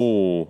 [0.00, 0.46] Oh.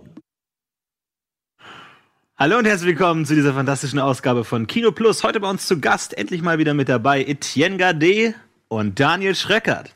[2.37, 5.23] Hallo und herzlich willkommen zu dieser fantastischen Ausgabe von Kino Plus.
[5.23, 8.35] Heute bei uns zu Gast endlich mal wieder mit dabei Etienne Gade
[8.67, 9.91] und Daniel Schreckert.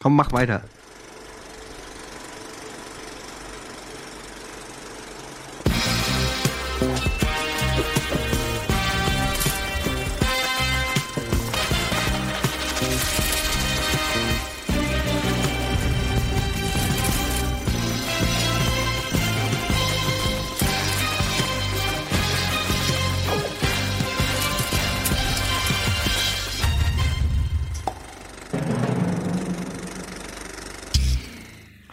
[0.00, 0.64] Komm, mach weiter.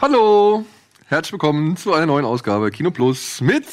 [0.10, 0.66] Hallo.
[1.08, 3.66] Herzlich willkommen zu einer neuen Ausgabe Kino Plus mit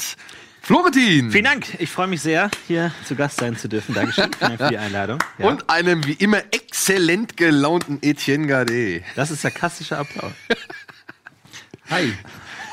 [0.63, 1.31] Florentin.
[1.31, 1.77] Vielen Dank.
[1.79, 3.95] Ich freue mich sehr, hier zu Gast sein zu dürfen.
[3.95, 4.33] Dankeschön.
[4.39, 5.21] Vielen Dank für die Einladung.
[5.39, 5.47] Ja.
[5.47, 9.03] Und einem wie immer exzellent gelaunten Etienne Gade.
[9.15, 10.33] das ist sarkastischer Applaus.
[11.91, 12.13] Hi.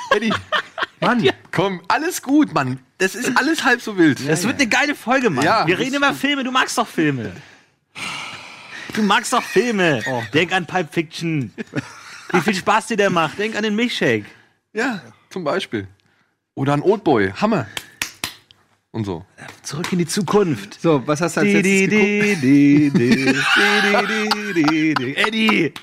[0.10, 0.34] Eddie,
[1.00, 1.30] Mann.
[1.52, 2.80] komm, alles gut, Mann.
[2.98, 4.28] Das ist alles halb so wild.
[4.28, 5.46] Das wird eine geile Folge, Mann.
[5.46, 5.68] Ja.
[5.68, 6.44] Wir reden über Filme.
[6.44, 7.32] Du magst doch Filme.
[8.96, 10.02] Du magst doch Filme.
[10.34, 11.54] Denk an Pulp Fiction.
[12.32, 13.38] Wie viel Spaß dir der macht.
[13.40, 14.26] Denk an den Milchshake.
[14.74, 15.88] Ja, zum Beispiel.
[16.56, 17.32] Oder ein Oldboy.
[17.34, 17.68] Hammer.
[18.92, 19.26] Und so.
[19.64, 20.82] Zurück in die Zukunft.
[20.82, 22.04] So, was hast du als letztes geguckt?
[22.04, 25.16] di, di, di, di, di, di, di.
[25.16, 25.74] Eddie!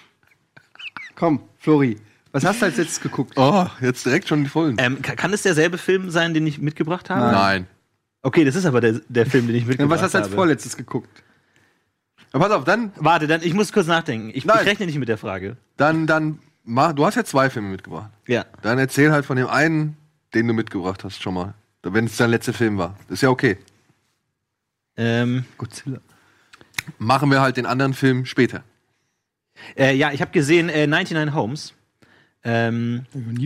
[1.14, 1.96] Komm, Flori.
[2.32, 3.32] Was hast du als letztes geguckt?
[3.36, 4.76] Oh, jetzt direkt schon die Vollen.
[4.78, 7.32] Ähm, ka- kann es derselbe Film sein, den ich mitgebracht habe?
[7.32, 7.66] Nein.
[8.22, 10.36] Okay, das ist aber der, der Film, den ich mitgebracht was hast du als habe.
[10.36, 11.22] vorletztes geguckt?
[12.32, 14.30] Aber pass auf, dann, Warte, dann, ich muss kurz nachdenken.
[14.30, 14.58] Ich, ich Nein.
[14.58, 15.56] rechne nicht mit der Frage.
[15.76, 18.10] dann, dann, mach, du hast ja zwei Filme mitgebracht.
[18.26, 18.44] Ja.
[18.62, 19.96] Dann erzähl halt von dem einen,
[20.34, 21.54] den du mitgebracht hast, schon mal.
[21.82, 22.96] Wenn es dein letzter Film war.
[23.08, 23.56] Ist ja okay.
[24.96, 25.98] Ähm, Godzilla.
[26.98, 28.62] Machen wir halt den anderen Film später.
[29.76, 31.74] äh, ja, ich habe gesehen äh, 99 Homes.
[32.44, 33.04] Ähm,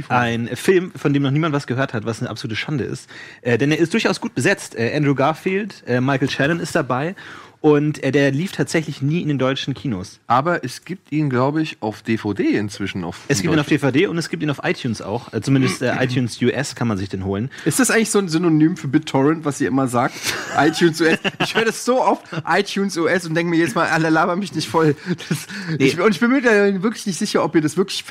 [0.08, 3.08] ein Film, von dem noch niemand was gehört hat, was eine absolute Schande ist.
[3.40, 4.78] Äh, denn er ist durchaus gut besetzt.
[4.78, 7.14] Äh, Andrew Garfield, äh, Michael Shannon ist dabei.
[7.62, 10.18] Und äh, der lief tatsächlich nie in den deutschen Kinos.
[10.26, 13.04] Aber es gibt ihn, glaube ich, auf DVD inzwischen.
[13.04, 15.32] Auf Es gibt ihn auf DVD und es gibt ihn auf iTunes auch.
[15.32, 17.50] Äh, zumindest äh, iTunes US kann man sich den holen.
[17.64, 20.14] Ist das eigentlich so ein Synonym für BitTorrent, was ihr immer sagt?
[20.58, 21.18] iTunes US.
[21.38, 24.52] Ich höre das so oft, iTunes US, und denke mir jetzt mal, alle laber mich
[24.56, 24.96] nicht voll.
[25.28, 25.46] Das,
[25.78, 28.04] ich, und ich bin mir da wirklich nicht sicher, ob ihr das wirklich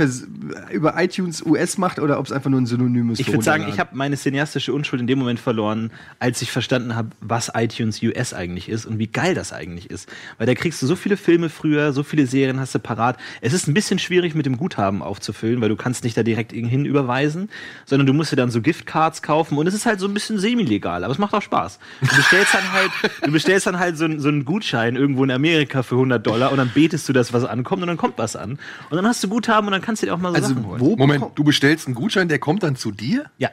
[0.71, 3.19] über iTunes US macht oder ob es einfach nur ein Synonym ist.
[3.19, 6.95] Ich würde sagen, ich habe meine cineastische Unschuld in dem Moment verloren, als ich verstanden
[6.95, 10.07] habe, was iTunes US eigentlich ist und wie geil das eigentlich ist.
[10.37, 13.17] Weil da kriegst du so viele Filme früher, so viele Serien hast du parat.
[13.41, 16.51] Es ist ein bisschen schwierig mit dem Guthaben aufzufüllen, weil du kannst nicht da direkt
[16.51, 17.49] hin überweisen,
[17.87, 20.37] sondern du musst dir dann so Giftcards kaufen und es ist halt so ein bisschen
[20.37, 21.79] semi-legal, aber es macht auch Spaß.
[22.01, 22.91] Du bestellst dann halt,
[23.25, 26.51] du bestellst dann halt so, einen- so einen Gutschein irgendwo in Amerika für 100 Dollar
[26.51, 28.59] und dann betest du, dass was ankommt und dann kommt was an.
[28.89, 30.65] Und dann hast du Guthaben und dann kannst du dir auch mal so Also, Sachen
[30.65, 30.79] holen.
[30.81, 33.25] wo Moment, du bestellst einen Gutschein, der kommt dann zu dir?
[33.37, 33.49] Ja.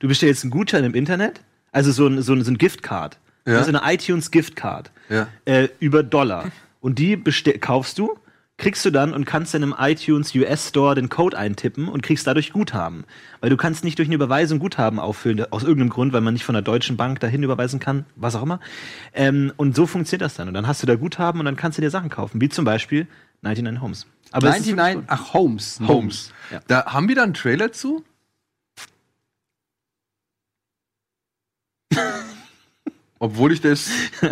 [0.00, 1.40] Du bestellst einen Gutschein im Internet,
[1.72, 3.18] also so ein, so ein, so ein Giftcard.
[3.48, 3.58] Ja.
[3.58, 4.90] Also eine iTunes Giftcard.
[5.08, 5.28] Ja.
[5.46, 6.50] Äh, über Dollar.
[6.80, 7.16] Und die
[7.60, 8.18] kaufst du,
[8.58, 12.26] kriegst du dann und kannst dann im iTunes US Store den Code eintippen und kriegst
[12.26, 13.04] dadurch Guthaben.
[13.40, 16.44] Weil du kannst nicht durch eine Überweisung Guthaben auffüllen, aus irgendeinem Grund, weil man nicht
[16.44, 18.60] von der Deutschen Bank dahin überweisen kann, was auch immer.
[19.14, 20.48] Ähm, und so funktioniert das dann.
[20.48, 22.66] Und dann hast du da Guthaben und dann kannst du dir Sachen kaufen, wie zum
[22.66, 23.06] Beispiel
[23.42, 24.06] 99 Homes.
[24.32, 25.80] Aber es ist 99, ach, Holmes.
[25.86, 26.32] Holmes.
[26.50, 26.60] Ja.
[26.66, 28.04] Da haben wir da einen Trailer zu?
[33.18, 33.88] Obwohl ich das.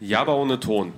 [0.00, 0.92] Ja, aber ohne Ton.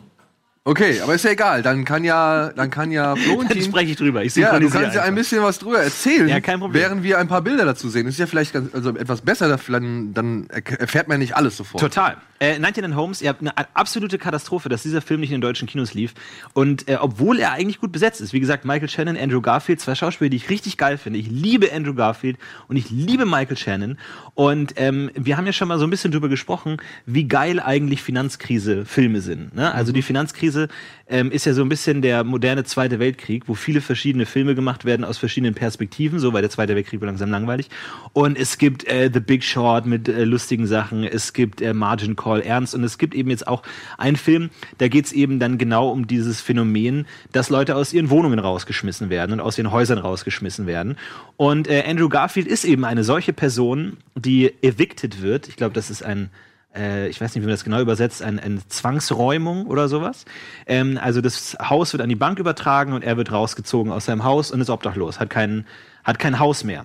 [0.65, 1.61] Okay, aber ist ja egal.
[1.63, 3.63] Dann kann ja, dann kann ja dann Florentin.
[3.63, 4.25] spreche ich drüber.
[4.25, 5.17] Ich Ja, du kannst ja ein einfach.
[5.17, 6.81] bisschen was drüber erzählen, Ja, kein Problem.
[6.81, 8.07] während wir ein paar Bilder dazu sehen.
[8.07, 11.83] Das ist ja vielleicht ganz, also etwas besser, dann, dann erfährt man nicht alles sofort.
[11.83, 12.17] Total.
[12.45, 15.67] Äh, 99 Homes, ihr habt eine absolute Katastrophe, dass dieser Film nicht in den deutschen
[15.67, 16.13] Kinos lief.
[16.53, 19.95] Und äh, obwohl er eigentlich gut besetzt ist, wie gesagt, Michael Shannon, Andrew Garfield, zwei
[19.95, 21.19] Schauspieler, die ich richtig geil finde.
[21.19, 22.37] Ich liebe Andrew Garfield
[22.69, 23.97] und ich liebe Michael Shannon.
[24.35, 28.03] Und ähm, wir haben ja schon mal so ein bisschen drüber gesprochen, wie geil eigentlich
[28.03, 29.55] Finanzkrise-Filme sind.
[29.55, 29.73] Ne?
[29.73, 30.69] Also die Finanzkrise
[31.07, 34.85] ähm, ist ja so ein bisschen der moderne Zweite Weltkrieg, wo viele verschiedene Filme gemacht
[34.85, 37.69] werden aus verschiedenen Perspektiven, so weil der Zweite Weltkrieg wird langsam langweilig.
[38.13, 42.17] Und es gibt äh, The Big Short mit äh, lustigen Sachen, es gibt äh, Margin
[42.17, 43.63] Call ernst und es gibt eben jetzt auch
[43.99, 48.39] einen Film, da geht's eben dann genau um dieses Phänomen, dass Leute aus ihren Wohnungen
[48.39, 50.97] rausgeschmissen werden und aus ihren Häusern rausgeschmissen werden.
[51.37, 55.49] Und äh, Andrew Garfield ist eben eine solche Person, die evicted wird.
[55.49, 56.31] Ich glaube, das ist ein
[56.75, 60.25] äh, ich weiß nicht, wie man das genau übersetzt, ein, eine Zwangsräumung oder sowas.
[60.67, 64.25] Ähm, also das Haus wird an die Bank übertragen und er wird rausgezogen aus seinem
[64.25, 65.67] Haus und ist obdachlos, hat kein,
[66.03, 66.85] hat kein Haus mehr.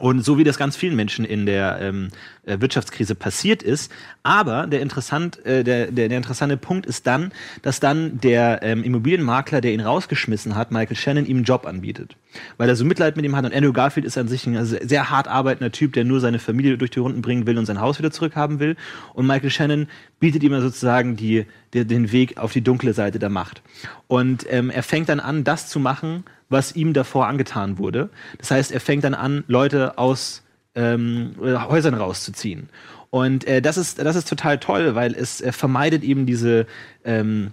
[0.00, 2.08] Und so wie das ganz vielen Menschen in der ähm,
[2.44, 3.92] äh, Wirtschaftskrise passiert ist.
[4.22, 8.84] Aber der, interessant, äh, der, der, der interessante Punkt ist dann, dass dann der ähm,
[8.84, 12.16] Immobilienmakler, der ihn rausgeschmissen hat, Michael Shannon, ihm einen Job anbietet.
[12.56, 13.44] Weil er so Mitleid mit ihm hat.
[13.44, 16.78] Und Andrew Garfield ist an sich ein sehr hart arbeitender Typ, der nur seine Familie
[16.78, 18.76] durch die Runden bringen will und sein Haus wieder zurückhaben will.
[19.14, 19.88] Und Michael Shannon
[20.20, 23.62] bietet ihm sozusagen die, die, den Weg auf die dunkle Seite der Macht.
[24.06, 28.10] Und ähm, er fängt dann an, das zu machen, was ihm davor angetan wurde.
[28.38, 30.42] Das heißt, er fängt dann an, Leute aus
[30.74, 32.68] ähm, Häusern rauszuziehen.
[33.10, 36.66] Und äh, das ist das ist total toll, weil es äh, vermeidet eben diese
[37.04, 37.52] ähm,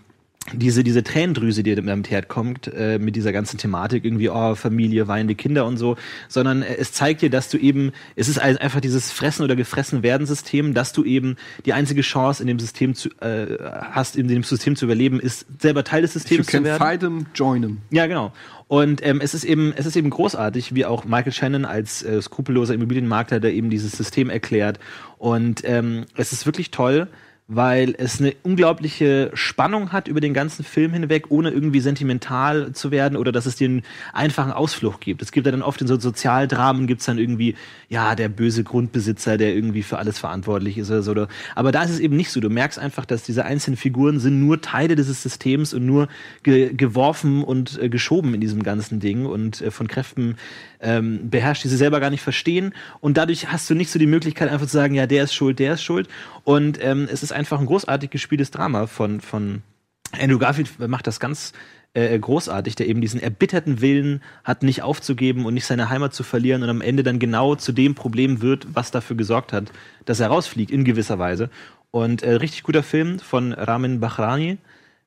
[0.53, 5.33] diese, diese Tränendrüse, die damit herkommt, äh, mit dieser ganzen Thematik, irgendwie, oh, Familie, weinende
[5.33, 5.97] Kinder und so,
[6.27, 10.03] sondern äh, es zeigt dir, dass du eben, es ist einfach dieses Fressen oder gefressen
[10.03, 13.57] werden System, dass du eben die einzige Chance in dem System zu, äh,
[13.91, 16.77] hast, in dem System zu überleben, ist selber Teil des Systems zu werden.
[16.77, 17.81] Fight them, join them.
[17.89, 18.31] Ja, genau.
[18.67, 22.21] Und ähm, es ist eben, es ist eben großartig, wie auch Michael Shannon als äh,
[22.21, 24.79] skrupelloser Immobilienmakler, der eben dieses System erklärt.
[25.17, 27.07] Und ähm, es ist wirklich toll,
[27.47, 32.89] weil es eine unglaubliche Spannung hat über den ganzen Film hinweg, ohne irgendwie sentimental zu
[32.89, 33.83] werden oder dass es einen
[34.13, 35.21] einfachen Ausflucht gibt.
[35.21, 37.55] Es gibt ja dann oft in so Sozialdramen gibt's dann irgendwie,
[37.87, 41.27] ja, der böse Grundbesitzer, der irgendwie für alles verantwortlich ist oder so.
[41.53, 42.39] Aber da ist es eben nicht so.
[42.39, 46.07] Du merkst einfach, dass diese einzelnen Figuren sind nur Teile dieses Systems und nur
[46.41, 50.35] ge geworfen und äh, geschoben in diesem ganzen Ding und äh, von Kräften
[50.79, 52.73] ähm, beherrscht, die sie selber gar nicht verstehen.
[53.01, 55.59] Und dadurch hast du nicht so die Möglichkeit, einfach zu sagen, ja, der ist schuld,
[55.59, 56.07] der ist schuld.
[56.43, 59.61] Und ähm, es ist einfach ein großartig gespieltes Drama von, von
[60.19, 61.53] Andrew Garfield macht das ganz
[61.95, 66.23] äh, großartig, der eben diesen erbitterten Willen hat, nicht aufzugeben und nicht seine Heimat zu
[66.23, 69.71] verlieren und am Ende dann genau zu dem Problem wird, was dafür gesorgt hat,
[70.05, 71.49] dass er rausfliegt, in gewisser Weise.
[71.91, 74.57] Und äh, richtig guter Film von Ramin Bahrani,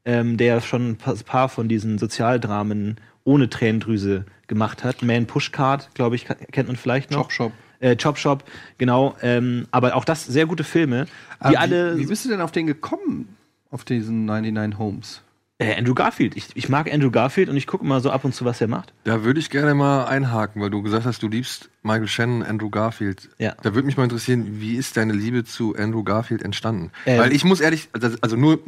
[0.05, 2.97] ähm, der schon ein paar von diesen Sozialdramen
[3.29, 5.03] ohne Tränendrüse gemacht hat.
[5.03, 7.29] Man Pushcard, glaube ich, kennt man vielleicht noch.
[7.29, 7.53] Chop Shop.
[7.81, 8.43] Äh, Chop Shop,
[8.79, 9.17] genau.
[9.23, 11.97] Ähm, aber auch das sehr gute Filme, die Aber alle.
[11.97, 13.37] Wie, wie bist du denn auf den gekommen?
[13.71, 15.21] Auf diesen 99 Homes?
[15.59, 16.37] Äh, Andrew Garfield.
[16.37, 18.69] Ich, ich mag Andrew Garfield und ich gucke mal so ab und zu, was er
[18.69, 18.95] macht.
[19.05, 22.71] Da würde ich gerne mal einhaken, weil du gesagt hast, du liebst Michael Shannon, Andrew
[22.71, 23.29] Garfield.
[23.39, 23.55] Ja.
[23.63, 26.93] Da würde mich mal interessieren, wie ist deine Liebe zu Andrew Garfield entstanden?
[27.05, 27.19] Ähm.
[27.19, 28.61] weil ich muss ehrlich, also also nur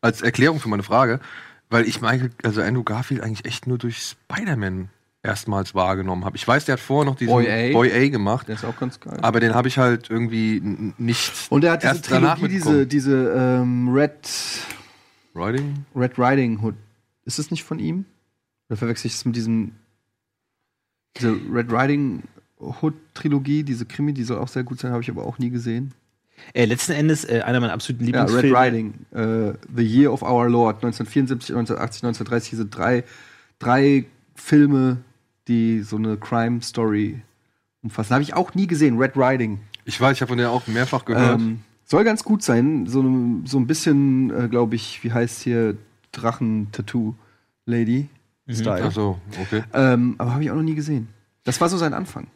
[0.00, 1.20] als Erklärung für meine Frage,
[1.70, 4.88] weil ich Michael, also Andrew Garfield eigentlich echt nur durch Spider-Man
[5.22, 6.36] erstmals wahrgenommen habe.
[6.36, 7.72] Ich weiß, der hat vorher noch diesen Boy A.
[7.72, 9.18] Boy A gemacht, Der ist auch ganz geil.
[9.20, 10.60] aber den habe ich halt irgendwie
[10.96, 14.28] nicht Und er hat diese erst Trilogie, diese, diese ähm, Red,
[15.34, 15.84] Riding?
[15.94, 16.74] Red Riding Hood.
[17.24, 18.04] Ist das nicht von ihm?
[18.68, 19.72] Oder verwechsel ich das mit diesem.
[21.16, 22.22] Diese Red Riding
[22.58, 25.50] Hood Trilogie, diese Krimi, die soll auch sehr gut sein, habe ich aber auch nie
[25.50, 25.92] gesehen.
[26.54, 28.66] Äh, letzten Endes äh, einer meiner absoluten Ja, Red Lieblingsfilme.
[28.66, 33.04] Riding, äh, The Year of Our Lord, 1974, 1980, 1930, diese drei,
[33.58, 34.98] drei Filme,
[35.48, 37.22] die so eine Crime-Story
[37.82, 38.14] umfassen.
[38.14, 39.60] Habe ich auch nie gesehen, Red Riding.
[39.84, 41.40] Ich weiß, ich habe von der auch mehrfach gehört.
[41.40, 42.86] Ähm, soll ganz gut sein.
[42.86, 43.02] So,
[43.44, 45.76] so ein bisschen, äh, glaube ich, wie heißt hier
[46.12, 48.08] Drachen-Tattoo-Lady
[48.50, 48.84] Style.
[48.84, 49.62] Ach so, okay.
[49.72, 51.08] Ähm, aber habe ich auch noch nie gesehen.
[51.44, 52.26] Das war so sein Anfang.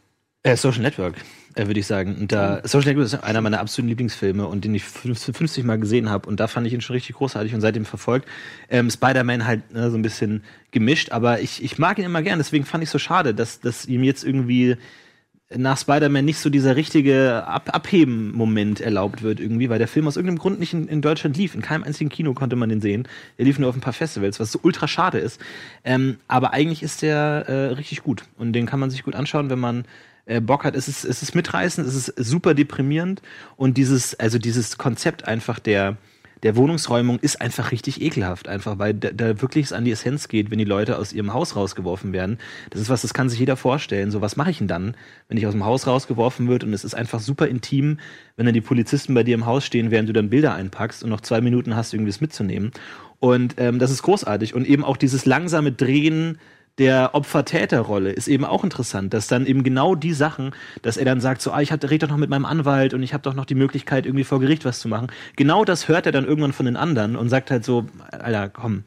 [0.43, 1.15] Äh, Social Network,
[1.55, 2.15] äh, würde ich sagen.
[2.15, 5.79] Und da, Social Network ist einer meiner absoluten Lieblingsfilme und den ich 50 50 Mal
[5.79, 6.27] gesehen habe.
[6.27, 8.27] Und da fand ich ihn schon richtig großartig und seitdem verfolgt.
[8.69, 12.39] Ähm, Spider-Man halt ne, so ein bisschen gemischt, aber ich, ich mag ihn immer gern.
[12.39, 14.77] Deswegen fand ich so schade, dass, dass ihm jetzt irgendwie
[15.55, 20.15] nach Spider-Man nicht so dieser richtige Ab Abheben-Moment erlaubt wird irgendwie, weil der Film aus
[20.15, 21.53] irgendeinem Grund nicht in, in Deutschland lief.
[21.55, 23.07] In keinem einzigen Kino konnte man den sehen.
[23.37, 25.39] Er lief nur auf ein paar Festivals, was so ultra schade ist.
[25.83, 29.49] Ähm, aber eigentlich ist der äh, richtig gut und den kann man sich gut anschauen,
[29.49, 29.85] wenn man
[30.25, 30.75] äh, Bock hat.
[30.75, 33.21] Es ist, es ist mitreißend, es ist super deprimierend
[33.55, 35.97] und dieses, also dieses Konzept einfach der
[36.43, 40.27] der Wohnungsräumung ist einfach richtig ekelhaft, einfach weil da, da wirklich es an die Essenz
[40.27, 42.37] geht, wenn die Leute aus ihrem Haus rausgeworfen werden.
[42.69, 44.11] Das ist was, das kann sich jeder vorstellen.
[44.11, 44.95] So, was mache ich denn dann,
[45.29, 47.97] wenn ich aus dem Haus rausgeworfen wird und es ist einfach super intim,
[48.35, 51.09] wenn dann die Polizisten bei dir im Haus stehen, während du dann Bilder einpackst und
[51.09, 52.71] noch zwei Minuten hast, irgendwie das mitzunehmen.
[53.19, 54.53] Und ähm, das ist großartig.
[54.53, 56.39] Und eben auch dieses langsame Drehen
[56.79, 60.51] der Opfer-Täter-Rolle ist eben auch interessant, dass dann eben genau die Sachen,
[60.81, 63.03] dass er dann sagt, so, ah, ich hab, red doch noch mit meinem Anwalt und
[63.03, 65.07] ich habe doch noch die Möglichkeit, irgendwie vor Gericht was zu machen.
[65.35, 68.83] Genau das hört er dann irgendwann von den anderen und sagt halt so, Alter, komm,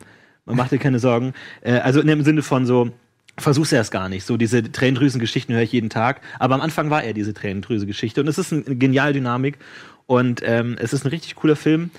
[0.47, 1.33] man macht dir keine Sorgen.
[1.61, 2.91] Äh, also in dem Sinne von so,
[3.39, 4.25] versuch's erst gar nicht.
[4.25, 6.23] So diese Tränendrüsen-Geschichten höre ich jeden Tag.
[6.41, 9.59] Aber am Anfang war er diese Tränendrüse-Geschichte und es ist eine geniale Dynamik
[10.07, 11.91] und ähm, es ist ein richtig cooler Film,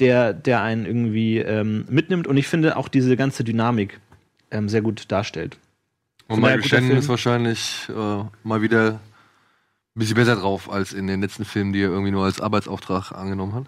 [0.00, 4.00] der, der einen irgendwie ähm, mitnimmt und ich finde auch diese ganze Dynamik
[4.50, 5.58] ähm, sehr gut darstellt.
[6.28, 11.06] Und Von Michael Shannon ist wahrscheinlich äh, mal wieder ein bisschen besser drauf als in
[11.06, 13.66] den letzten Filmen, die er irgendwie nur als Arbeitsauftrag angenommen hat.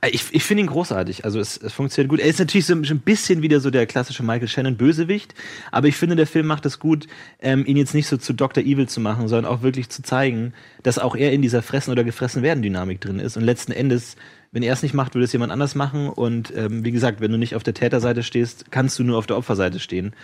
[0.00, 1.24] Äh, Ich, ich finde ihn großartig.
[1.24, 2.20] Also es, es funktioniert gut.
[2.20, 5.34] Er ist natürlich so ein bisschen wieder so der klassische Michael Shannon Bösewicht,
[5.70, 7.06] aber ich finde, der Film macht es gut,
[7.40, 8.62] ähm, ihn jetzt nicht so zu Dr.
[8.64, 10.52] Evil zu machen, sondern auch wirklich zu zeigen,
[10.82, 13.36] dass auch er in dieser Fressen oder gefressen werden Dynamik drin ist.
[13.36, 14.16] Und letzten Endes,
[14.54, 16.08] wenn er es nicht macht, würde es jemand anders machen.
[16.08, 19.26] Und ähm, wie gesagt, wenn du nicht auf der Täterseite stehst, kannst du nur auf
[19.26, 20.14] der Opferseite stehen.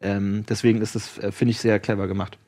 [0.00, 2.38] Ähm, deswegen ist das, äh, finde ich, sehr clever gemacht.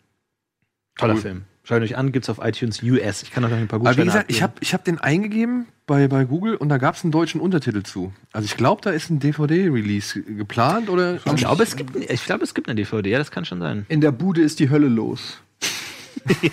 [0.96, 1.20] Toller Cool.
[1.20, 1.44] Film.
[1.62, 3.22] Schaut euch an, gibt's auf iTunes US.
[3.22, 4.98] Ich kann euch noch ein paar Aber wie Gutscheine gesagt, ich habe ich hab den
[4.98, 8.14] eingegeben bei, bei Google und da gab es einen deutschen Untertitel zu.
[8.32, 11.16] Also ich glaube, da ist ein DVD-Release geplant oder.
[11.16, 13.10] Ich glaube, es gibt, ich glaube, es gibt eine DVD.
[13.10, 13.84] Ja, das kann schon sein.
[13.88, 15.42] In der Bude ist die Hölle los.
[16.42, 16.50] Ja.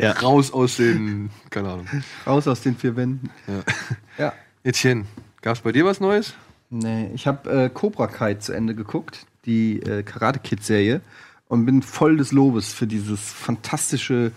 [0.00, 1.30] Raus aus den.
[1.50, 1.88] Keine Ahnung.
[2.26, 3.30] Raus aus den vier Wänden.
[4.18, 4.32] Ja.
[4.64, 5.04] Etienne,
[5.42, 6.34] gab es bei dir was Neues?
[6.70, 11.00] Nee, ich habe äh, Cobra Kai zu Ende geguckt, die äh, Karate Kid Serie
[11.48, 14.32] und bin voll des Lobes für dieses fantastische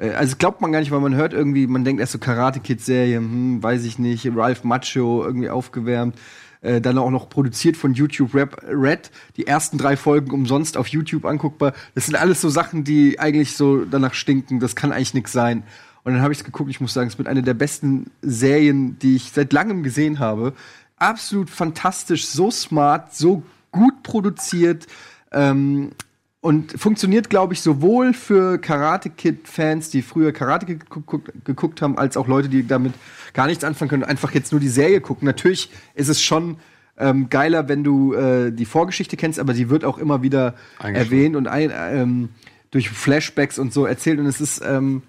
[0.00, 2.60] äh, also glaubt man gar nicht, weil man hört irgendwie, man denkt erst so Karate
[2.60, 6.16] Kid Serie, hm, weiß ich nicht, Ralph Macho irgendwie aufgewärmt.
[6.60, 10.88] Äh, dann auch noch produziert von YouTube Rap Red, die ersten drei Folgen umsonst auf
[10.88, 11.72] YouTube anguckbar.
[11.94, 14.58] Das sind alles so Sachen, die eigentlich so danach stinken.
[14.58, 15.62] Das kann eigentlich nix sein.
[16.02, 16.70] Und dann habe ich es geguckt.
[16.70, 20.18] Ich muss sagen, es ist mit einer der besten Serien, die ich seit langem gesehen
[20.18, 20.52] habe.
[20.96, 24.86] Absolut fantastisch, so smart, so gut produziert.
[25.30, 25.92] Ähm,
[26.40, 31.98] und funktioniert, glaube ich, sowohl für Karate Kid-Fans, die früher Karate Kid geguckt, geguckt haben,
[31.98, 32.94] als auch Leute, die damit
[33.34, 35.26] gar nichts anfangen können, einfach jetzt nur die Serie gucken.
[35.26, 36.58] Natürlich ist es schon
[36.96, 41.34] ähm, geiler, wenn du äh, die Vorgeschichte kennst, aber sie wird auch immer wieder erwähnt
[41.34, 42.28] und ein, ähm,
[42.70, 44.20] durch Flashbacks und so erzählt.
[44.20, 45.02] Und es ist, ähm,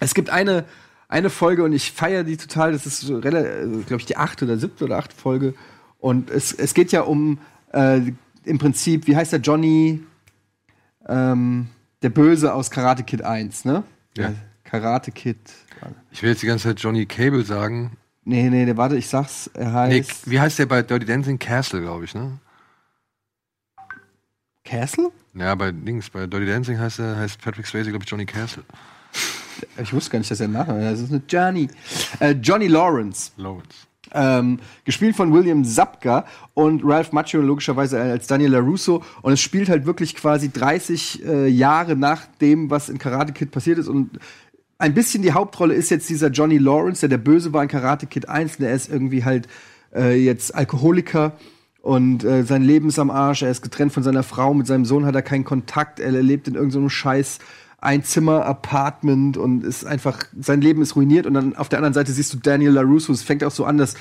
[0.00, 0.64] es gibt eine,
[1.08, 2.72] eine Folge und ich feiere die total.
[2.72, 5.54] Das ist so, glaube ich, die achte oder siebte oder achte Folge.
[5.98, 7.38] Und es, es geht ja um
[7.72, 8.00] äh,
[8.44, 10.02] im Prinzip, wie heißt der Johnny?
[11.08, 11.68] Ähm,
[12.02, 13.82] der Böse aus Karate Kid 1, ne?
[14.16, 14.32] Ja.
[14.64, 15.38] Karate Kid.
[16.10, 17.96] Ich will jetzt die ganze Zeit Johnny Cable sagen.
[18.24, 19.48] Nee, nee, der, warte, ich sag's.
[19.54, 21.38] Er Nee, heißt wie heißt der bei Dirty Dancing?
[21.38, 22.38] Castle, glaube ich, ne?
[24.64, 25.10] Castle?
[25.34, 28.62] Ja, bei Dings, bei Dirty Dancing heißt er, heißt Patrick Swayze, glaube ich, Johnny Castle.
[29.76, 31.68] Ich wusste gar nicht, dass er Nachname Das ist eine Johnny.
[32.20, 33.32] Äh, Johnny Lawrence.
[33.36, 33.86] Lawrence.
[34.14, 39.02] Ähm, gespielt von William Sapka und Ralph Macchio logischerweise als Daniel LaRusso.
[39.22, 43.50] Und es spielt halt wirklich quasi 30 äh, Jahre nach dem, was in Karate Kid
[43.50, 43.88] passiert ist.
[43.88, 44.18] Und
[44.78, 48.06] ein bisschen die Hauptrolle ist jetzt dieser Johnny Lawrence, der der Böse war in Karate
[48.06, 48.56] Kid 1.
[48.56, 49.48] Und er ist irgendwie halt
[49.94, 51.32] äh, jetzt Alkoholiker
[51.82, 53.42] und äh, sein Leben ist am Arsch.
[53.42, 54.54] Er ist getrennt von seiner Frau.
[54.54, 55.98] Mit seinem Sohn hat er keinen Kontakt.
[55.98, 57.40] Er lebt in irgendeinem Scheiß
[57.82, 61.26] Einzimmer-Apartment und ist einfach, sein Leben ist ruiniert.
[61.26, 63.12] Und dann auf der anderen Seite siehst du Daniel LaRusso.
[63.12, 63.94] Es fängt auch so an, dass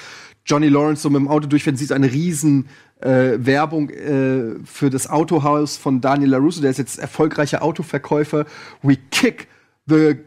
[0.45, 2.67] Johnny Lawrence so mit dem Auto durchfährt, siehst eine riesen
[2.99, 6.61] äh, Werbung äh, für das Autohaus von Daniel LaRusso.
[6.61, 8.45] Der ist jetzt erfolgreicher Autoverkäufer.
[8.81, 9.47] We kick
[9.87, 10.17] the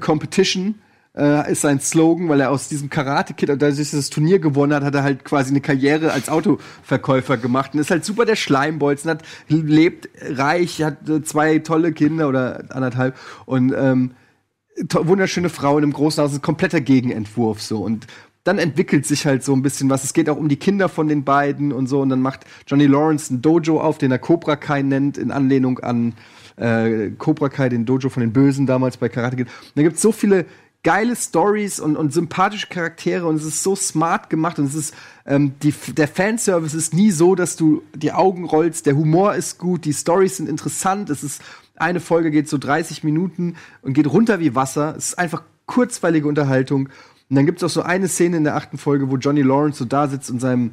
[0.00, 0.76] competition
[1.16, 4.74] äh, ist sein Slogan, weil er aus diesem Karate-Kid, und da er dieses Turnier gewonnen
[4.74, 8.36] hat, hat er halt quasi eine Karriere als Autoverkäufer gemacht und ist halt super der
[8.36, 14.12] Schleimbolzen, hat, lebt reich, hat äh, zwei tolle Kinder oder anderthalb und ähm,
[14.90, 18.06] wunderschöne Frau in einem großen Haus, ein kompletter Gegenentwurf so und
[18.44, 20.02] dann entwickelt sich halt so ein bisschen was.
[20.02, 22.00] Es geht auch um die Kinder von den beiden und so.
[22.00, 25.78] Und dann macht Johnny Lawrence ein Dojo auf, den er Cobra Kai nennt, in Anlehnung
[25.78, 26.14] an
[26.56, 29.48] äh, Cobra Kai, den Dojo von den Bösen damals bei Karate Kid.
[29.74, 30.46] Da gibt es so viele
[30.84, 34.94] geile Stories und, und sympathische Charaktere und es ist so smart gemacht und es ist
[35.24, 38.86] ähm, die, der Fanservice ist nie so, dass du die Augen rollst.
[38.86, 41.08] Der Humor ist gut, die Stories sind interessant.
[41.10, 41.40] Es ist
[41.76, 44.94] eine Folge geht so 30 Minuten und geht runter wie Wasser.
[44.96, 46.88] Es ist einfach kurzweilige Unterhaltung.
[47.30, 49.78] Und dann gibt es auch so eine Szene in der achten Folge, wo Johnny Lawrence
[49.78, 50.72] so da sitzt und seinem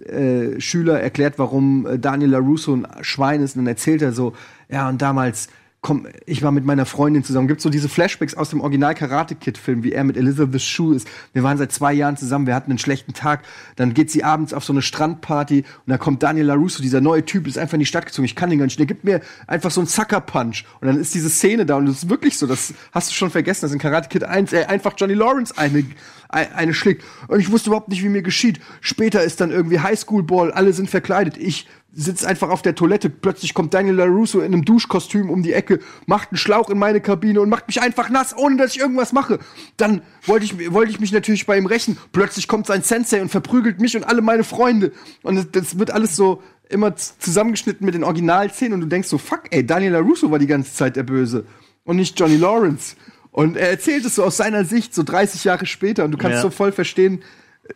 [0.00, 3.56] äh, Schüler erklärt, warum äh, Daniel LaRusso ein Schwein ist.
[3.56, 4.34] Und dann erzählt er so,
[4.68, 5.48] ja, und damals,
[5.82, 7.48] komm, ich war mit meiner Freundin zusammen.
[7.48, 10.94] Gibt so diese Flashbacks aus dem Original Karate Kid Film, wie er mit Elizabeth Shue
[10.94, 11.08] ist.
[11.32, 13.44] Wir waren seit zwei Jahren zusammen, wir hatten einen schlechten Tag.
[13.76, 17.24] Dann geht sie abends auf so eine Strandparty und da kommt Daniel LaRusso, dieser neue
[17.24, 18.26] Typ, ist einfach in die Stadt gezogen.
[18.26, 18.78] Ich kann den gar nicht.
[18.78, 20.64] Der gibt mir einfach so einen Sucker Punch.
[20.80, 23.30] Und dann ist diese Szene da und es ist wirklich so, das hast du schon
[23.30, 25.86] vergessen, dass in Karate Kid 1 er einfach Johnny Lawrence eine,
[26.28, 27.04] eine, eine schlägt.
[27.28, 28.60] Und ich wusste überhaupt nicht, wie mir geschieht.
[28.82, 31.38] Später ist dann irgendwie Highschool Ball, alle sind verkleidet.
[31.38, 33.10] Ich sitze einfach auf der Toilette.
[33.10, 37.00] Plötzlich kommt Daniel LaRusso in einem Duschkostüm um die Ecke, macht einen Schlauch in meine
[37.00, 39.38] Kabine und macht mich einfach nass, ohne dass ich irgendwas mache.
[39.76, 41.98] Dann wollte ich, wollte ich mich natürlich bei ihm rächen.
[42.12, 44.92] Plötzlich kommt sein Sensei und verprügelt mich und alle meine Freunde.
[45.22, 49.18] Und das, das wird alles so immer zusammengeschnitten mit den Originalszenen und du denkst so,
[49.18, 51.44] fuck, ey, Daniel LaRusso war die ganze Zeit der Böse
[51.84, 52.94] und nicht Johnny Lawrence.
[53.32, 56.36] Und er erzählt es so aus seiner Sicht, so 30 Jahre später und du kannst
[56.36, 56.42] Ja.
[56.42, 57.22] so voll verstehen,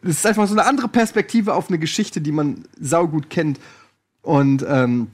[0.02, 3.59] es ist einfach so eine andere Perspektive auf eine Geschichte, die man saugut kennt.
[4.25, 5.09] Und ähm,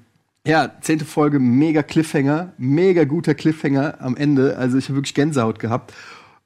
[0.46, 4.56] ja, zehnte Folge, mega Cliffhanger, mega guter Cliffhanger am Ende.
[4.56, 5.92] Also ich habe wirklich Gänsehaut gehabt.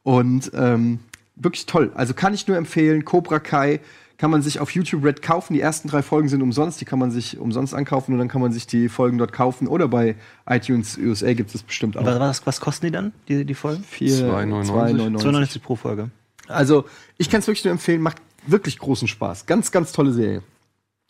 [0.03, 0.99] Und ähm,
[1.37, 1.93] wirklich toll.
[1.95, 3.05] Also kann ich nur empfehlen.
[3.05, 3.81] Cobra Kai
[4.17, 5.55] kann man sich auf YouTube Red kaufen.
[5.55, 6.81] Die ersten drei Folgen sind umsonst.
[6.81, 9.67] Die kann man sich umsonst ankaufen und dann kann man sich die Folgen dort kaufen.
[9.69, 10.17] Oder bei
[10.49, 12.05] iTunes USA gibt es bestimmt auch.
[12.05, 13.85] Was, was, was kosten die dann, die, die Folgen?
[13.85, 14.71] Vier- 2,99.
[14.71, 15.19] 2,99.
[15.19, 16.11] 92 pro Folge.
[16.49, 16.85] Also,
[17.19, 19.47] ich kann es wirklich nur empfehlen, macht wirklich großen Spaß.
[19.47, 20.43] Ganz, ganz tolle Serie.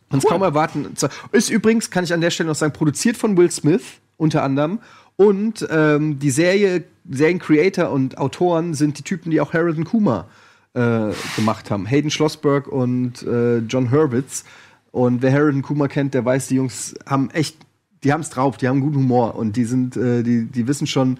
[0.09, 0.87] Kannst kaum erwarten.
[1.31, 3.83] Ist übrigens, kann ich an der Stelle noch sagen, produziert von Will Smith,
[4.17, 4.79] unter anderem.
[5.17, 10.27] Und ähm, die Serie, Serien-Creator und Autoren sind die Typen, die auch Harold und Kuma
[10.73, 11.85] äh, gemacht haben.
[11.85, 14.43] Hayden Schlossberg und äh, John Hurwitz.
[14.91, 17.57] Und wer Harold und Kuma kennt, der weiß, die Jungs haben echt,
[18.03, 20.87] die haben es drauf, die haben guten Humor und die sind, äh, die, die wissen
[20.87, 21.17] schon,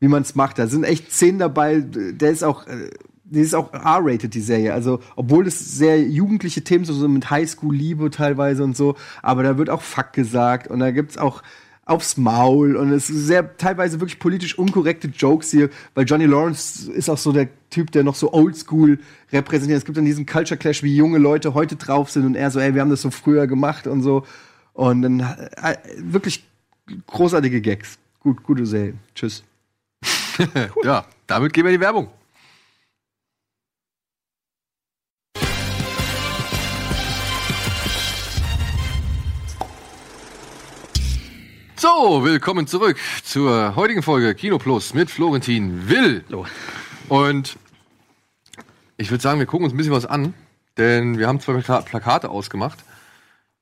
[0.00, 0.58] wie man es macht.
[0.58, 2.90] Da sind echt Szenen dabei, der ist auch, äh,
[3.32, 4.74] die ist auch R-rated, die Serie.
[4.74, 9.56] Also, obwohl es sehr jugendliche Themen sind, so mit Highschool-Liebe teilweise und so, aber da
[9.56, 11.42] wird auch Fuck gesagt und da gibt's auch
[11.84, 16.90] aufs Maul und es ist sehr teilweise wirklich politisch unkorrekte Jokes hier, weil Johnny Lawrence
[16.92, 19.00] ist auch so der Typ, der noch so oldschool
[19.32, 19.78] repräsentiert.
[19.78, 22.60] Es gibt dann diesen Culture Clash, wie junge Leute heute drauf sind und er so,
[22.60, 24.24] ey, wir haben das so früher gemacht und so.
[24.74, 26.44] Und dann äh, wirklich
[27.06, 27.98] großartige Gags.
[28.20, 28.94] Gut, gute Serie.
[29.14, 29.42] Tschüss.
[30.82, 32.08] Ja, damit gehen wir in die Werbung.
[41.82, 46.22] So, willkommen zurück zur heutigen Folge Kino Plus mit Florentin Will.
[46.30, 46.46] So.
[47.08, 47.58] Und
[48.96, 50.32] ich würde sagen, wir gucken uns ein bisschen was an,
[50.76, 52.78] denn wir haben zwei Plaka- Plakate ausgemacht,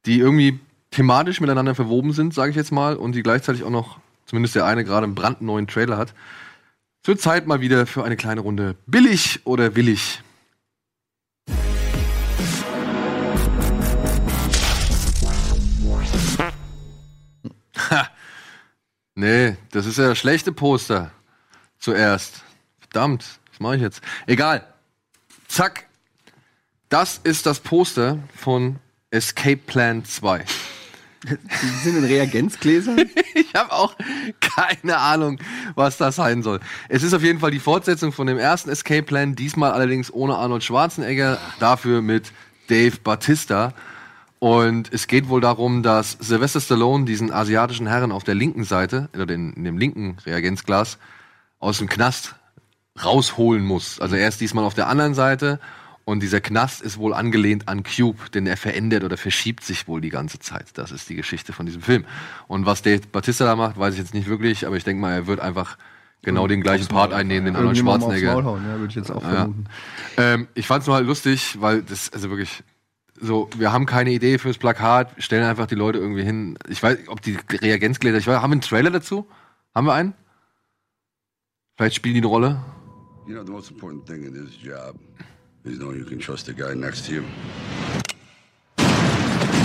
[0.04, 0.60] die irgendwie
[0.90, 3.96] thematisch miteinander verwoben sind, sage ich jetzt mal, und die gleichzeitig auch noch,
[4.26, 6.12] zumindest der eine gerade einen brandneuen Trailer hat.
[7.00, 10.22] Es wird Zeit mal wieder für eine kleine Runde billig oder willig.
[19.14, 21.10] Nee, das ist ja das schlechte Poster.
[21.78, 22.42] Zuerst.
[22.80, 24.02] Verdammt, was mache ich jetzt?
[24.26, 24.66] Egal.
[25.48, 25.86] Zack.
[26.88, 28.76] Das ist das Poster von
[29.10, 30.44] Escape Plan 2.
[31.24, 33.08] Die sind in Reagenzgläsern.
[33.32, 33.96] Ich habe auch
[34.40, 35.40] keine Ahnung,
[35.74, 36.60] was das sein soll.
[36.88, 40.36] Es ist auf jeden Fall die Fortsetzung von dem ersten Escape Plan, diesmal allerdings ohne
[40.36, 42.32] Arnold Schwarzenegger, dafür mit
[42.68, 43.72] Dave Batista.
[44.40, 49.08] Und es geht wohl darum, dass Sylvester Stallone diesen asiatischen Herren auf der linken Seite,
[49.14, 50.98] oder den, in dem linken Reagenzglas,
[51.58, 52.34] aus dem Knast
[53.04, 54.00] rausholen muss.
[54.00, 55.60] Also er ist diesmal auf der anderen Seite
[56.06, 60.00] und dieser Knast ist wohl angelehnt an Cube, denn er verändert oder verschiebt sich wohl
[60.00, 60.66] die ganze Zeit.
[60.74, 62.06] Das ist die Geschichte von diesem Film.
[62.48, 65.12] Und was Dave Batista da macht, weiß ich jetzt nicht wirklich, aber ich denke mal,
[65.12, 65.76] er wird einfach
[66.22, 68.42] genau den gleichen Part einnehmen, den Arnold aufs Schwarzenegger.
[68.42, 69.28] Hauen, ja, würde ich jetzt auch Ja.
[69.30, 69.64] vermuten.
[70.16, 72.62] Ähm, ich fand's nur halt lustig, weil das, also wirklich,
[73.20, 76.58] so, wir haben keine Idee fürs Plakat, stellen einfach die Leute irgendwie hin.
[76.68, 79.26] Ich weiß, ob die Reagenzgläser, ich weiß, haben wir einen Trailer dazu?
[79.74, 80.14] Haben wir einen?
[81.76, 82.60] Vielleicht spielen die eine Rolle.
[83.26, 84.96] You know, the most important thing in this job
[85.64, 87.22] is knowing you can trust the guy next to you.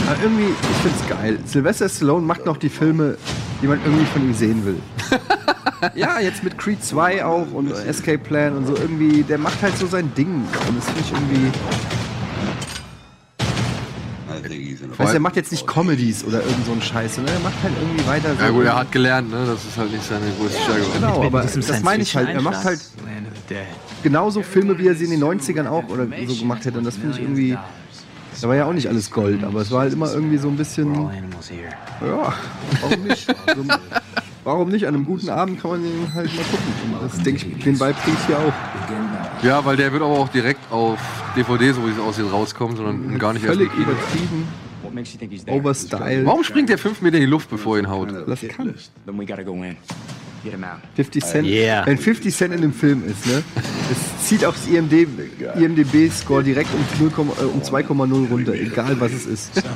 [0.07, 1.39] Aber irgendwie, ich find's geil.
[1.45, 3.17] Sylvester Stallone macht noch die Filme,
[3.61, 4.79] die man irgendwie von ihm sehen will.
[5.95, 9.75] ja, jetzt mit Creed 2 auch und Escape Plan und so irgendwie, der macht halt
[9.77, 10.45] so sein Ding.
[10.67, 11.51] Und das finde ich irgendwie.
[14.29, 16.71] I think he's in a Weißt du, er macht jetzt nicht Comedies oder irgend so
[16.71, 18.43] einen Scheiß, sondern er macht halt irgendwie weiter so.
[18.43, 19.45] Ja gut, er hat gelernt, ne?
[19.45, 20.81] Das ist halt nicht seine größte Stärke.
[20.93, 22.29] Genau, Mit aber das meine ich halt.
[22.29, 22.79] Er macht halt
[24.03, 26.77] genauso Filme, wie er sie in den 90ern auch oder so gemacht hätte.
[26.77, 27.57] Und das finde ich irgendwie.
[28.41, 30.57] Da war ja auch nicht alles Gold, aber es war halt immer irgendwie so ein
[30.57, 30.93] bisschen.
[30.93, 32.33] Ja,
[32.81, 33.33] warum nicht?
[33.47, 33.63] Also,
[34.43, 34.85] warum nicht?
[34.87, 36.99] An einem guten Abend kann man den halt mal gucken.
[36.99, 38.53] Und das denke ich, den Vibe kriege ich hier auch.
[39.41, 40.99] Ja, weil der wird aber auch direkt auf
[41.37, 43.83] DVD, so wie es aussieht, rauskommen, sondern gar nicht erst Völlig Kino.
[43.83, 44.47] übertrieben,
[45.47, 46.25] Overstyled.
[46.25, 48.09] Warum springt der fünf Meter in die Luft, bevor er ihn haut?
[48.27, 48.73] Das kann.
[49.05, 49.77] Then we gotta go in.
[50.43, 50.79] Get him out.
[50.95, 51.47] 50 Cent.
[51.47, 51.85] Yeah.
[51.87, 53.43] Wenn 50 Cent in dem Film ist, ne?
[53.91, 55.07] Es zieht das IMD,
[55.55, 59.63] IMDB-Score direkt um, 0, äh, um 2,0 runter, egal was es ist.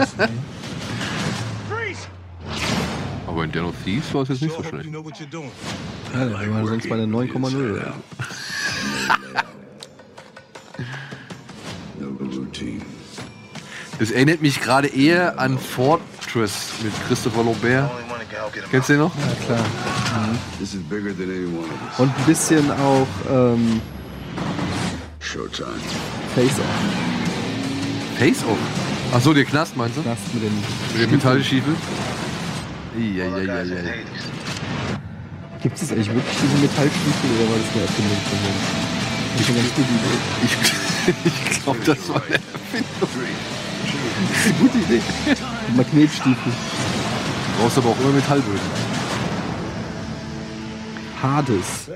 [3.25, 4.89] Aber in Den of Thieves war es jetzt nicht so schlecht.
[6.13, 7.71] Ja, der war sonst bei der 9,0.
[7.71, 7.93] oder so.
[11.99, 12.09] no
[12.41, 12.81] routine.
[13.99, 17.91] Das erinnert mich gerade eher an Fortress mit Christopher Lambert.
[18.71, 19.11] Kennst du den noch?
[19.15, 19.65] Ja, klar.
[20.61, 20.73] Us.
[21.97, 23.81] Und ein bisschen auch ähm,
[25.19, 25.67] Showtime.
[26.33, 26.65] Face-Off.
[28.17, 28.57] Face Off.
[29.13, 30.01] Ach so, der Knast meinst du?
[30.01, 31.75] Das mit den Mit dem Metallstiefel?
[32.97, 34.05] Eieieiei.
[35.61, 38.39] Gibt es eigentlich wirklich diese Metallstiefel oder war das eine Erfindung von
[39.35, 40.09] gute Idee.
[41.07, 43.09] Ich, ich glaube, das war eine Erfindung.
[44.31, 45.01] Das ist eine gute Idee.
[45.75, 46.51] Magnetstiefel.
[46.51, 48.59] Du brauchst aber auch immer Metallböden.
[51.21, 51.89] Hades.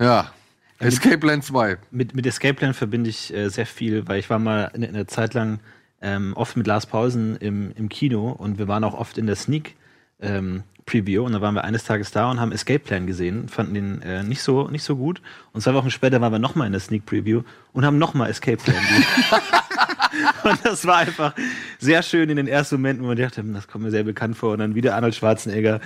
[0.00, 0.30] Ja.
[0.78, 1.78] Escape Plan 2.
[1.90, 4.94] Mit, mit Escape Plan verbinde ich äh, sehr viel, weil ich war mal in, in
[4.94, 5.60] einer Zeit lang
[6.02, 9.36] ähm, oft mit Lars Pausen im, im Kino und wir waren auch oft in der
[9.36, 9.74] Sneak
[10.20, 13.74] ähm, Preview und da waren wir eines Tages da und haben Escape Plan gesehen, fanden
[13.74, 15.20] den äh, nicht so nicht so gut
[15.52, 18.14] und zwei Wochen später waren wir noch mal in der Sneak Preview und haben noch
[18.14, 19.04] mal Escape Plan gesehen.
[20.44, 21.34] und das war einfach
[21.78, 24.36] sehr schön in den ersten Momenten, wo man dachte, hm, das kommt mir sehr bekannt
[24.36, 25.80] vor und dann wieder Arnold Schwarzenegger.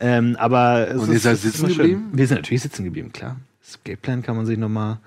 [0.00, 1.78] Ähm, aber Und ihr seid es ist sitzen immer schön.
[1.90, 2.10] geblieben?
[2.12, 3.36] Wir sind natürlich sitzen geblieben, klar.
[3.64, 4.98] Escape Plan kann man sich noch mal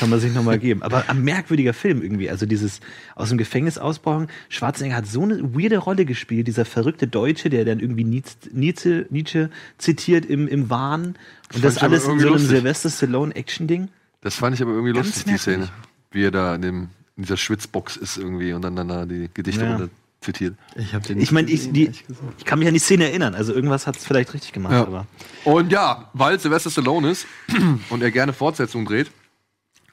[0.00, 0.82] kann man sich noch mal geben.
[0.82, 2.30] Aber ein merkwürdiger Film irgendwie.
[2.30, 2.80] Also dieses
[3.14, 4.28] aus dem Gefängnis ausbrechen.
[4.48, 6.48] Schwarzenegger hat so eine weirde Rolle gespielt.
[6.48, 11.14] Dieser verrückte Deutsche, der dann irgendwie Nietzsche, Nietzsche, zitiert im, im Wahn.
[11.54, 12.48] Und das aber alles in so einem lustig.
[12.48, 13.88] Sylvester Stallone Action-Ding.
[14.20, 15.64] Das fand ich aber irgendwie Ganz lustig, die merkwürdig.
[15.66, 15.84] Szene.
[16.10, 19.28] Wie er da in, dem, in dieser Schwitzbox ist irgendwie und dann, dann da die
[19.34, 19.72] Gedichte Ja.
[19.76, 19.90] runter
[20.22, 20.56] zitiert.
[20.76, 21.90] Ich habe den Ich meine, ich, die,
[22.38, 23.34] ich kann mich an die Szene erinnern.
[23.34, 24.72] Also irgendwas hat es vielleicht richtig gemacht.
[24.72, 24.82] Ja.
[24.82, 25.06] Aber
[25.44, 27.26] Und ja, weil Sylvester Stallone ist
[27.90, 29.10] und er gerne Fortsetzungen dreht,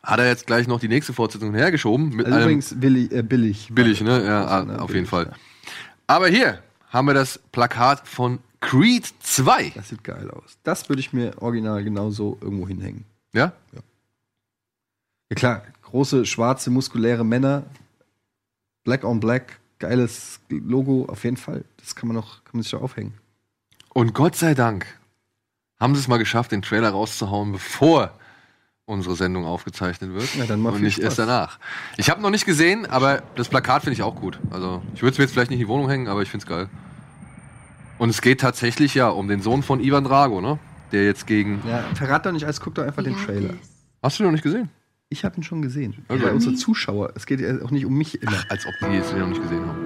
[0.02, 3.70] hat er jetzt gleich noch die nächste Fortsetzung hergeschoben mit Also übrigens billig, äh, billig.
[3.72, 4.24] billig, ne?
[4.24, 5.26] Ja, Also, ah, auf billig, jeden Fall.
[5.26, 5.34] ja.
[6.08, 6.60] Aber hier
[6.90, 9.74] haben wir das Plakat von Creed 2.
[9.76, 10.58] Das sieht geil aus.
[10.64, 13.04] Das würde ich mir original genauso irgendwo hinhängen.
[13.34, 13.54] Ja?
[13.74, 15.64] Ja klar,
[15.96, 17.64] große, schwarze, muskuläre Männer,
[18.84, 21.64] Black on Black, geiles Logo, auf jeden Fall.
[21.78, 23.14] Das kann man noch, kann man sich doch aufhängen.
[23.94, 24.86] Und Gott sei Dank
[25.80, 28.12] haben sie es mal geschafft, den Trailer rauszuhauen, bevor
[28.84, 30.36] unsere Sendung aufgezeichnet wird.
[30.36, 31.60] Ja, dann und nicht erst danach.
[31.96, 34.38] Ich habe noch nicht gesehen, aber das Plakat finde ich auch gut.
[34.52, 36.44] Also ich würde es mir jetzt vielleicht nicht in die Wohnung hängen, aber ich finde
[36.44, 36.70] es geil.
[38.00, 40.60] Und es geht tatsächlich ja um den Sohn von Ivan Drago, ne?
[40.92, 41.64] Der jetzt gegen.
[41.66, 43.54] Ja, verrat doch nicht alles, guck doch einfach den Trailer.
[44.04, 44.70] Hast du den noch nicht gesehen?
[45.10, 46.04] Ich habe ihn schon gesehen.
[46.08, 46.24] Okay.
[46.24, 47.14] Bei unsere Zuschauer.
[47.16, 48.44] Es geht ja auch nicht um mich immer.
[48.50, 49.86] Als ob die es noch nicht gesehen haben.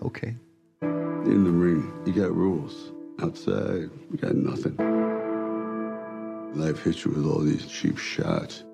[0.00, 0.36] Okay.
[1.26, 2.92] In the ring, you got rules.
[3.20, 4.76] Outside, you got nothing.
[6.54, 8.64] Life hits you with all these cheap shots.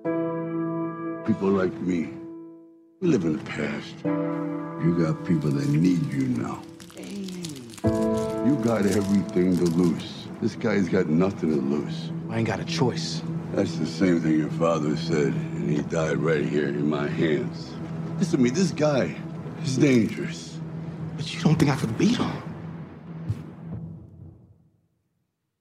[1.26, 2.08] People like me,
[3.00, 3.94] we live in the past.
[4.82, 6.62] You got people that need you now.
[8.46, 10.19] You got everything to lose.
[10.40, 12.12] This guy's got nothing to lose.
[12.30, 13.22] I ain't got a choice.
[13.52, 17.70] That's the same thing your father said, and he died right here in my hands.
[18.18, 19.14] Listen to me, this guy
[19.62, 20.58] is dangerous.
[21.16, 22.32] But you don't think I could beat him?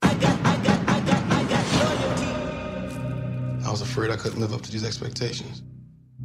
[0.02, 3.66] I got, I got, I got, I got loyalty.
[3.66, 5.62] I was afraid I couldn't live up to these expectations.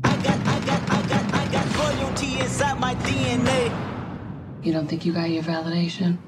[0.05, 3.75] I got, I got, I got, I got loyalty inside my DNA.
[4.63, 6.19] You don't think you got your validation?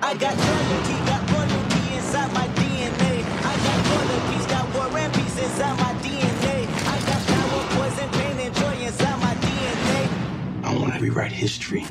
[0.00, 1.61] I got loyalty, got loyalty
[2.12, 3.24] inside my DNA.
[3.40, 6.56] I got war and peace, got war and peace inside my DNA.
[6.92, 10.02] I got power, poison, pain, and joy inside my DNA.
[10.62, 11.86] I want to rewrite history.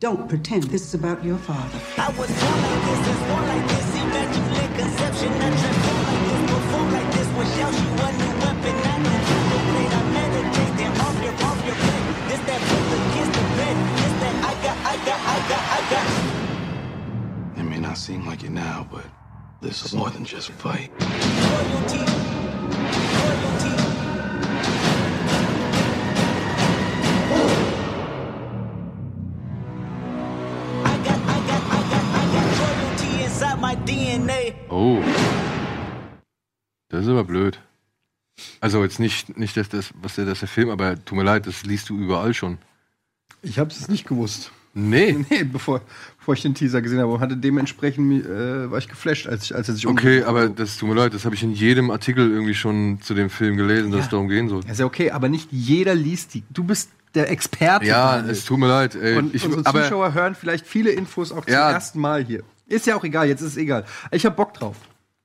[0.00, 1.80] Don't pretend this is about your father.
[1.96, 3.88] I was born like this, is born like this.
[4.04, 7.28] Immaculate conception, I transform like this, perform like this.
[7.38, 9.92] Without you, a new weapon, I contemplate.
[9.96, 12.06] I meditate, then off your, off your plate.
[12.28, 13.76] This that pull against the bed.
[13.96, 17.58] This that I got, I got, I got, I got.
[17.60, 19.06] It may not seem like it now, but
[19.64, 20.90] this is more than just a fight.
[21.00, 21.98] Loyalty,
[23.18, 23.74] loyalty.
[30.84, 34.52] I got, I got, I got, I got loyalty inside my DNA.
[34.70, 35.02] Oh.
[36.90, 37.58] Das ist aber blöd.
[38.60, 41.46] Also jetzt nicht, nicht dass das, was der, das der Film, aber tut mir leid,
[41.46, 42.58] das liest du überall schon.
[43.42, 44.52] Ich habe es nicht gewusst.
[44.74, 45.24] Nee.
[45.30, 45.80] Nee, bevor,
[46.18, 47.12] bevor ich den Teaser gesehen habe.
[47.12, 50.76] Und hatte dementsprechend, äh, war ich geflasht, als, ich, als er sich Okay, aber das
[50.76, 53.90] tut mir leid, das habe ich in jedem Artikel irgendwie schon zu dem Film gelesen,
[53.90, 54.04] dass Ja.
[54.04, 54.62] es darum gehen soll.
[54.66, 56.42] Ja, Ist ja okay, aber nicht jeder liest die.
[56.50, 57.86] Du bist der Experte.
[57.86, 58.96] Ja, es tut mir leid.
[58.96, 61.66] Ey, Und ich, unsere Zuschauer hören vielleicht viele Infos auch Ja.
[61.68, 62.42] zum ersten Mal hier.
[62.66, 63.84] Ist ja auch egal, jetzt ist es egal.
[64.10, 64.76] Ich hab Bock drauf.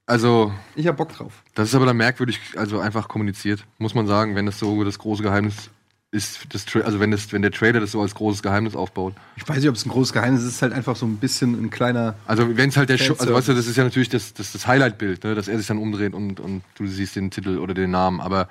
[0.05, 1.41] also Ich hab Bock drauf.
[1.55, 4.99] das ist aber dann merkwürdig, also einfach kommuniziert, muss man sagen, wenn das so das
[4.99, 5.69] große Geheimnis
[6.11, 9.13] ist, das Tra also wenn das, wenn der Trailer das so als großes Geheimnis aufbaut.
[9.35, 10.47] Ich weiß nicht, ob es ein großes Geheimnis ist.
[10.47, 12.15] Es ist halt einfach so ein bisschen ein kleiner.
[12.25, 14.51] Also wenn es halt der Show, also weißt du, das ist ja natürlich das, das,
[14.51, 17.73] das Highlight-Bild, ne, dass er sich dann umdreht und, und du siehst den Titel oder
[17.73, 18.21] den Namen.
[18.21, 18.49] Aber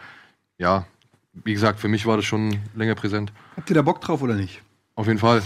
[0.58, 0.86] ja,
[1.32, 3.32] wie gesagt, für mich war das schon länger präsent.
[3.56, 4.62] Habt ihr da Bock drauf oder nicht?
[4.94, 5.42] Auf jeden Fall.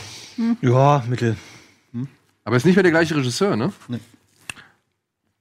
[0.60, 1.36] ja, Mittel.
[2.44, 3.72] Aber es ist nicht mehr der gleiche Regisseur, ne?
[3.88, 4.00] Nee.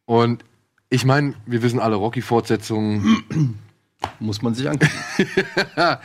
[0.06, 0.44] Und
[0.90, 3.58] ich meine, wir wissen alle, Rocky-Fortsetzungen
[4.20, 4.92] Muss man sich angucken.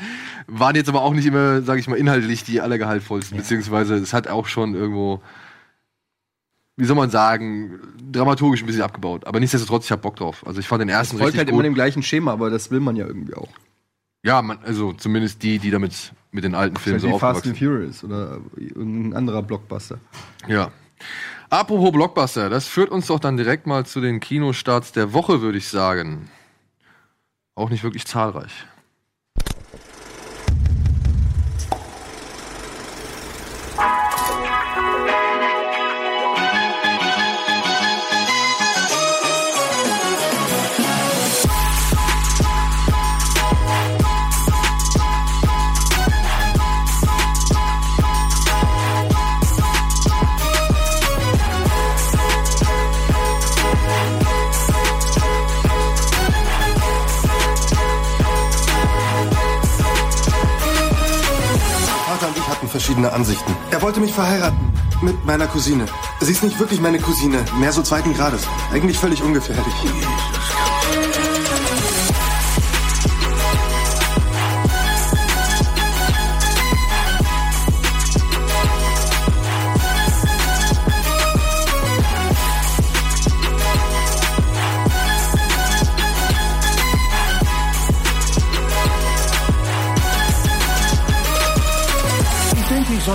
[0.47, 4.29] waren jetzt aber auch nicht immer, sage ich mal, inhaltlich die allergehaltvollsten, beziehungsweise es hat
[4.29, 5.21] auch schon irgendwo,
[6.77, 7.81] wie soll man sagen,
[8.11, 9.27] dramaturgisch ein bisschen abgebaut.
[9.27, 10.47] Aber nichtsdestotrotz, ich hab Bock drauf.
[10.47, 11.55] Also ich fand den ersten Es folgt richtig halt gut.
[11.55, 13.49] immer dem gleichen Schema, aber das will man ja irgendwie auch.
[14.23, 17.55] ja, man, also zumindest die, die damit mit den alten Filmen so wie Fast and
[17.55, 19.99] aufgewachsen Furious oder irgendein anderer Blockbuster.
[20.47, 20.71] Ja.
[21.49, 25.59] Apropos Blockbuster, das führt uns doch dann direkt mal zu den Kinostarts der Woche, würde
[25.59, 26.29] ich sagen.
[27.57, 28.53] Auch nicht wirklich zahlreich.
[62.77, 63.57] Verschiedene Ansichten.
[63.71, 64.71] Er wollte mich verheiraten.
[65.01, 65.87] Mit meiner Cousine.
[66.21, 68.47] Sie ist nicht wirklich meine Cousine, mehr so zweiten Grades.
[68.71, 69.75] Eigentlich völlig ungefährlich.
[69.83, 70.66] Ich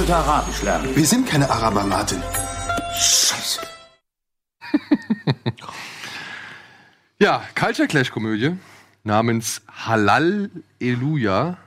[0.01, 0.95] sollte Arabisch lernen.
[0.95, 2.19] Wir sind keine Araber, Martin.
[2.97, 3.61] Scheiße.
[7.19, 8.57] Ja, Culture Clash Komödie
[9.03, 11.57] namens Halal Eluja.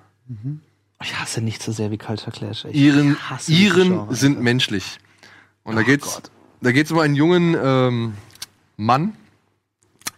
[1.00, 2.64] Ich hasse nicht so sehr wie Culture Clash.
[2.64, 3.16] Ich Iren,
[3.46, 4.14] Iren Genre.
[4.16, 4.98] sind menschlich.
[5.62, 6.30] Und da Oh geht's, Gott.
[6.60, 8.14] da geht's um einen jungen ähm,
[8.76, 9.14] Mann,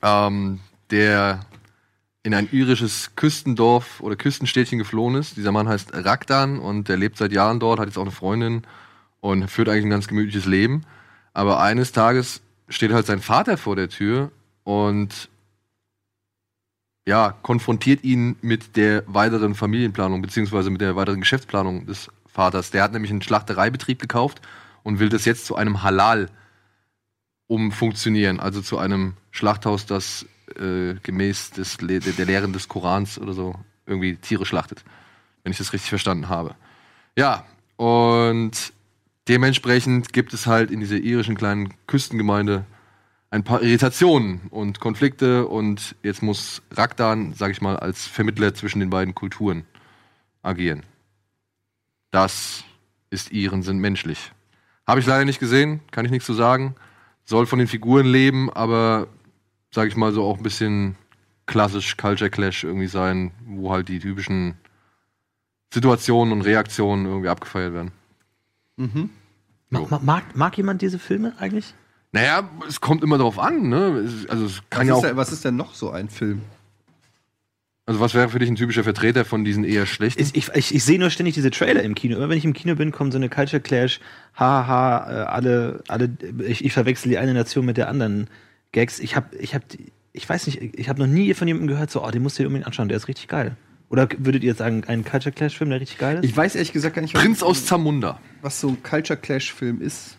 [0.00, 1.40] ähm, der
[2.26, 5.36] in ein irisches Küstendorf oder Küstenstädtchen geflohen ist.
[5.36, 8.62] Dieser Mann heißt Ragdan und der lebt seit Jahren dort, hat jetzt auch eine Freundin
[9.20, 10.82] und führt eigentlich ein ganz gemütliches Leben.
[11.34, 14.32] Aber eines Tages steht halt sein Vater vor der Tür
[14.64, 15.28] und
[17.06, 22.72] ja, konfrontiert ihn mit der weiteren Familienplanung, beziehungsweise mit der weiteren Geschäftsplanung des Vaters.
[22.72, 24.42] Der hat nämlich einen Schlachtereibetrieb gekauft
[24.82, 26.28] und will das jetzt zu einem Halal
[27.46, 33.54] umfunktionieren, also zu einem Schlachthaus, das äh, gemäß des, der Lehren des Korans oder so
[33.86, 34.84] irgendwie Tiere schlachtet,
[35.42, 36.54] wenn ich das richtig verstanden habe.
[37.16, 37.44] Ja,
[37.76, 38.72] und
[39.28, 42.64] dementsprechend gibt es halt in dieser irischen kleinen Küstengemeinde
[43.30, 48.80] ein paar Irritationen und Konflikte und jetzt muss Ragdan, sag ich mal, als Vermittler zwischen
[48.80, 49.64] den beiden Kulturen
[50.42, 50.84] agieren.
[52.10, 52.64] Das
[53.10, 54.32] ist Iren sind menschlich.
[54.86, 56.76] Habe ich leider nicht gesehen, kann ich nichts zu sagen.
[57.24, 59.08] Soll von den Figuren leben, aber
[59.70, 60.96] sag ich mal so auch ein bisschen
[61.46, 64.54] klassisch Culture Clash irgendwie sein, wo halt die typischen
[65.72, 67.92] Situationen und Reaktionen irgendwie abgefeiert werden.
[69.70, 71.74] Ma- ma- Mag, mag jemand diese Filme eigentlich?
[72.12, 74.08] Naja, es kommt immer darauf an, ne?
[74.28, 75.02] Also es kann Was ja ist, auch.
[75.08, 76.42] denn, was ist denn noch so ein Film?
[77.84, 80.20] Also was wäre für dich ein typischer Vertreter von diesen eher schlechten?
[80.20, 82.16] Ich, ich, ich, ich sehe nur ständig diese Trailer im Kino.
[82.16, 84.00] Immer wenn ich im Kino bin, kommt so eine Culture Clash.
[84.34, 86.10] Haha, alle, alle,
[86.46, 88.28] ich, ich verwechsel die eine Nation mit der anderen
[88.72, 88.98] Gags.
[88.98, 89.64] Ich habe, ich habe,
[90.12, 92.42] ich weiß nicht, ich habe noch nie von jemandem gehört, so, oh, den musst du
[92.42, 93.56] dir unbedingt anschauen, der ist richtig geil.
[93.88, 96.24] Oder würdet ihr sagen, ein Culture Clash Film, der richtig geil ist?
[96.24, 98.20] Ich weiß ehrlich gesagt gar nicht, was, Prinz aus Zamunda.
[98.42, 100.18] was so ein Culture Clash Film ist.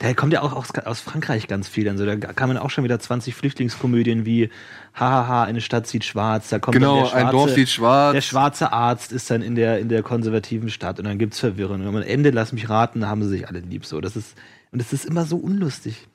[0.00, 1.88] Der kommt ja auch aus, aus Frankreich ganz viel.
[1.88, 4.50] Also da kamen auch schon wieder 20 Flüchtlingskomödien wie
[4.94, 6.48] Hahaha, eine Stadt sieht schwarz.
[6.48, 8.14] Da kommt Genau, dann der ein Dorf sieht schwarz.
[8.14, 11.80] Der schwarze Arzt ist dann in der, in der konservativen Stadt und dann gibt's Verwirrung.
[11.80, 13.84] Und am Ende, lass mich raten, haben sie sich alle lieb.
[13.84, 14.36] So, das ist,
[14.70, 16.06] und das ist immer so unlustig.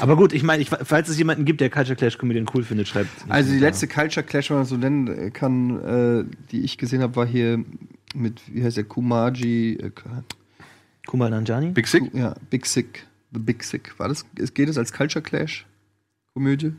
[0.00, 2.88] Aber gut, ich meine, ich, falls es jemanden gibt, der Culture Clash Komödien cool findet,
[2.88, 3.10] schreibt.
[3.28, 7.14] Also die letzte Culture Clash, wenn man so nennen kann, äh, die ich gesehen habe,
[7.16, 7.62] war hier
[8.14, 9.90] mit, wie heißt der, Kumaji, äh,
[11.06, 11.70] Kumal Nanjani?
[11.70, 12.12] Big Sick?
[12.14, 13.98] ja, Big Sick, The Big Sick.
[13.98, 14.24] War das,
[14.54, 15.66] geht es als Culture Clash
[16.34, 16.72] Komödie?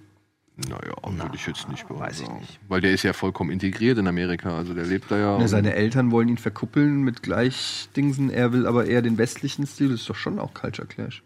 [0.56, 2.60] Naja, würde ich jetzt nicht weiß ich nicht.
[2.67, 4.56] Weil der ist ja vollkommen integriert in Amerika.
[4.56, 5.23] Also der lebt da ja.
[5.23, 9.65] Ja, und- seine Eltern wollen ihn verkuppeln mit Gleichdingsen, er will aber eher den westlichen
[9.65, 11.23] Stil, das ist doch schon auch Culture Clash.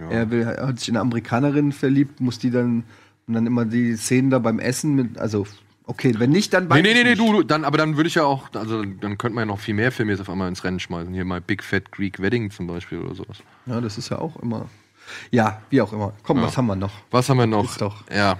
[0.00, 0.10] Ja.
[0.10, 2.84] Er, will, hat sich in eine Amerikanerin verliebt, muss die dann
[3.26, 5.46] und dann immer die Szenen da beim Essen mit, also
[5.86, 8.08] okay, wenn nicht, dann Nee, weiß nee, nee, nee, du, du, dann, aber dann würde
[8.08, 10.48] ich ja auch, also dann könnte man ja noch viel mehr Filme jetzt auf einmal
[10.48, 11.12] ins Rennen schmeißen.
[11.14, 13.38] Hier mal Big Fat Greek Wedding zum Beispiel oder sowas.
[13.66, 14.68] Ja, das ist ja auch immer.
[15.32, 16.12] Ja, wie auch immer.
[16.22, 16.44] Komm, Ja.
[16.44, 16.92] was haben wir noch?
[17.10, 17.64] Was haben wir noch?
[17.64, 18.04] Ist doch.
[18.14, 18.38] Ja.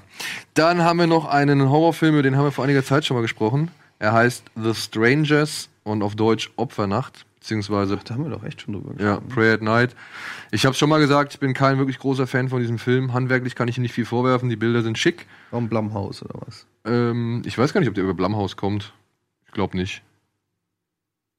[0.55, 3.23] Dann haben wir noch einen Horrorfilm, über den haben wir vor einiger Zeit schon mal
[3.23, 3.71] gesprochen.
[3.99, 8.75] Er heißt The Strangers und auf Deutsch Opfernacht, beziehungsweise Da haben wir doch echt schon
[8.75, 9.29] drüber ja, gesprochen.
[9.29, 9.97] Pray at Night.
[10.53, 13.13] Ich habe schon mal gesagt, ich bin kein wirklich großer Fan von diesem Film.
[13.13, 14.49] Handwerklich kann ich ihm nicht viel vorwerfen.
[14.49, 15.27] Die Bilder sind schick.
[15.51, 16.67] Warum Blumhaus oder was?
[16.85, 18.93] Ähm, ich weiß gar nicht, ob der über Blumhaus kommt.
[19.47, 20.03] Ich glaube nicht.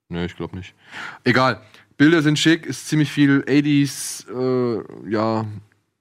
[0.10, 0.74] Nee, ich glaube nicht.
[1.24, 1.62] Egal.
[1.98, 5.46] Bilder sind schick, ist ziemlich viel 80s, äh, ja,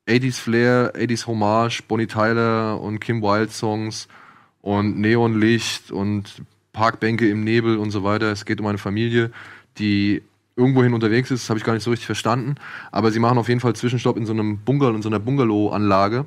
[0.08, 4.08] 80s Flair, 80s Hommage, Bonnie Tyler und Kim Wilde Songs
[4.62, 8.32] und Neonlicht und Parkbänke im Nebel und so weiter.
[8.32, 9.30] Es geht um eine Familie,
[9.78, 10.22] die
[10.56, 12.56] irgendwohin unterwegs ist, habe ich gar nicht so richtig verstanden.
[12.90, 16.26] Aber sie machen auf jeden Fall Zwischenstopp in so einem Bungalow, in so einer Bungalow-Anlage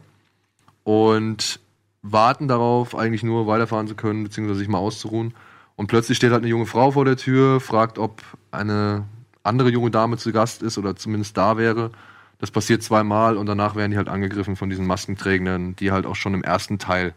[0.84, 1.60] und
[2.02, 5.34] warten darauf, eigentlich nur weiterfahren zu können, beziehungsweise sich mal auszuruhen.
[5.76, 9.06] Und plötzlich steht halt eine junge Frau vor der Tür, fragt, ob eine
[9.44, 11.92] andere junge Dame zu Gast ist oder zumindest da wäre.
[12.40, 16.16] Das passiert zweimal und danach werden die halt angegriffen von diesen Maskenträgern, die halt auch
[16.16, 17.14] schon im ersten Teil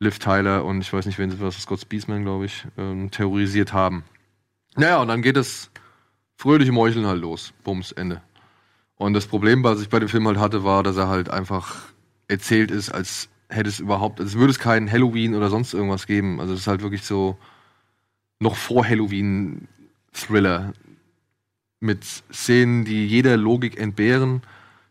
[0.00, 3.72] Liv Tyler und ich weiß nicht, wen sie was, Scott Speesman, glaube ich, ähm, terrorisiert
[3.72, 4.04] haben.
[4.76, 5.70] Naja, und dann geht das
[6.36, 7.52] fröhliche Meucheln halt los.
[7.64, 8.22] Bums, Ende.
[8.96, 11.76] Und das Problem, was ich bei dem Film halt hatte, war, dass er halt einfach
[12.28, 16.40] erzählt ist, als hätte es überhaupt, als würde es keinen Halloween oder sonst irgendwas geben.
[16.40, 17.36] Also es ist halt wirklich so
[18.38, 19.68] noch vor Halloween
[20.12, 20.72] Thriller
[21.80, 24.42] mit Szenen, die jeder Logik entbehren,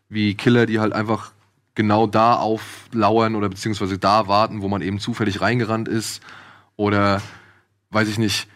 [0.08, 1.32] wie Killer, die halt einfach
[1.74, 6.22] genau da auflauern oder beziehungsweise da warten, wo man eben zufällig reingerannt ist
[6.76, 7.22] oder
[7.90, 8.46] weiß ich nicht,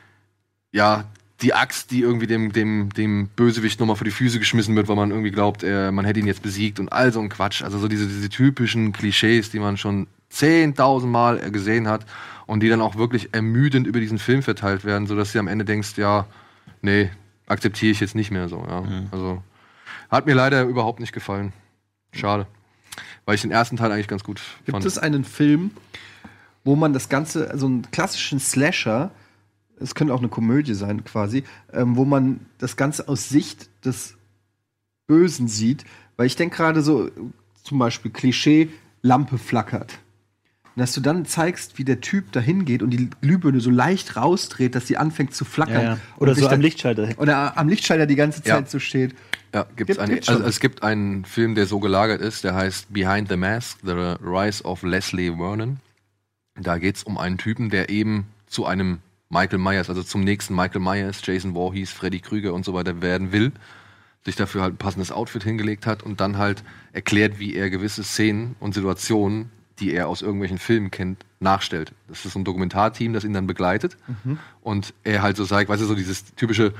[0.70, 1.04] ja,
[1.42, 4.96] die Axt, die irgendwie dem, dem, dem Bösewicht nochmal vor die Füße geschmissen wird, weil
[4.96, 7.62] man irgendwie glaubt, äh, man hätte ihn jetzt besiegt und all so ein Quatsch.
[7.62, 12.06] Also so diese, diese typischen Klischees, die man schon 10.000 Mal gesehen hat
[12.46, 15.64] und die dann auch wirklich ermüdend über diesen Film verteilt werden, sodass du am Ende
[15.64, 16.26] denkst, ja,
[16.80, 17.10] nee,
[17.46, 18.64] akzeptiere ich jetzt nicht mehr so.
[18.68, 18.84] Ja.
[19.10, 19.42] Also
[20.10, 21.52] hat mir leider überhaupt nicht gefallen.
[22.12, 22.46] Schade.
[23.24, 24.84] Weil ich den ersten Teil eigentlich ganz gut Gibt fand.
[24.84, 25.72] es einen Film,
[26.64, 29.10] wo man das Ganze, also einen klassischen Slasher,
[29.80, 34.14] es könnte auch eine Komödie sein quasi, ähm, wo man das Ganze aus Sicht des
[35.06, 35.84] Bösen sieht?
[36.16, 37.10] Weil ich denke gerade so,
[37.62, 38.70] zum Beispiel Klischee,
[39.02, 39.98] Lampe flackert.
[40.74, 44.16] Und dass du dann zeigst, wie der Typ da hingeht und die Glühbirne so leicht
[44.16, 45.74] rausdreht, dass sie anfängt zu flackern.
[45.82, 45.98] Ja, ja.
[46.18, 47.14] Oder so am Lichtschalter.
[47.18, 48.70] Oder am Lichtschalter die ganze Zeit Ja.
[48.70, 49.14] so steht.
[49.54, 52.92] Ja, gibt's Gibt- eine, also es gibt einen Film, der so gelagert ist, der heißt
[52.92, 55.78] Behind the Mask, The Rise of Leslie Vernon.
[56.60, 58.98] Da geht's um einen Typen, der eben zu einem
[59.36, 63.32] Michael Myers, also zum nächsten Michael Myers, Jason Voorhees, Freddy Krüger und so weiter werden
[63.32, 63.52] will,
[64.24, 68.02] sich dafür halt ein passendes Outfit hingelegt hat und dann halt erklärt, wie er gewisse
[68.02, 71.92] Szenen und Situationen, die er aus irgendwelchen Filmen kennt, nachstellt.
[72.08, 73.98] Das ist so ein Dokumentarteam, das ihn dann begleitet
[74.62, 76.72] und er halt so sagt, weißt du, so dieses typische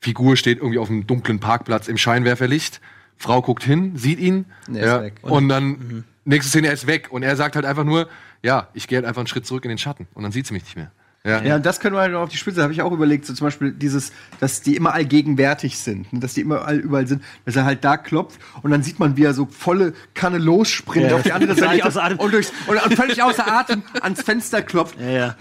[0.00, 2.80] Figur steht irgendwie auf einem dunklen Parkplatz im Scheinwerferlicht.
[3.16, 4.46] Frau guckt hin, sieht ihn.
[4.68, 5.04] Ja.
[5.20, 7.08] Und dann, nächste Szene, er ist weg.
[7.10, 8.08] Und er sagt halt einfach nur,
[8.42, 10.08] ja, ich gehe halt einfach einen Schritt zurück in den Schatten.
[10.14, 10.90] Und dann sieht sie mich nicht mehr.
[11.26, 11.42] Ja.
[11.42, 13.34] Ja, und das können wir halt noch auf die Spitze, habe ich auch überlegt, so
[13.34, 17.22] zum Beispiel dieses, dass die immer allgegenwärtig sind, ne, dass die immer all, überall sind,
[17.44, 21.10] dass er halt da klopft und dann sieht man, wie er so volle Kanne losspringt
[21.10, 21.16] Ja.
[21.16, 22.18] auf die andere Völlig Seite außer Atem.
[22.20, 24.98] und, durchs, und, und völlig außer Atem ans Fenster klopft.
[24.98, 25.36] Ja, ja.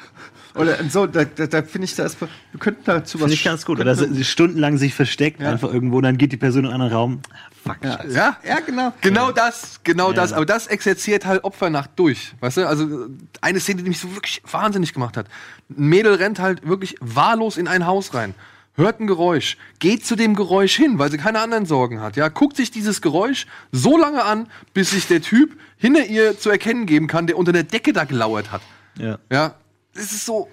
[0.59, 2.27] Oder so, da, da, da finde ich, da ist, wir
[2.59, 3.23] könnten dazu was.
[3.23, 3.79] Finde ich ganz gut.
[3.79, 5.49] Oder sie stundenlang sich versteckt, Ja.
[5.51, 7.21] einfach irgendwo, dann geht die Person in einen anderen Raum.
[7.63, 8.15] Fuck, Scheiße.
[8.15, 8.93] Ja, ja, genau.
[9.01, 10.15] Genau das, genau Ja.
[10.15, 10.33] das.
[10.33, 12.33] Aber das exerziert halt Opfernacht durch.
[12.39, 13.07] Weißt du, also
[13.41, 15.27] eine Szene, die mich so wirklich wahnsinnig gemacht hat.
[15.69, 18.33] Ein Mädel rennt halt wirklich wahllos in ein Haus rein.
[18.75, 22.15] Hört ein Geräusch, geht zu dem Geräusch hin, weil sie keine anderen Sorgen hat.
[22.15, 26.49] Ja, guckt sich dieses Geräusch so lange an, bis sich der Typ hinter ihr zu
[26.49, 28.61] erkennen geben kann, der unter der Decke da gelauert hat.
[28.97, 29.19] Ja.
[29.29, 29.55] Ja,
[29.99, 30.47] es ist so.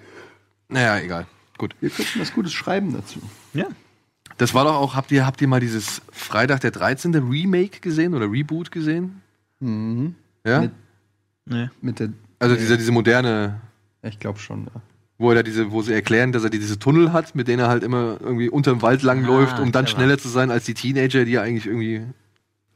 [0.69, 1.25] Naja, egal.
[1.57, 1.75] Gut.
[1.79, 3.19] Wir könnten was Gutes schreiben dazu.
[3.53, 3.65] Ja.
[4.37, 7.15] Das war doch auch, habt ihr, habt ihr mal dieses Freitag der 13.
[7.15, 9.21] Remake gesehen oder Reboot gesehen?
[9.59, 10.15] Mhm.
[10.45, 10.61] Ja?
[10.61, 10.71] Mit-
[11.49, 11.69] Nee.
[11.81, 13.61] Mit der, also diese, diese moderne,
[14.01, 14.81] ich glaube schon, ja.
[15.17, 17.69] wo er da diese, wo sie erklären, dass er diese Tunnel hat, mit denen er
[17.69, 20.73] halt immer irgendwie unterm Wald lang Ah, läuft, um dann schneller zu sein als die
[20.73, 22.01] Teenager, die ja eigentlich irgendwie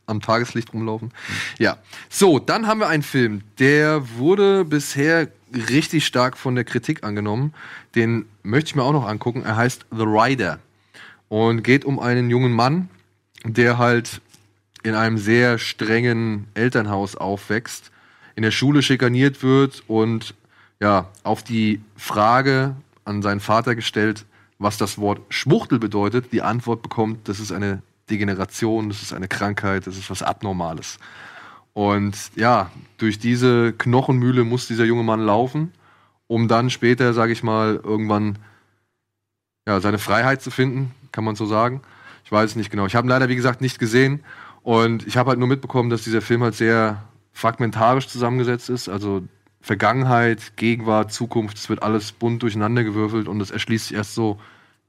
[0.05, 1.11] am Tageslicht rumlaufen.
[1.59, 1.79] Ja.
[2.09, 7.53] So, dann haben wir einen Film, der wurde bisher richtig stark von der Kritik angenommen.
[7.95, 9.43] Den möchte ich mir auch noch angucken.
[9.43, 10.59] Er heißt The Rider
[11.29, 12.89] und geht um einen jungen Mann,
[13.43, 14.21] der halt
[14.83, 17.91] in einem sehr strengen Elternhaus aufwächst,
[18.35, 20.33] in der Schule schikaniert wird und
[20.79, 24.25] ja, auf die Frage an seinen Vater gestellt,
[24.57, 29.27] was das Wort Schwuchtel bedeutet, die Antwort bekommt, das ist eine Degeneration, das ist eine
[29.27, 30.99] Krankheit, das ist was Abnormales.
[31.73, 35.71] Und ja, durch diese Knochenmühle muss dieser junge Mann laufen,
[36.27, 38.37] um dann später, sage ich mal, irgendwann
[39.67, 41.81] ja, seine Freiheit zu finden, kann man so sagen.
[42.25, 42.85] Ich weiß es nicht genau.
[42.85, 44.23] Ich habe ihn leider, wie gesagt, nicht gesehen.
[44.63, 47.03] Und ich habe halt nur mitbekommen, dass dieser Film halt sehr
[47.33, 48.89] fragmentarisch zusammengesetzt ist.
[48.89, 49.23] Also
[49.61, 54.39] Vergangenheit, Gegenwart, Zukunft, es wird alles bunt durcheinander gewürfelt und es erschließt sich erst so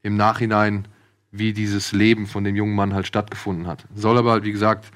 [0.03, 0.88] im Nachhinein,
[1.31, 3.87] wie dieses Leben von dem jungen Mann halt stattgefunden hat.
[3.95, 4.90] Soll aber halt, wie gesagt,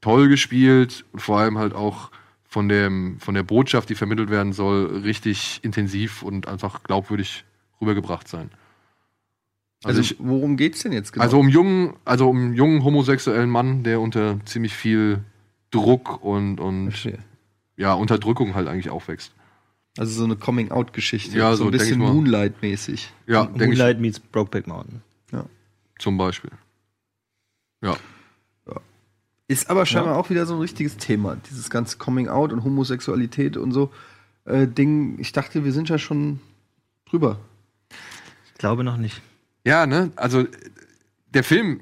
[0.00, 2.10] toll gespielt und vor allem halt auch
[2.44, 7.44] von, dem, von der Botschaft, die vermittelt werden soll, richtig intensiv und einfach glaubwürdig
[7.80, 8.50] rübergebracht sein.
[9.84, 11.24] Also, ich, worum geht's denn jetzt genau?
[11.24, 15.20] also um jungen, also um einen jungen homosexuellen Mann, der unter ziemlich viel
[15.70, 17.18] Druck und, und Verstehe.
[17.76, 19.32] ja, Unterdrückung halt eigentlich aufwächst.
[19.98, 21.36] Also so eine Coming-out-Geschichte.
[21.36, 21.98] Ja, so so ein bisschen.
[22.00, 23.12] Moonlight-mäßig.
[23.26, 23.68] Ja, denke ich.
[23.68, 25.02] Moonlight meets Brokeback Mountain.
[25.98, 26.50] Zum Beispiel.
[27.82, 27.96] Ja.
[29.48, 31.36] Ist aber scheinbar auch wieder so ein richtiges Thema.
[31.48, 33.92] Dieses ganze Coming-out und Homosexualität und so
[34.44, 35.18] äh, Ding.
[35.20, 36.40] Ich dachte, wir sind ja schon
[37.08, 37.38] drüber.
[38.46, 39.22] Ich glaube noch nicht.
[39.64, 40.10] Ja, ne?
[40.16, 40.46] Also
[41.32, 41.80] der Film,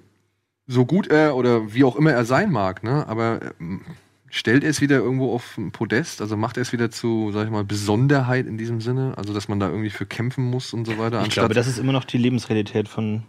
[0.66, 3.06] so gut er oder wie auch immer er sein mag, ne?
[3.06, 3.80] Aber ähm,
[4.28, 6.20] stellt er es wieder irgendwo auf ein Podest?
[6.20, 9.14] Also macht er es wieder zu, sag ich mal, Besonderheit in diesem Sinne?
[9.16, 11.22] Also dass man da irgendwie für kämpfen muss und so weiter?
[11.22, 13.22] Ich glaube, das ist immer noch die Lebensrealität von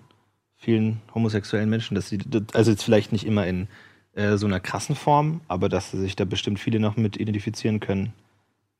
[0.57, 2.19] vielen homosexuellen Menschen, dass sie,
[2.53, 3.67] also jetzt vielleicht nicht immer in
[4.15, 8.13] äh, so einer krassen Form, aber dass sich da bestimmt viele noch mit identifizieren können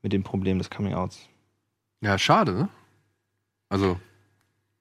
[0.02, 1.28] mit dem Problem des Coming-outs.
[2.02, 2.70] ja schade, ne?
[3.70, 4.00] Also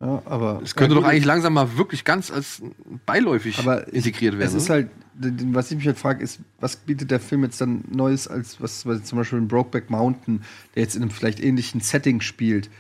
[0.01, 2.63] Ja, aber es könnte ja, doch eigentlich langsam mal wirklich ganz als
[3.07, 4.47] beiläufig aber integriert werden.
[4.47, 4.75] Es ist ne?
[4.75, 8.61] halt, was ich mich halt frage, ist, was bietet der Film jetzt dann Neues als
[8.61, 10.45] was, was zum Beispiel in Brokeback Mountain,
[10.75, 12.71] der jetzt in einem vielleicht ähnlichen Setting spielt.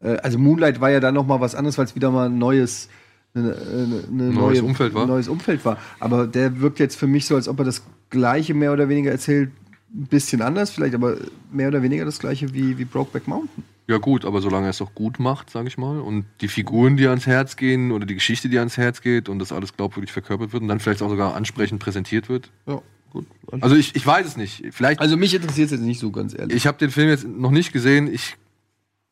[0.00, 2.38] Äh, also Moonlight war ja dann noch mal was anderes, weil es wieder mal ein
[2.38, 2.88] neues
[3.34, 5.02] eine, eine, Neues neue, Umfeld war.
[5.02, 5.78] ein neues Umfeld war.
[6.00, 9.10] Aber der wirkt jetzt für mich so, als ob er das Gleiche mehr oder weniger
[9.10, 9.50] erzählt,
[9.92, 11.16] ein bisschen anders vielleicht, aber
[11.52, 13.64] mehr oder weniger das Gleiche wie, wie Brokeback Mountain.
[13.86, 16.96] Ja gut, aber solange er es auch gut macht, sage ich mal, und die Figuren,
[16.96, 20.10] die ans Herz gehen oder die Geschichte, die ans Herz geht und das alles glaubwürdig
[20.10, 22.50] verkörpert wird und dann vielleicht auch sogar ansprechend präsentiert wird.
[22.66, 22.80] Ja.
[23.10, 23.26] Gut.
[23.60, 24.64] Also ich, ich weiß es nicht.
[24.72, 25.00] Vielleicht.
[25.00, 26.56] Also mich interessiert es jetzt nicht so ganz ehrlich.
[26.56, 28.12] ich habe den Film jetzt noch nicht gesehen.
[28.12, 28.36] Ich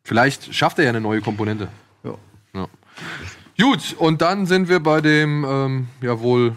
[0.02, 1.68] vielleicht schafft er ja eine neue Komponente.
[2.02, 2.14] Ja.
[2.52, 2.68] Ja.
[3.58, 6.56] Gut, und dann sind wir bei dem ähm, ja wohl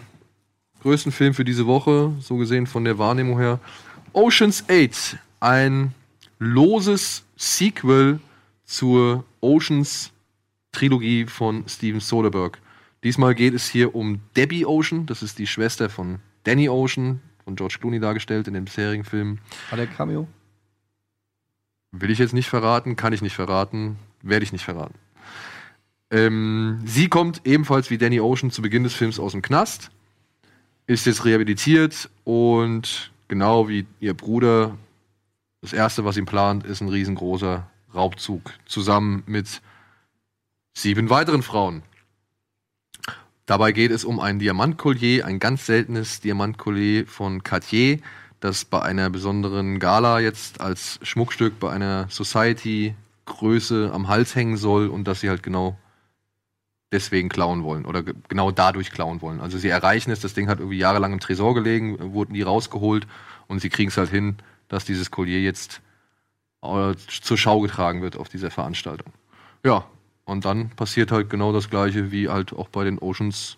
[0.82, 3.60] größten Film für diese Woche, so gesehen von der Wahrnehmung her.
[4.12, 5.94] Oceans 8, ein
[6.38, 8.20] loses Sequel
[8.64, 10.12] zur Oceans
[10.72, 12.58] Trilogie von Steven Soderbergh.
[13.04, 17.56] Diesmal geht es hier um Debbie Ocean, das ist die Schwester von Danny Ocean, von
[17.56, 19.40] George Clooney dargestellt in den bisherigen Filmen.
[19.70, 20.26] War der Cameo?
[21.92, 24.94] Will ich jetzt nicht verraten, kann ich nicht verraten, werde ich nicht verraten.
[26.16, 29.90] Ähm, sie kommt ebenfalls wie Danny Ocean zu Beginn des Films aus dem Knast,
[30.86, 34.78] ist jetzt rehabilitiert und genau wie ihr Bruder,
[35.60, 39.60] das erste, was ihm plant, ist ein riesengroßer Raubzug zusammen mit
[40.72, 41.82] sieben weiteren Frauen.
[43.44, 47.98] Dabei geht es um ein Diamantkollier, ein ganz seltenes Diamantkollier von Cartier,
[48.40, 54.88] das bei einer besonderen Gala jetzt als Schmuckstück bei einer Society-Größe am Hals hängen soll
[54.88, 55.76] und das sie halt genau
[56.92, 59.40] deswegen klauen wollen oder ge- genau dadurch klauen wollen.
[59.40, 63.06] Also sie erreichen es, das Ding hat irgendwie jahrelang im Tresor gelegen, wurden die rausgeholt
[63.48, 64.36] und sie kriegen es halt hin,
[64.68, 65.80] dass dieses Collier jetzt
[66.62, 69.12] äh, zur Schau getragen wird auf dieser Veranstaltung.
[69.64, 69.86] Ja,
[70.24, 73.56] und dann passiert halt genau das gleiche wie halt auch bei den Oceans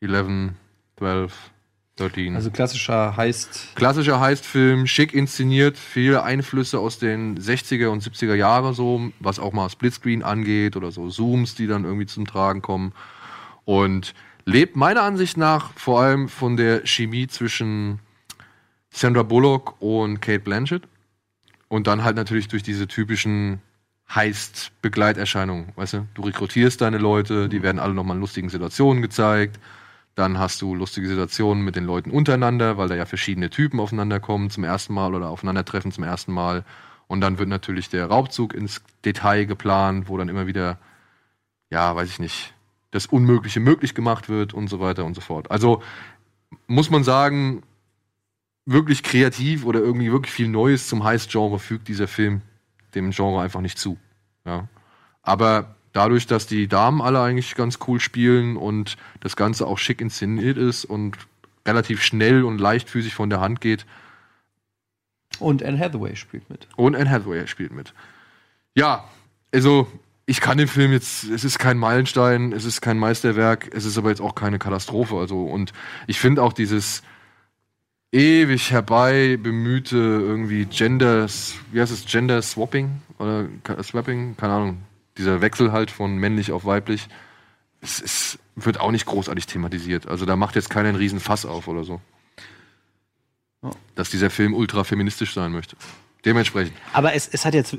[0.00, 0.52] 11,
[0.98, 1.50] 12,
[1.96, 2.36] 13.
[2.36, 8.74] Also klassischer heißt Klassischer Heistfilm, schick inszeniert, viele Einflüsse aus den 60er und 70er Jahre
[8.74, 12.92] so, was auch mal Splitscreen angeht oder so Zooms, die dann irgendwie zum Tragen kommen.
[13.64, 18.00] Und lebt meiner Ansicht nach vor allem von der Chemie zwischen
[18.90, 20.82] Sandra Bullock und Kate Blanchett.
[21.68, 23.60] Und dann halt natürlich durch diese typischen
[24.14, 25.72] Heist-Begleiterscheinungen.
[25.74, 29.58] Weißt du, du rekrutierst deine Leute, die werden alle nochmal in lustigen Situationen gezeigt.
[30.16, 34.18] Dann hast du lustige Situationen mit den Leuten untereinander, weil da ja verschiedene Typen aufeinander
[34.18, 36.64] kommen zum ersten Mal oder aufeinandertreffen zum ersten Mal.
[37.06, 40.78] Und dann wird natürlich der Raubzug ins Detail geplant, wo dann immer wieder,
[41.70, 42.54] ja, weiß ich nicht,
[42.90, 45.50] das Unmögliche möglich gemacht wird und so weiter und so fort.
[45.50, 45.82] Also
[46.66, 47.62] muss man sagen,
[48.64, 52.40] wirklich kreativ oder irgendwie wirklich viel Neues zum Heist-Genre fügt dieser Film
[52.94, 53.98] dem Genre einfach nicht zu.
[54.46, 54.66] Ja.
[55.22, 60.00] Aber dadurch, dass die Damen alle eigentlich ganz cool spielen und das Ganze auch schick
[60.00, 61.16] inszeniert ist und
[61.66, 63.86] relativ schnell und leichtfüßig von der Hand geht,
[65.38, 66.68] und Anne Hathaway spielt mit.
[66.76, 67.92] und Anne Hathaway spielt mit.
[68.74, 69.04] Ja,
[69.52, 69.86] also
[70.24, 73.96] ich kann den Film jetzt, es ist kein Meilenstein, es ist kein Meisterwerk, es ist
[73.98, 75.16] aber jetzt auch keine Katastrophe.
[75.16, 75.72] Also und
[76.06, 77.02] ich finde auch dieses
[78.12, 81.26] ewig herbei bemühte irgendwie Gender,
[81.72, 83.46] wie heißt es, Gender Swapping oder
[83.82, 84.78] Swapping, keine Ahnung,
[85.18, 87.08] dieser Wechsel halt von männlich auf weiblich,
[87.80, 90.06] es, es wird auch nicht großartig thematisiert.
[90.08, 92.00] Also da macht jetzt keiner einen riesen Fass auf oder so.
[93.94, 95.76] Dass dieser Film ultra feministisch sein möchte.
[96.24, 96.76] Dementsprechend.
[96.92, 97.76] Aber es, es hat jetzt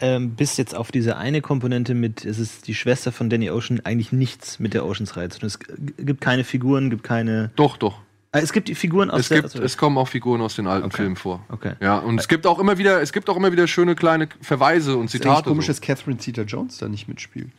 [0.00, 3.80] ähm, bis jetzt auf diese eine Komponente mit, es ist die Schwester von Danny Ocean,
[3.84, 5.46] eigentlich nichts mit der Oceans-Reihe zu tun.
[5.46, 5.58] Es
[5.98, 7.50] gibt keine Figuren, gibt keine.
[7.56, 8.00] Doch, doch.
[8.34, 9.42] Ah, Es gibt die Figuren aus Es, der.
[9.42, 11.44] gibt, es kommen auch Figuren aus den alten Filmen vor.
[11.50, 11.74] Okay.
[11.80, 14.96] Ja, und es gibt auch immer wieder, es gibt auch immer wieder schöne kleine Verweise
[14.96, 15.48] und Ist eigentlich Zitate.
[15.50, 15.70] komisch, so.
[15.72, 17.50] dass Catherine Zeta-Jones da nicht mitspielt.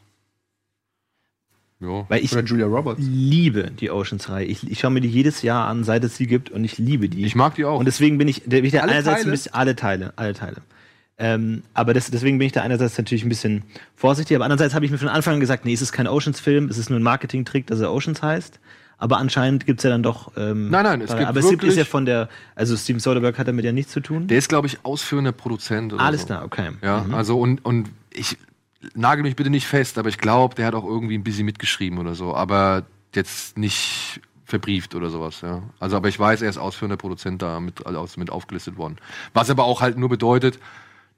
[1.80, 2.06] Ja.
[2.10, 3.02] Weil ich Oder Julia Roberts.
[3.04, 4.46] liebe die Oceans-Reihe.
[4.46, 7.10] Ich, ich schaue mir die jedes Jahr an, seit es sie gibt und ich liebe
[7.10, 7.26] die.
[7.26, 7.80] Ich mag die auch.
[7.80, 9.28] Und deswegen bin ich, der, bin ich der Alle einerseits Teile?
[9.30, 10.58] ein bisschen alle Teile, alle Teile.
[11.18, 13.64] Ähm, aber das, deswegen bin ich da einerseits natürlich ein bisschen
[13.96, 16.68] vorsichtig, aber andererseits habe ich mir von Anfang an gesagt, nee, es ist kein Oceans-Film,
[16.70, 18.60] es ist nur ein Marketing-Trick, dass er Oceans heißt.
[18.98, 20.32] Aber anscheinend gibt's ja dann doch.
[20.38, 22.30] Ähm, Nein, nein, es gibt aber es gibt, ist ja von der.
[22.56, 24.28] Also Steven Soderbergh hat damit ja nichts zu tun.
[24.28, 25.93] Der ist, glaube ich, ausführender Produzent.
[25.93, 26.28] Oder Alles so.
[26.28, 26.70] klar, okay.
[26.82, 27.14] Ja, Mhm.
[27.14, 28.38] also und, und ich
[28.93, 31.98] nagel mich bitte nicht fest, aber ich glaube, der hat auch irgendwie ein bisschen mitgeschrieben
[32.00, 32.84] oder so, aber
[33.14, 35.64] jetzt nicht verbrieft oder sowas, ja.
[35.80, 38.98] Also, aber ich weiß, er ist ausführender Produzent da mit, also mit aufgelistet worden.
[39.34, 40.60] Was aber auch halt nur bedeutet,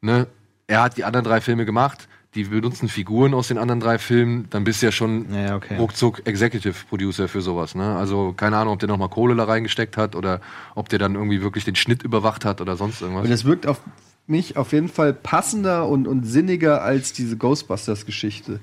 [0.01, 0.28] ne,
[0.67, 2.07] er hat die anderen drei Filme gemacht,
[2.38, 5.77] die benutzen Figuren aus den anderen drei Filmen, dann bist du ja schon Ja, okay.
[5.77, 7.95] ruckzuck Executive Producer für sowas, ne?
[7.97, 10.39] Also, keine Ahnung, ob der nochmal Kohle da reingesteckt hat oder
[10.75, 13.25] ob der dann irgendwie wirklich den Schnitt überwacht hat oder sonst irgendwas.
[13.25, 13.81] Und es wirkt auf
[14.27, 18.59] mich auf jeden Fall passender und, und sinniger als diese Ghostbusters-Geschichte.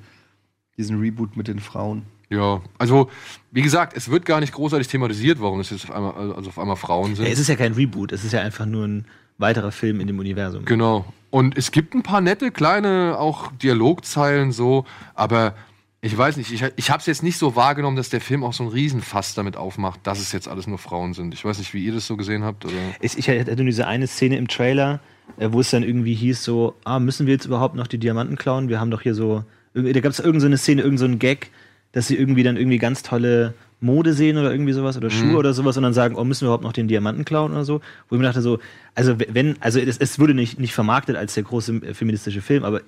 [0.76, 2.02] Diesen Reboot mit den Frauen.
[2.30, 3.10] Ja, also
[3.52, 6.58] wie gesagt, es wird gar nicht großartig thematisiert, warum es jetzt auf einmal, also auf
[6.58, 7.26] einmal Frauen sind.
[7.26, 9.06] Ja, es ist ja kein Reboot, es ist ja einfach nur ein
[9.38, 10.64] weiterer Film in dem Universum.
[10.64, 11.04] genau.
[11.34, 14.84] Und es gibt ein paar nette kleine auch Dialogzeilen so,
[15.16, 15.56] aber
[16.00, 18.52] ich weiß nicht, ich, ich habe es jetzt nicht so wahrgenommen, dass der Film auch
[18.52, 21.34] so einen Riesenfass damit aufmacht, dass es jetzt alles nur Frauen sind.
[21.34, 22.64] Ich weiß nicht, wie ihr das so gesehen habt.
[22.64, 22.74] Oder?
[23.00, 25.00] Ich, ich hatte nur diese eine Szene im Trailer,
[25.36, 28.36] äh, wo es dann irgendwie hieß so, ah, müssen wir jetzt überhaupt noch die Diamanten
[28.36, 28.68] klauen?
[28.68, 29.42] Wir haben doch hier so,
[29.74, 31.50] da gab es irgendeine so eine Szene, irgendeinen so einen Gag,
[31.90, 33.54] dass sie irgendwie dann irgendwie ganz tolle
[33.84, 35.36] Mode sehen oder irgendwie sowas oder Schuhe Mhm.
[35.36, 37.80] oder sowas und dann sagen, oh, müssen wir überhaupt noch den Diamanten klauen oder so?
[38.08, 38.58] Wo ich mir dachte so,
[38.94, 42.64] also wenn, also es, es wurde nicht, nicht vermarktet als der große äh, feministische Film,
[42.64, 42.80] aber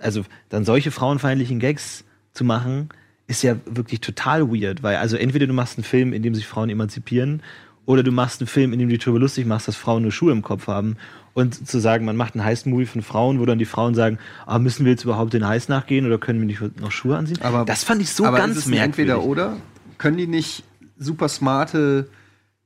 [0.00, 2.88] also dann solche frauenfeindlichen Gags zu machen,
[3.26, 6.46] ist ja wirklich total weird, weil also entweder du machst einen Film, in dem sich
[6.46, 7.40] Frauen emanzipieren,
[7.86, 10.32] oder du machst einen Film, in dem du darüber lustig machst, dass Frauen nur Schuhe
[10.32, 10.96] im Kopf haben.
[11.34, 14.58] Und zu sagen, man macht einen Heist-Movie von Frauen, wo dann die Frauen sagen, ah,
[14.58, 17.38] müssen wir jetzt überhaupt den Heist nachgehen oder können wir nicht noch Schuhe anziehen?
[17.42, 19.12] Aber das fand ich so aber ganz ist es merkwürdig.
[19.12, 19.56] Entweder oder?
[19.98, 20.64] Können die nicht
[20.98, 22.08] super smarte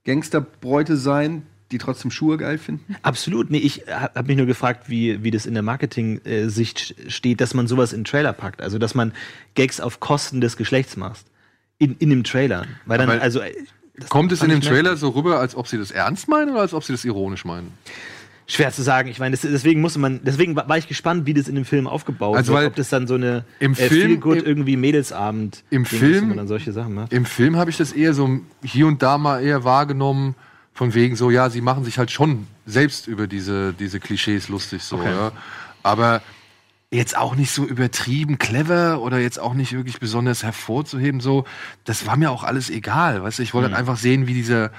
[0.05, 2.97] Gangsterbräute sein, die trotzdem Schuhe geil finden?
[3.03, 3.51] Absolut.
[3.51, 7.67] Nee, ich habe mich nur gefragt, wie, wie das in der Marketing-Sicht steht, dass man
[7.67, 8.63] sowas in den Trailer packt.
[8.63, 9.13] Also, dass man
[9.55, 11.27] Gags auf Kosten des Geschlechts macht.
[11.79, 12.67] In, in dem Trailer.
[12.87, 13.41] Weil dann, Aber also.
[13.41, 13.55] äh,
[13.97, 16.61] das Kommt es in dem Trailer so rüber, als ob sie das ernst meinen oder
[16.61, 17.73] als ob sie das ironisch meinen?
[18.51, 19.09] Schwer zu sagen.
[19.11, 21.67] Ich meine, das, deswegen musste man, deswegen war war ich gespannt, wie das in dem
[21.67, 22.67] Film aufgebaut Also, wird.
[22.67, 26.73] Ob das dann so eine im äh, Film- im- irgendwie Mädelsabend Im Film- dann solche
[26.73, 27.13] Sachen macht.
[27.13, 30.35] Im Film habe ich das eher so hier und da mal eher wahrgenommen,
[30.73, 34.83] von wegen so, ja, sie machen sich halt schon selbst über diese, diese Klischees lustig
[34.83, 35.11] so, Okay.
[35.11, 35.33] ja.
[35.83, 36.23] Aber
[36.91, 41.45] jetzt auch nicht so übertrieben clever oder jetzt auch nicht wirklich besonders hervorzuheben, so,
[41.85, 43.73] das war mir auch alles egal, weißt du, ich wollte Mhm.
[43.75, 44.71] halt einfach sehen, wie dieser,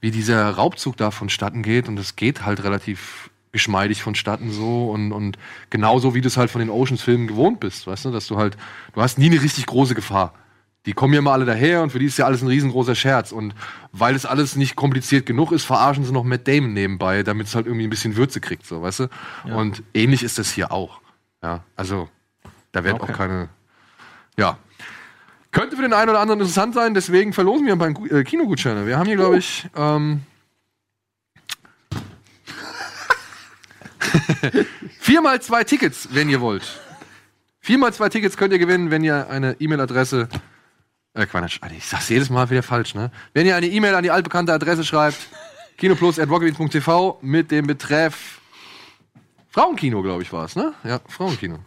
[0.00, 5.12] wie dieser Raubzug da vonstatten geht und das geht halt relativ geschmeidig vonstatten so und,
[5.12, 5.38] und
[5.70, 8.56] genauso wie du es halt von den Oceans-Filmen gewohnt bist, weißt du, dass du halt,
[8.94, 10.34] du hast nie eine richtig große Gefahr.
[10.86, 13.32] Die kommen ja mal alle daher und für die ist ja alles ein riesengroßer Scherz.
[13.32, 13.54] Und
[13.92, 17.54] weil es alles nicht kompliziert genug ist, verarschen sie noch Matt Damon nebenbei, damit es
[17.54, 19.08] halt irgendwie ein bisschen Würze kriegt, so, weißt du?
[19.46, 19.56] Ja.
[19.56, 21.00] Und ähnlich ist das hier auch.
[21.42, 22.08] Ja, also
[22.72, 23.12] da wird Okay.
[23.12, 23.48] auch keine,
[24.38, 24.56] ja.
[25.50, 28.86] Könnte für den einen oder anderen interessant sein, deswegen verlosen wir ein paar äh, Kinogutscheine.
[28.86, 30.22] Wir haben hier, glaube ich, ähm,
[35.00, 36.80] viermal zwei Tickets, wenn ihr wollt.
[37.60, 40.28] Viermal zwei Tickets könnt ihr gewinnen, wenn ihr eine E-Mail-Adresse.
[41.14, 43.10] Äh, Quatsch, ich sag's jedes Mal wieder falsch, ne?
[43.32, 45.18] Wenn ihr eine E-Mail an die altbekannte Adresse schreibt,
[45.78, 48.40] kinoplus.rocketbeans.tv mit dem Betreff
[49.50, 50.74] Frauenkino, glaube ich, war es, ne?
[50.84, 51.58] Ja, Frauenkino.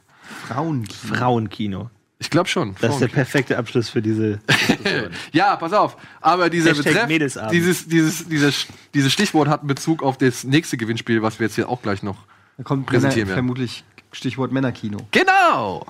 [0.48, 1.16] Frauenkino.
[1.16, 1.90] Frauenkino.
[2.22, 2.76] Ich glaube schon.
[2.80, 4.40] Das ist der perfekte Abschluss für diese.
[5.34, 5.98] Ja, pass auf.
[6.22, 7.52] Aber dieser Hashtag Betreff, Mädelsabend.
[7.52, 11.56] dieses, dieses, dieses, dieses Stichwort hat einen Bezug auf das nächste Gewinnspiel, was wir jetzt
[11.56, 12.18] hier auch gleich noch
[12.58, 13.48] Da kommt präsentieren Männer, werden.
[13.48, 15.00] vermutlich Stichwort Männerkino.
[15.10, 15.84] Genau!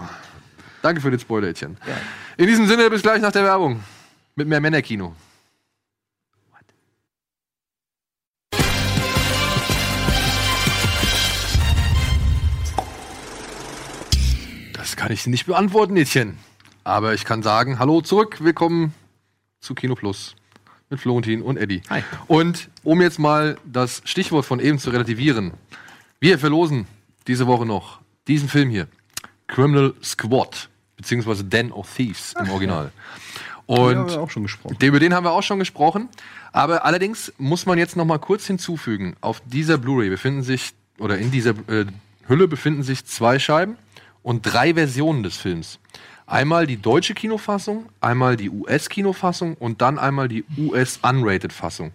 [0.81, 1.77] Danke für den Spoilerchen.
[2.37, 3.81] In diesem Sinne, bis gleich nach der Werbung.
[4.35, 5.13] Mit mehr Männerkino.
[15.01, 16.37] Kann ich nicht beantworten, Mädchen.
[16.83, 18.93] Aber ich kann sagen, hallo zurück, willkommen
[19.59, 20.35] zu Kino Plus
[20.91, 21.81] mit Florentin und Eddie.
[21.89, 22.03] Hi.
[22.27, 25.53] Und um jetzt mal das Stichwort von eben zu relativieren,
[26.19, 26.85] wir verlosen
[27.25, 28.87] diese Woche noch diesen Film hier.
[29.47, 32.91] Criminal Squad, beziehungsweise Den of Thieves im Original.
[33.65, 34.77] Und haben wir auch schon gesprochen.
[34.79, 36.09] Über den haben wir auch schon gesprochen.
[36.51, 41.17] Aber allerdings muss man jetzt noch mal kurz hinzufügen, auf dieser Blu-ray befinden sich, oder
[41.17, 41.87] in dieser äh,
[42.27, 43.77] Hülle befinden sich zwei Scheiben
[44.23, 45.79] und drei Versionen des Films.
[46.25, 51.91] Einmal die deutsche Kinofassung, einmal die US-Kinofassung und dann einmal die US-Unrated-Fassung.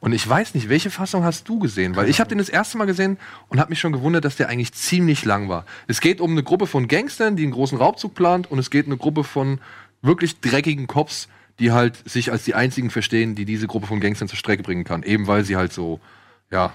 [0.00, 1.96] Und ich weiß nicht, welche Fassung hast du gesehen?
[1.96, 4.48] Weil ich habe den das erste Mal gesehen und habe mich schon gewundert, dass der
[4.48, 5.64] eigentlich ziemlich lang war.
[5.88, 8.86] Es geht um eine Gruppe von Gangstern, die einen großen Raubzug plant und es geht
[8.86, 9.58] um eine Gruppe von
[10.02, 14.28] wirklich dreckigen Cops, die halt sich als die einzigen verstehen, die diese Gruppe von Gangstern
[14.28, 15.02] zur Strecke bringen kann.
[15.02, 16.00] Eben weil sie halt so,
[16.50, 16.72] ja,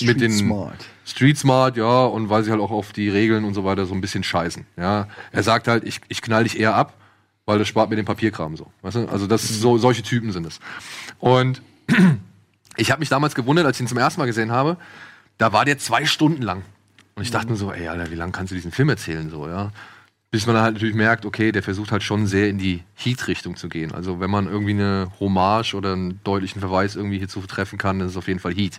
[0.00, 0.84] mit den Smart.
[1.08, 3.94] Street Smart, ja, und weil sie halt auch auf die Regeln und so weiter so
[3.94, 4.66] ein bisschen scheißen.
[4.76, 6.94] Ja, er sagt halt, ich, ich knall dich eher ab,
[7.46, 8.70] weil das spart mir den Papierkram so.
[8.82, 9.08] Weißt du?
[9.08, 10.60] Also das so solche Typen sind es.
[11.18, 11.62] Und
[12.76, 14.76] ich habe mich damals gewundert, als ich ihn zum ersten Mal gesehen habe,
[15.38, 16.62] da war der zwei Stunden lang.
[17.14, 19.48] Und ich dachte mir so, ey, Alter, wie lange kannst du diesen Film erzählen so,
[19.48, 19.72] ja?
[20.30, 23.56] Bis man dann halt natürlich merkt, okay, der versucht halt schon sehr in die Heat-Richtung
[23.56, 23.92] zu gehen.
[23.92, 28.08] Also wenn man irgendwie eine Hommage oder einen deutlichen Verweis irgendwie hierzu treffen kann, dann
[28.08, 28.78] ist es auf jeden Fall Heat.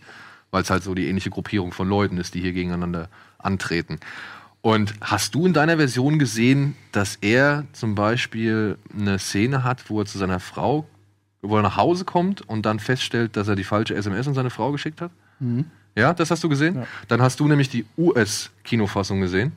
[0.52, 4.00] Weil es halt so die ähnliche Gruppierung von Leuten ist, die hier gegeneinander antreten.
[4.62, 10.02] Und hast du in deiner Version gesehen, dass er zum Beispiel eine Szene hat, wo
[10.02, 10.86] er zu seiner Frau,
[11.42, 14.50] wo er nach Hause kommt und dann feststellt, dass er die falsche SMS an seine
[14.50, 15.12] Frau geschickt hat?
[15.96, 16.86] Ja, das hast du gesehen?
[17.08, 19.54] Dann hast du nämlich die US-Kinofassung gesehen.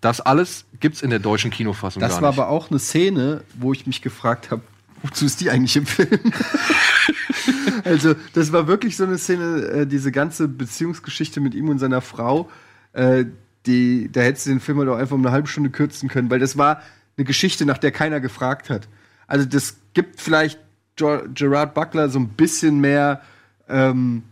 [0.00, 2.38] Das alles gibt's in der deutschen Kinofassung Das gar war nicht.
[2.38, 4.62] aber auch eine Szene, wo ich mich gefragt habe,
[5.06, 6.20] wozu ist die eigentlich im Film?
[7.84, 12.00] also, das war wirklich so eine Szene, äh, diese ganze Beziehungsgeschichte mit ihm und seiner
[12.00, 12.50] Frau,
[12.92, 13.24] äh,
[13.66, 16.30] die, da hättest du den Film halt auch einfach um eine halbe Stunde kürzen können,
[16.30, 16.82] weil das war
[17.16, 18.88] eine Geschichte, nach der keiner gefragt hat.
[19.26, 20.58] Also, das gibt vielleicht
[20.96, 23.22] Gerard Butler so ein bisschen mehr
[23.68, 24.22] ähm.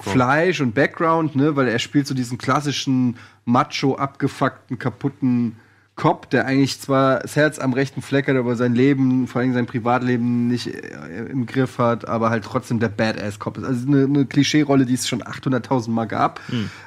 [0.00, 5.56] Fleisch und Background, ne, weil er spielt so diesen klassischen macho abgefuckten kaputten
[5.96, 9.54] Cop, der eigentlich zwar das Herz am rechten Fleck hat, aber sein Leben, vor allem
[9.54, 13.64] sein Privatleben nicht äh, im Griff hat, aber halt trotzdem der Badass Cop ist.
[13.64, 16.40] Also eine, eine Klischee-Rolle, die es schon 800.000 Mal gab.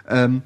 [0.09, 0.41] Ähm,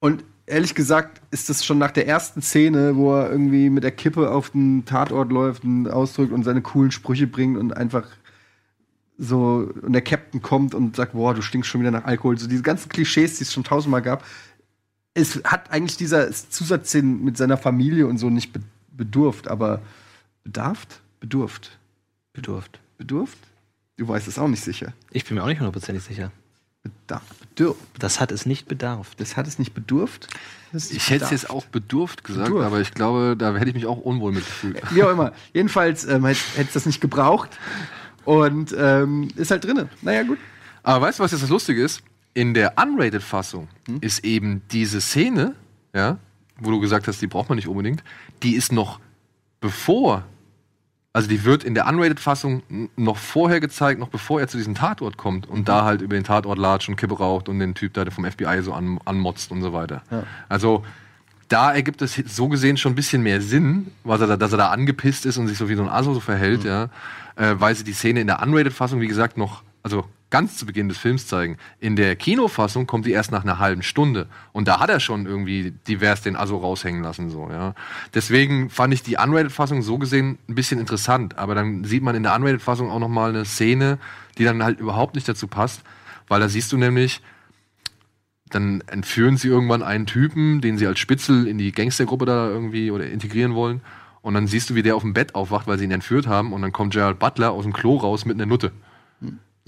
[0.00, 3.92] und ehrlich gesagt ist das schon nach der ersten Szene, wo er irgendwie mit der
[3.92, 8.06] Kippe auf den Tatort läuft und ausdrückt und seine coolen Sprüche bringt und einfach
[9.18, 12.38] so und der Captain kommt und sagt, boah, du stinkst schon wieder nach Alkohol.
[12.38, 14.24] So diese ganzen Klischees, die es schon tausendmal gab.
[15.18, 18.60] Es hat eigentlich dieser Zusatzszenen mit seiner Familie und so nicht be
[18.92, 19.80] bedurft, aber
[20.42, 21.00] bedarft?
[21.20, 21.78] Bedurft.
[22.32, 22.80] Bedurft.
[22.98, 23.38] Bedurft?
[23.96, 24.92] Du weißt es auch nicht sicher.
[25.12, 26.32] Ich bin mir auch nicht hundertprozentig sicher.
[26.82, 27.22] Bedarf.
[27.54, 27.76] Bedurf.
[27.98, 29.14] Das hat es nicht bedarf.
[29.16, 30.28] Das hat es nicht bedurft?
[30.72, 31.32] Ist Ich hätte es bedarft.
[31.32, 32.66] jetzt auch bedurft gesagt, Bedurft.
[32.66, 34.82] aber ich glaube, da hätte ich mich auch unwohl mitgefühlt.
[34.94, 35.32] Wie auch immer.
[35.52, 37.50] Jedenfalls ähm, hätte es das nicht gebraucht.
[38.24, 39.88] Und ähm, ist halt drinne.
[40.02, 40.38] Naja, gut.
[40.82, 42.02] Aber weißt du, was jetzt das Lustige ist?
[42.38, 43.66] In der Unrated-Fassung
[44.00, 45.56] ist eben diese Szene,
[45.92, 46.18] ja,
[46.60, 48.04] wo du gesagt hast, die braucht man nicht unbedingt,
[48.44, 49.00] die ist noch
[49.60, 50.22] bevor,
[51.12, 52.62] also die wird in der Unrated-Fassung
[52.94, 56.22] noch vorher gezeigt, noch bevor er zu diesem Tatort kommt und da halt über den
[56.22, 59.50] Tatort latscht und Kippe raucht und den Typ da der vom FBI so an, anmotzt
[59.50, 60.02] und so weiter.
[60.48, 60.84] Also
[61.48, 64.58] da ergibt es so gesehen schon ein bisschen mehr Sinn, was er da, dass er
[64.58, 66.84] da angepisst ist und sich so wie so ein Aso so verhält, ja.
[67.34, 70.88] Äh, weil sie die Szene in der Unrated-Fassung, wie gesagt, noch, also ganz zu Beginn
[70.88, 71.56] des Films zeigen.
[71.80, 74.28] In der Kinofassung kommt die erst nach einer halben Stunde.
[74.52, 77.74] Und da hat er schon irgendwie divers den Aso raushängen lassen, so, ja.
[78.14, 81.38] Deswegen fand ich die Unrated-Fassung so gesehen ein bisschen interessant.
[81.38, 83.98] Aber dann sieht man in der Unrated-Fassung auch nochmal eine Szene,
[84.36, 85.82] die dann halt überhaupt nicht dazu passt.
[86.28, 87.22] Weil da siehst du nämlich,
[88.50, 92.90] dann entführen sie irgendwann einen Typen, den sie als Spitzel in die Gangstergruppe da irgendwie
[92.90, 93.80] oder integrieren wollen.
[94.20, 96.52] Und dann siehst du, wie der auf dem Bett aufwacht, weil sie ihn entführt haben.
[96.52, 98.72] Und dann kommt Gerald Butler aus dem Klo raus mit einer Nutte.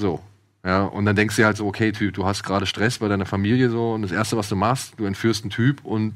[0.01, 0.21] So.
[0.65, 3.27] Ja, und dann denkst du halt so, okay, Typ, du hast gerade Stress bei deiner
[3.27, 3.93] Familie so.
[3.93, 6.15] Und das Erste, was du machst, du entführst einen Typ und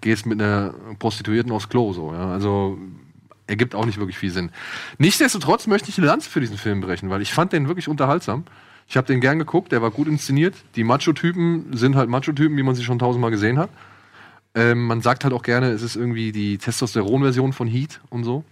[0.00, 2.12] gehst mit einer Prostituierten aufs Klo so.
[2.12, 2.78] Ja, also
[3.46, 4.50] ergibt auch nicht wirklich viel Sinn.
[4.98, 8.44] Nichtsdestotrotz möchte ich eine Lanze für diesen Film brechen, weil ich fand den wirklich unterhaltsam.
[8.88, 10.54] Ich habe den gern geguckt, der war gut inszeniert.
[10.76, 13.70] Die Macho-Typen sind halt Macho-Typen, wie man sie schon tausendmal gesehen hat.
[14.54, 18.44] Ähm, man sagt halt auch gerne, es ist irgendwie die Testosteron-Version von Heat und so.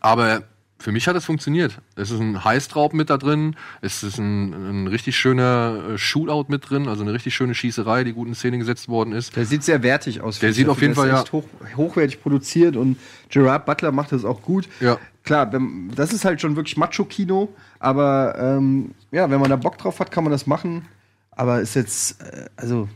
[0.00, 0.44] Aber
[0.80, 1.78] für mich hat es funktioniert.
[1.94, 6.46] Es ist ein Heißtraub mit da drin, es ist ein, ein richtig schöner äh, Shootout
[6.48, 9.36] mit drin, also eine richtig schöne Schießerei, die gut in Szene gesetzt worden ist.
[9.36, 10.38] Der sieht sehr wertig aus.
[10.38, 11.44] Der sieht auf jeden Der ist Fall, echt hoch,
[11.76, 14.68] hochwertig produziert und Gerard Butler macht das auch gut.
[14.80, 14.98] Ja.
[15.22, 15.52] Klar,
[15.94, 20.10] das ist halt schon wirklich Macho-Kino, aber ähm, ja, wenn man da Bock drauf hat,
[20.10, 20.86] kann man das machen.
[21.30, 22.88] Aber ist jetzt, äh, also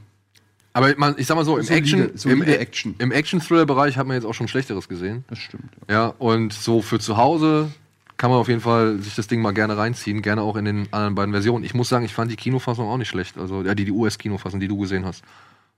[0.75, 2.97] Aber man, ich sag mal so, im Action, im, Action.
[2.99, 5.25] im Action-Thriller-Bereich hat man jetzt auch schon Schlechteres gesehen.
[5.29, 5.71] das stimmt.
[5.89, 7.71] Ja, und so für zu Hause
[8.17, 10.93] kann man auf jeden Fall sich das Ding mal gerne reinziehen, gerne auch in den
[10.93, 11.65] anderen beiden Versionen.
[11.65, 14.59] Ich muss sagen, ich fand die Kinofassung auch nicht schlecht, also ja, die, die US-Kinofassung,
[14.59, 15.23] die du gesehen hast.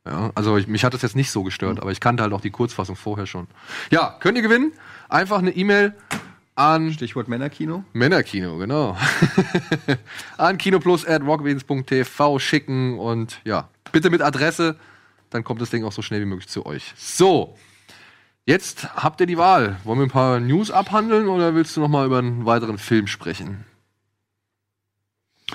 [0.07, 2.41] Ja, also ich, mich hat das jetzt nicht so gestört, aber ich kannte halt auch
[2.41, 3.49] die Kurzfassung vorher schon.
[3.91, 4.73] Ja, könnt ihr gewinnen?
[5.11, 5.95] Einfach eine E-Mail
[6.55, 7.85] an Stichwort Männerkino.
[7.93, 8.97] Männerkino, genau.
[10.39, 14.77] an kinoplus.rockwiens.tv schicken und ja, bitte mit Adresse,
[15.31, 16.95] dann kommt das Ding auch so schnell wie möglich zu euch.
[16.97, 17.57] So,
[18.45, 19.79] jetzt habt ihr die Wahl.
[19.85, 23.07] Wollen wir ein paar News abhandeln oder willst du noch mal über einen weiteren Film
[23.07, 23.65] sprechen?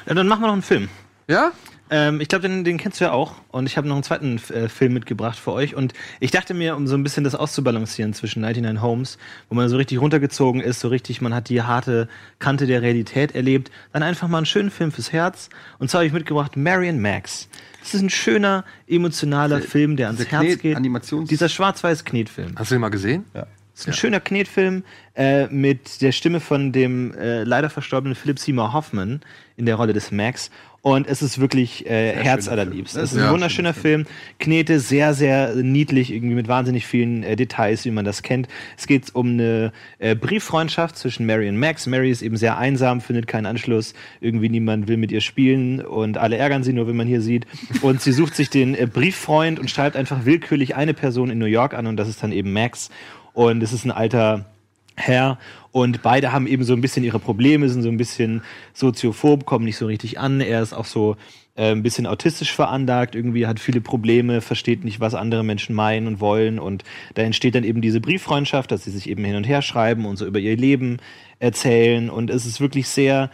[0.05, 0.89] Ja, dann machen wir noch einen Film.
[1.27, 1.51] Ja?
[1.93, 3.33] Ähm, ich glaube, den, den kennst du ja auch.
[3.49, 5.75] Und ich habe noch einen zweiten äh, Film mitgebracht für euch.
[5.75, 9.17] Und ich dachte mir, um so ein bisschen das auszubalancieren zwischen 99 Homes,
[9.49, 12.07] wo man so richtig runtergezogen ist, so richtig, man hat die harte
[12.39, 15.49] Kante der Realität erlebt, dann einfach mal einen schönen Film fürs Herz.
[15.79, 17.49] Und zwar habe ich mitgebracht Marion Max.
[17.81, 20.77] Das ist ein schöner, emotionaler Film, der ans Herz Knet- geht.
[20.77, 22.53] Animations- Dieser schwarz-weiß Knetfilm.
[22.55, 23.25] Hast du den mal gesehen?
[23.33, 23.47] Ja.
[23.73, 24.83] Das ist ein schöner Knetfilm
[25.15, 29.21] äh, mit der Stimme von dem äh, leider verstorbenen Philip Seymour Hoffman
[29.57, 30.51] in der Rolle des Max.
[30.83, 32.97] Und es ist wirklich äh, herzallerliebst.
[32.97, 34.05] Es ist ein wunderschöner Film.
[34.39, 38.47] Knete sehr, sehr niedlich, irgendwie mit wahnsinnig vielen äh, Details, wie man das kennt.
[38.77, 41.85] Es geht um eine äh, Brieffreundschaft zwischen Mary und Max.
[41.85, 43.93] Mary ist eben sehr einsam, findet keinen Anschluss.
[44.21, 47.45] Irgendwie niemand will mit ihr spielen und alle ärgern sie nur, wenn man hier sieht.
[47.83, 51.45] Und sie sucht sich den äh, Brieffreund und schreibt einfach willkürlich eine Person in New
[51.45, 52.89] York an und das ist dann eben Max.
[53.33, 54.45] Und es ist ein alter
[54.95, 55.37] Herr
[55.71, 58.41] und beide haben eben so ein bisschen ihre Probleme, sind so ein bisschen
[58.73, 60.41] soziophob, kommen nicht so richtig an.
[60.41, 61.15] Er ist auch so
[61.55, 66.07] äh, ein bisschen autistisch veranlagt, irgendwie hat viele Probleme, versteht nicht, was andere Menschen meinen
[66.07, 66.59] und wollen.
[66.59, 70.05] Und da entsteht dann eben diese Brieffreundschaft, dass sie sich eben hin und her schreiben
[70.05, 70.97] und so über ihr Leben
[71.39, 72.09] erzählen.
[72.09, 73.29] Und es ist wirklich sehr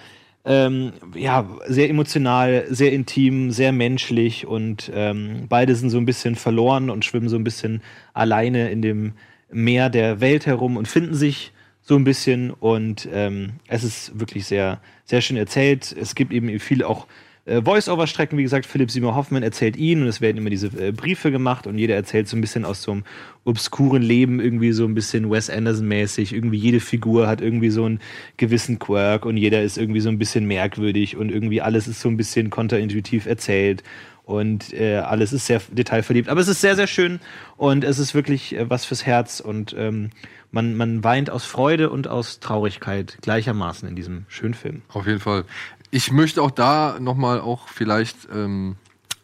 [0.46, 4.48] ähm, ja, sehr emotional, sehr intim, sehr menschlich.
[4.48, 7.82] Und ähm, beide sind so ein bisschen verloren und schwimmen so ein bisschen
[8.14, 9.14] alleine in dem
[9.52, 11.52] Meer der Welt herum und finden sich
[11.88, 15.96] so ein bisschen und ähm, es ist wirklich sehr, sehr schön erzählt.
[15.98, 17.08] Es gibt eben viel auch
[17.46, 20.92] äh, Voice-Over-Strecken, wie gesagt, Philipp Seymour Hoffman erzählt ihn und es werden immer diese äh,
[20.92, 23.04] Briefe gemacht und jeder erzählt so ein bisschen aus so einem
[23.46, 26.34] obskuren Leben, irgendwie so ein bisschen Wes Anderson-mäßig.
[26.34, 28.02] Irgendwie jede Figur hat irgendwie so einen
[28.36, 32.10] gewissen Quirk und jeder ist irgendwie so ein bisschen merkwürdig und irgendwie alles ist so
[32.10, 33.82] ein bisschen kontraintuitiv erzählt
[34.26, 36.28] und äh, alles ist sehr detailverliebt.
[36.28, 37.22] Aber es ist sehr, sehr schön
[37.56, 40.10] und es ist wirklich äh, was fürs Herz und ähm,
[40.52, 44.82] man, man weint aus Freude und aus Traurigkeit gleichermaßen in diesem schönen Film.
[44.90, 45.46] Auf jeden Fall.
[45.92, 48.76] Ich möchte auch da nochmal auch vielleicht ähm,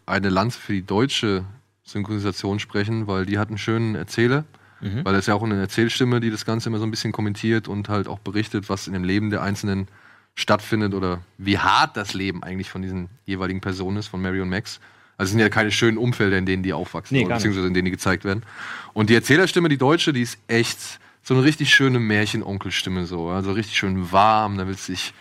[0.05, 1.45] eine Lanze für die deutsche
[1.83, 4.45] Synchronisation sprechen, weil die hat einen schönen Erzähler.
[4.81, 5.05] Mhm.
[5.05, 7.67] Weil das ist ja auch eine Erzählstimme, die das Ganze immer so ein bisschen kommentiert
[7.67, 9.87] und halt auch berichtet, was in dem Leben der Einzelnen
[10.35, 14.49] stattfindet oder wie hart das Leben eigentlich von diesen jeweiligen Personen ist, von Mary und
[14.49, 14.79] Max.
[15.17, 17.73] Also es sind ja keine schönen Umfelder, in denen die aufwachsen, Nee, oder beziehungsweise in
[17.73, 18.43] denen die gezeigt werden.
[18.93, 23.51] Und die Erzählerstimme, die deutsche, die ist echt so eine richtig schöne Märchenonkelstimme so, also
[23.53, 25.13] richtig schön warm, da willst du dich,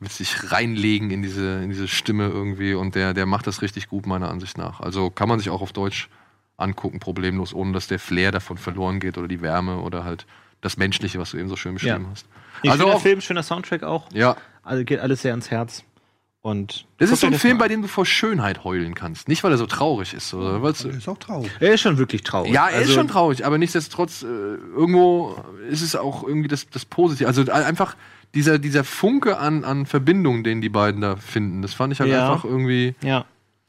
[0.00, 3.88] willst dich reinlegen in diese, in diese Stimme irgendwie und der, der macht das richtig
[3.88, 4.80] gut meiner Ansicht nach.
[4.80, 6.08] Also kann man sich auch auf Deutsch
[6.56, 10.26] angucken, problemlos, ohne dass der Flair davon verloren geht oder die Wärme oder halt
[10.60, 12.10] das Menschliche, was du eben so schön beschrieben Ja.
[12.10, 12.26] hast.
[12.64, 14.08] Also schöner auch, Film, schöner Soundtrack auch.
[14.12, 15.82] ja, Also geht alles sehr ans Herz.
[16.42, 19.28] Und das ist so ein Film, mal bei dem du vor Schönheit heulen kannst.
[19.28, 21.48] Nicht, weil er so traurig ist, oder weil es Ist auch traurig.
[21.60, 22.52] Er ist schon wirklich traurig.
[22.52, 25.36] Ja, er ist Also, schon traurig, aber nichtsdestotrotz, äh, irgendwo
[25.70, 27.28] ist es auch irgendwie das, das Positive.
[27.28, 27.94] Also äh, einfach
[28.34, 32.10] dieser, dieser Funke an, an Verbindung, den die beiden da finden, das fand ich halt
[32.10, 32.32] Ja.
[32.32, 32.96] einfach irgendwie.
[33.04, 33.24] Ja.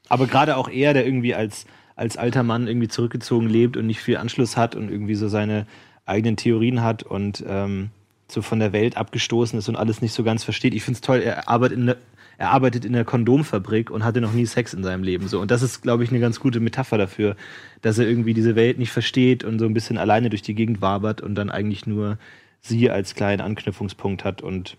[0.10, 4.02] Aber gerade auch er, der irgendwie als, als alter Mann irgendwie zurückgezogen lebt und nicht
[4.02, 5.68] viel Anschluss hat und irgendwie so seine
[6.08, 7.92] eigenen Theorien hat und ähm,
[8.28, 10.74] so von der Welt abgestoßen ist und alles nicht so ganz versteht.
[10.74, 11.98] Ich finde es toll, er arbeitet in der
[12.38, 15.28] er arbeitet in der Kondomfabrik und hatte noch nie Sex in seinem Leben.
[15.28, 15.40] So.
[15.40, 17.36] Und das ist, glaube ich, eine ganz gute Metapher dafür,
[17.82, 20.82] dass er irgendwie diese Welt nicht versteht und so ein bisschen alleine durch die Gegend
[20.82, 22.18] wabert und dann eigentlich nur
[22.62, 24.42] sie als kleinen Anknüpfungspunkt hat.
[24.42, 24.78] Und.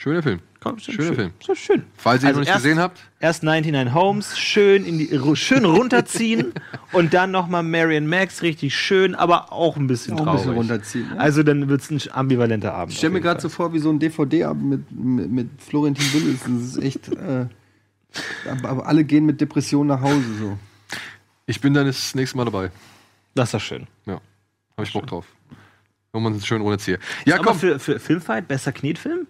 [0.00, 0.38] Schöner Film.
[0.60, 1.14] Komm, schön, Schöner schön.
[1.16, 1.30] Film.
[1.44, 1.82] So schön.
[1.96, 5.36] Falls ihr ihn Also noch nicht erst- gesehen habt, Erst 99 Homes, schön, in die,
[5.36, 6.52] schön runterziehen
[6.92, 11.08] und dann nochmal Marion Max, richtig schön, aber auch ein bisschen Auch ein bisschen runterziehen.
[11.10, 11.16] Ja.
[11.16, 12.92] Also dann wird es ein ambivalenter Abend.
[12.92, 16.40] Ich stelle mir gerade so vor, wie so ein DVD-Abend mit, mit, mit Florentin Willis.
[16.44, 17.08] Das ist echt.
[17.14, 17.46] Äh,
[18.48, 20.58] aber, alle gehen mit Depressionen nach Hause so.
[21.46, 22.70] ich bin dann das nächste Mal dabei.
[23.34, 23.88] Das ist doch schön.
[24.06, 24.20] Ja.
[24.76, 25.26] Habe ich Bock drauf.
[26.12, 27.00] Wenn man es schön runterzieht.
[27.26, 27.58] Ja, aber komm.
[27.58, 29.26] für, für Filmfight, besser Knetfilm?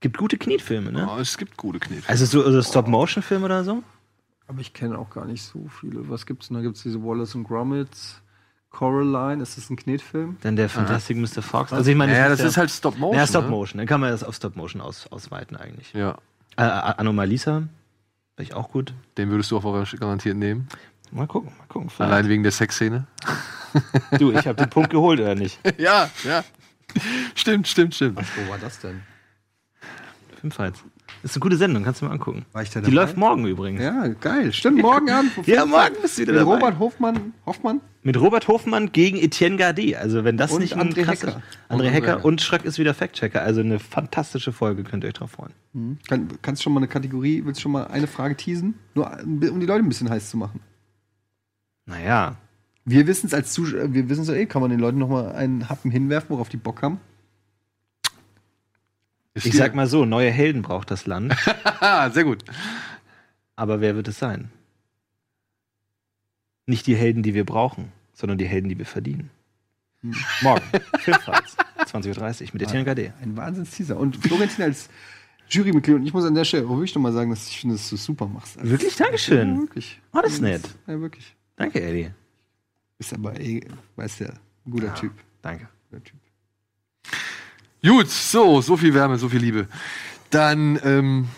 [0.00, 1.08] Gibt gute Knetfilme, ne?
[1.10, 2.08] Oh, es gibt gute Knete.
[2.08, 3.82] Also so also Stop-Motion-Film oder so?
[4.46, 6.08] Aber ich kenne auch gar nicht so viele.
[6.08, 6.56] Was gibt's denn?
[6.56, 7.88] Da gibt's diese Wallace und Gromit,
[8.70, 9.42] Coraline.
[9.42, 10.38] Ist das ein Knetfilm?
[10.40, 11.42] Dann der Fantastic Mr.
[11.42, 11.72] Fox.
[11.72, 13.14] Also ich meine, ja, das das ist halt Stop Motion.
[13.14, 13.28] Ja, ne?
[13.28, 13.78] Stop-Motion.
[13.78, 15.92] Dann kann man das auf Stop-Motion aus, ausweiten eigentlich.
[15.92, 16.16] Ja.
[16.56, 17.70] Äh, Anomalisa, finde
[18.38, 18.94] ich auch gut.
[19.18, 20.66] Den würdest du auf eure garantiert nehmen.
[21.12, 21.90] Mal gucken, mal gucken.
[21.90, 22.10] vielleicht.
[22.10, 23.06] Allein wegen der Sexszene.
[24.18, 25.60] Du, ich habe den Punkt geholt, oder nicht?
[25.78, 26.44] ja, ja.
[27.34, 28.18] Stimmt, stimmt, stimmt.
[28.18, 29.02] Wo war das denn?
[30.40, 30.82] Filmfights.
[31.22, 32.46] Das ist eine gute Sendung, kannst du mal angucken.
[32.86, 33.82] Die läuft morgen übrigens.
[33.82, 34.52] Ja, geil.
[34.52, 35.32] Stimmt, morgen Abend.
[35.46, 36.54] Ja, morgen bist du wieder Mit dabei.
[36.54, 37.80] Robert Hofmann, Hoffmann.
[38.02, 39.96] Mit Robert Hofmann gegen Etienne Gardet.
[39.96, 41.42] Also wenn das Und nicht ein André krasses- Hecker.
[41.68, 42.24] André Und André Hecker Hecker.
[42.24, 43.42] und Schröck ist wieder Fact-Checker.
[43.42, 45.52] Also eine fantastische Folge, könnt ihr euch drauf freuen.
[45.72, 45.98] Mhm.
[46.08, 48.74] Kann, kannst du schon mal eine Kategorie, willst du schon mal eine Frage teasen?
[48.94, 50.60] Nur um die Leute ein bisschen heiß zu machen.
[51.86, 52.36] Naja.
[52.84, 55.08] Wir wissen es als Zuschauer, wir wissen es ja eh, kann man den Leuten noch
[55.08, 56.98] mal einen Happen hinwerfen, worauf die Bock haben?
[59.34, 61.34] Ich sag mal so, neue Helden braucht das Land.
[62.12, 62.44] Sehr gut.
[63.56, 64.50] Aber wer wird es sein?
[66.66, 69.30] Nicht die Helden, die wir brauchen, sondern die Helden, die wir verdienen.
[70.40, 70.62] Morgen,
[71.00, 73.12] Filmfights, 20.30 Uhr mit Etienne Gade.
[73.20, 73.98] Ein Wahnsinns-Teaser.
[73.98, 74.88] Und Florentin als
[75.48, 75.96] Jurymitglied.
[75.96, 77.96] Und ich muss an der Stelle wirklich noch mal sagen, dass ich finde, dass du
[77.96, 78.58] es super machst.
[78.58, 78.96] Also, Wirklich?
[78.96, 79.54] Dankeschön.
[79.54, 80.00] Ja, wirklich.
[80.12, 80.62] Oh, das ist nett.
[80.86, 81.36] Ja, wirklich.
[81.56, 82.10] Danke, Eddie.
[82.98, 83.60] Ist aber, eh,
[83.96, 85.12] weißt ja, ein guter Typ.
[85.42, 85.68] Danke.
[85.90, 86.19] Guter typ.
[87.86, 89.66] Gut, so, so viel Wärme, so viel Liebe.
[90.28, 91.28] Dann ähm,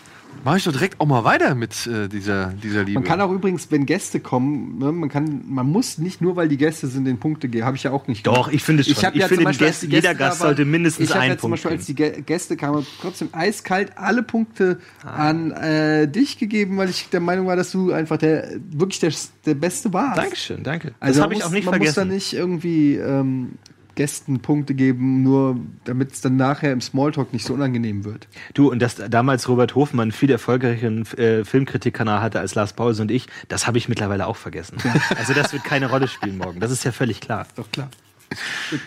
[0.43, 2.99] mache ich doch direkt auch mal weiter mit äh, dieser, dieser Liebe.
[2.99, 6.49] Man kann auch übrigens, wenn Gäste kommen, ne, man kann, man muss nicht nur, weil
[6.49, 7.65] die Gäste sind, den Punkte geben.
[7.65, 8.27] Habe ich ja auch nicht.
[8.27, 8.93] Doch, ich finde schon.
[9.03, 11.31] hab Ich ja finde, Beispiel, Gäste- die jeder Gäste Gast sollte mindestens ich hab einen
[11.31, 15.29] ja zum Punkt Beispiel, als die Gä- Gäste kamen, trotzdem eiskalt alle Punkte Ah.
[15.29, 19.13] an äh, dich gegeben, weil ich der Meinung war, dass du einfach der wirklich der,
[19.45, 20.17] der Beste warst.
[20.17, 20.93] Dankeschön, danke.
[20.99, 22.13] Also das habe man ich auch muss- nicht man muss da vergessen.
[22.13, 23.53] nicht irgendwie ähm,
[23.95, 28.27] Gästen Punkte geben, nur damit es dann nachher im Smalltalk nicht so unangenehm wird.
[28.53, 33.11] Du, und dass damals Robert Hofmann viel erfolgreicheren äh, Filmkritikkanal hatte als Lars Pause und
[33.11, 34.77] ich, das habe ich mittlerweile auch vergessen.
[35.17, 36.59] Also das wird keine Rolle spielen morgen.
[36.59, 37.45] Das ist ja völlig klar.
[37.55, 37.89] Doch klar.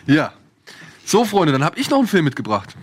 [0.06, 0.32] Ja.
[1.04, 2.76] So, Freunde, dann habe ich noch einen Film mitgebracht.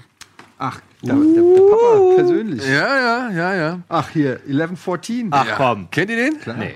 [0.57, 2.65] Ach, der, der, der Papa persönlich.
[2.65, 3.79] Ja, ja, ja, ja.
[3.89, 5.27] Ach, hier, 1114.
[5.31, 5.55] Ach ja.
[5.55, 5.89] komm.
[5.91, 6.39] Kennt ihr den?
[6.39, 6.57] Klar.
[6.57, 6.75] Nee.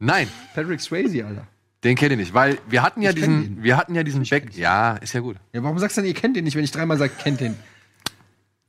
[0.00, 1.46] Nein, Patrick Swayze, Alter.
[1.84, 4.54] Den kennt ihr nicht, weil wir hatten ja Ich diesen, wir hatten ja diesen Back.
[4.56, 5.36] Ja, ist ja gut.
[5.52, 7.56] Ja, warum sagst du denn, ihr kennt den nicht, wenn ich dreimal sage, kennt den?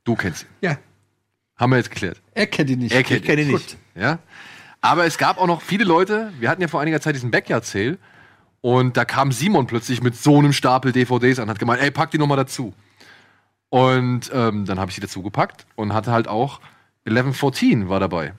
[0.04, 0.48] Du kennst ihn.
[0.62, 0.78] Ja,
[1.56, 2.20] Haben wir jetzt geklärt.
[2.34, 2.92] er kennt ihn nicht.
[2.94, 3.54] Er kennt Ich kenne ihn ihn.
[3.54, 3.76] nicht.
[3.94, 4.18] Ja.
[4.80, 7.66] Aber es gab auch noch viele Leute, wir hatten ja vor einiger Zeit diesen Backyard
[7.66, 7.98] Sale
[8.62, 12.10] und da kam Simon plötzlich mit so einem Stapel DVDs an, hat gemeint, ey, pack
[12.12, 12.72] die noch mal dazu.
[13.68, 16.60] Und ähm, dann habe ich die dazu gepackt und hatte halt auch
[17.06, 18.34] 1114 war dabei.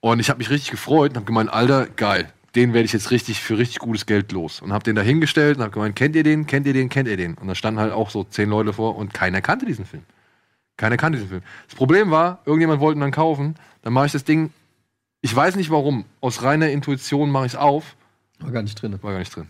[0.00, 3.10] Und ich habe mich richtig gefreut und habe gemeint, Alter, geil, den werde ich jetzt
[3.10, 4.60] richtig für richtig gutes Geld los.
[4.60, 7.08] Und habe den da hingestellt und habe gemeint, kennt ihr den, kennt ihr den, kennt
[7.08, 7.34] ihr den?
[7.34, 10.02] Und da standen halt auch so zehn Leute vor und keiner kannte diesen Film.
[10.76, 11.42] Keiner kannte diesen Film.
[11.66, 14.50] Das Problem war, irgendjemand wollte ihn dann kaufen, dann mache ich das Ding,
[15.20, 17.96] ich weiß nicht warum, aus reiner Intuition mache ich es auf,
[18.38, 18.98] War gar nicht drin.
[19.02, 19.46] war gar nicht drin.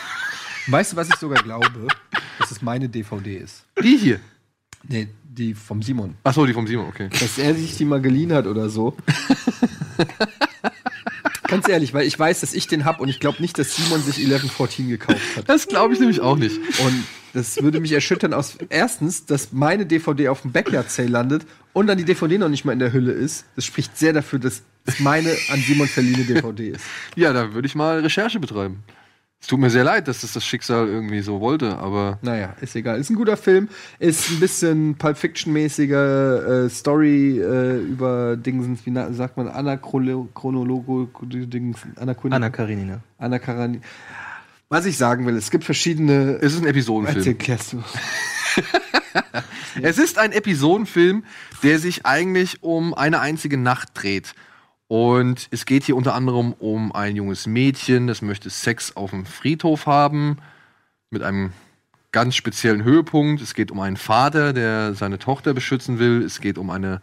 [0.66, 1.88] Weißt du, was ich sogar glaube?
[2.38, 3.64] Dass es meine DVD ist.
[3.82, 4.20] Die hier.
[4.86, 6.14] Nee, die vom Simon.
[6.24, 7.08] Achso, die vom Simon, okay.
[7.08, 8.94] Dass er sich die mal geliehen hat oder so.
[11.48, 14.02] Ganz ehrlich, weil ich weiß, dass ich den hab und ich glaube nicht, dass Simon
[14.02, 15.48] sich 1114 gekauft hat.
[15.48, 16.58] Das glaube ich nämlich auch nicht.
[16.84, 21.46] Und das würde mich erschüttern aus erstens, dass meine DVD auf dem Backyard Sale landet
[21.72, 23.46] und dann die DVD noch nicht mal in der Hülle ist.
[23.56, 26.84] Das spricht sehr dafür, dass es meine an Simon verliehene DVD ist.
[27.16, 28.82] Ja, da würde ich mal Recherche betreiben.
[29.40, 32.74] Es tut mir sehr leid, dass das das Schicksal irgendwie so wollte, aber Naja, ist
[32.74, 32.98] egal.
[32.98, 33.68] Ist ein guter Film.
[34.00, 41.08] Ist ein bisschen Pulp Fiction-mäßiger äh, Story äh, über Dingsens, wie na, sagt man, Anachronologo,
[41.22, 43.00] Dings, Anachron Anna Karenina.
[43.18, 43.80] Anakarani.
[44.68, 46.38] Was ich sagen will, es gibt verschiedene.
[46.42, 47.36] es ist ein Episodenfilm.
[47.38, 47.82] Erzähl.
[49.82, 51.24] Es ist ein Episodenfilm,
[51.62, 54.34] der sich eigentlich um eine einzige Nacht dreht.
[54.88, 59.26] Und es geht hier unter anderem um ein junges Mädchen, das möchte Sex auf dem
[59.26, 60.38] Friedhof haben,
[61.10, 61.52] mit einem
[62.10, 63.42] ganz speziellen Höhepunkt.
[63.42, 66.22] Es geht um einen Vater, der seine Tochter beschützen will.
[66.22, 67.02] Es geht um eine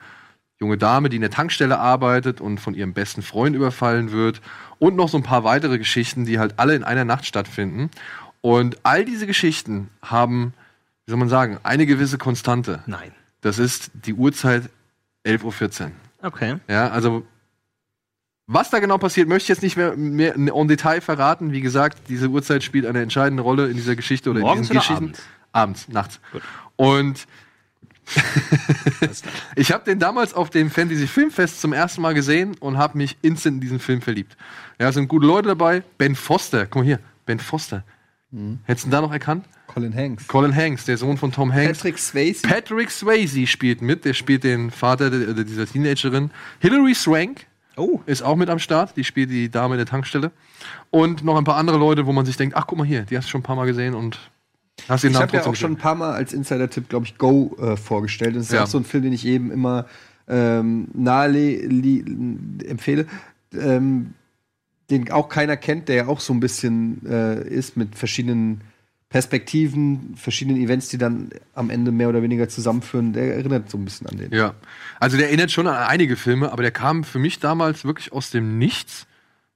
[0.59, 4.41] junge Dame, die in der Tankstelle arbeitet und von ihrem besten Freund überfallen wird.
[4.79, 7.91] Und noch so ein paar weitere Geschichten, die halt alle in einer Nacht stattfinden.
[8.41, 10.53] Und all diese Geschichten haben,
[11.05, 12.81] wie soll man sagen, eine gewisse Konstante.
[12.87, 13.11] Nein.
[13.41, 14.69] Das ist die Uhrzeit
[15.23, 15.91] 11.14 Uhr.
[16.23, 16.55] Okay.
[16.67, 17.25] Ja, also
[18.47, 21.51] was da genau passiert, möchte ich jetzt nicht mehr, mehr en Detail verraten.
[21.51, 24.77] Wie gesagt, diese Uhrzeit spielt eine entscheidende Rolle in dieser Geschichte oder Morgens in diesen
[24.77, 25.03] oder Geschichten.
[25.05, 25.23] abends?
[25.51, 26.19] Abends, nachts.
[26.31, 26.41] Gut.
[26.75, 27.25] Und
[29.55, 33.17] ich habe den damals auf dem Fantasy Filmfest zum ersten Mal gesehen und habe mich
[33.21, 34.37] instant in diesen Film verliebt.
[34.79, 35.83] Ja, es sind gute Leute dabei.
[35.97, 37.83] Ben Foster, guck mal hier, Ben Foster.
[38.65, 39.45] Hättest du ihn da noch erkannt?
[39.67, 40.27] Colin Hanks.
[40.27, 41.79] Colin Hanks, der Sohn von Tom Hanks.
[41.79, 42.41] Patrick Swayze.
[42.47, 46.31] Patrick Swayze spielt mit, der spielt den Vater de- de- dieser Teenagerin.
[46.59, 47.99] Hilary Swank Oh.
[48.05, 50.31] ist auch mit am Start, die spielt die Dame in der Tankstelle.
[50.91, 53.17] Und noch ein paar andere Leute, wo man sich denkt, ach guck mal hier, die
[53.17, 54.19] hast du schon ein paar Mal gesehen und
[54.87, 55.81] hast den Ich Namen habe ja auch schon ein gesehen.
[55.83, 58.35] paar Mal als Insider-Tipp, glaube ich, Go äh, vorgestellt.
[58.35, 58.63] Das ist Ja.
[58.63, 59.85] auch so ein Film, den ich eben immer
[60.27, 61.29] ähm, nahe
[62.65, 63.05] empfehle.
[63.53, 64.13] Ähm,
[64.89, 68.61] den auch keiner kennt, der ja auch so ein bisschen äh, ist mit verschiedenen
[69.15, 73.13] Perspektiven, verschiedenen Events, die dann am Ende mehr oder weniger zusammenführen.
[73.13, 74.33] Der erinnert so ein bisschen an den.
[74.33, 74.55] Ja,
[74.99, 78.29] also der erinnert schon an einige Filme, aber der kam für mich damals wirklich aus
[78.29, 79.07] dem Nichts.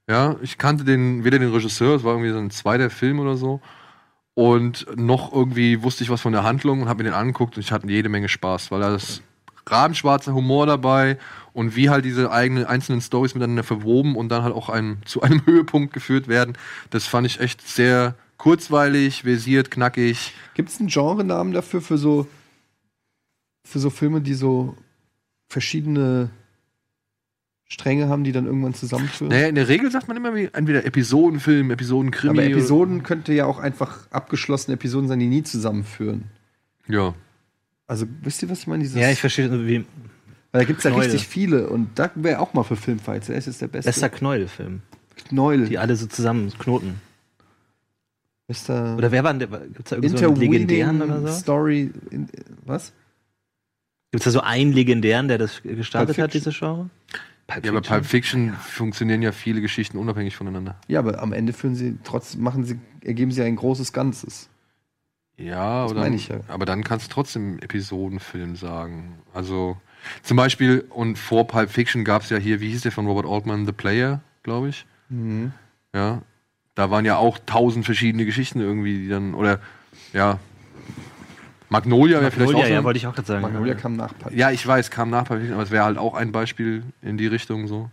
[0.08, 3.36] Ja, ich kannte den, weder den Regisseur, es war irgendwie so ein zweiter Film oder
[3.36, 3.60] so.
[4.32, 7.62] Und noch irgendwie wusste ich was von der Handlung und habe mir den angeguckt und
[7.62, 9.22] ich hatte jede Menge Spaß, weil da ist
[9.66, 11.18] rabenschwarzer Humor dabei
[11.52, 15.20] und wie halt diese eigenen einzelnen Stories miteinander verwoben und dann halt auch einem, zu
[15.20, 16.56] einem Höhepunkt geführt werden.
[16.88, 20.32] Das fand ich echt sehr kurzweilig, versiert, knackig.
[20.54, 22.26] Gibt es einen Genrenamen dafür für so
[23.62, 24.74] für so Filme, die so
[25.46, 26.30] verschiedene
[27.66, 29.30] Stränge haben, die dann irgendwann zusammenführen?
[29.30, 32.30] Naja, in der Regel sagt man immer wie entweder Episodenfilm, Episodenkrimi.
[32.30, 36.24] Aber Episoden könnte ja auch einfach abgeschlossene Episoden sein, die nie zusammenführen.
[36.88, 37.14] Ja.
[37.86, 38.82] Also, wisst ihr, was ich meine?
[38.82, 39.50] Dieses, Ja, ich verstehe.
[39.66, 39.84] Wie
[40.50, 43.28] Weil da gibt es ja richtig viele und da wäre auch mal für Filmfights.
[43.28, 43.90] Er ist jetzt der beste.
[43.90, 44.80] bester Knäuel-Film.
[45.28, 45.68] Knäuel.
[45.68, 47.09] Die alle so zusammen knoten.
[48.50, 49.60] Bester Oder wer war denn der?
[49.60, 51.28] Gibt es da irgendwie so einen legendären oder so?
[51.38, 51.92] Story.
[52.10, 52.28] In,
[52.66, 52.92] was?
[54.10, 56.90] Gibt es da so einen legendären, der das gestartet hat, diese Genre?
[57.46, 57.94] Pulp Ja, bei Fiction?
[57.94, 60.74] Pulp Fiction funktionieren ja viele Geschichten unabhängig voneinander.
[60.88, 64.48] Ja, aber am Ende führen sie trotzdem, machen sie, ergeben sie ein großes Ganzes.
[65.36, 66.40] Ja, Das oder, meine ich ja.
[66.48, 69.20] aber dann kannst du trotzdem Episodenfilm sagen.
[69.32, 69.76] Also
[70.24, 73.26] zum Beispiel, und vor Pulp Fiction gab es ja hier, wie hieß der von Robert
[73.26, 74.86] Altman, The Player, glaube ich.
[75.08, 75.52] Mhm.
[75.94, 76.22] Ja,
[76.80, 79.60] da waren ja auch tausend verschiedene Geschichten irgendwie, die dann, oder
[80.14, 80.38] ja,
[81.68, 82.72] Magnolia wäre vielleicht auch Magnolia, so.
[82.72, 83.42] ja, wollte ich auch gerade sagen.
[83.42, 84.34] Magnolia kam nach Pulp.
[84.34, 87.26] ja, ich weiß, kam nach Pulp aber es wäre halt auch ein Beispiel in die
[87.26, 87.90] Richtung so.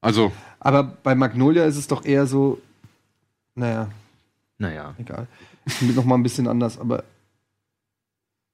[0.00, 0.30] Also,
[0.60, 2.60] Aber bei Magnolia ist es doch eher so,
[3.56, 3.90] naja,
[4.58, 4.94] Naja.
[4.98, 5.26] egal.
[5.80, 7.02] noch mal ein bisschen anders, aber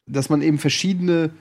[0.06, 1.32] dass man eben verschiedene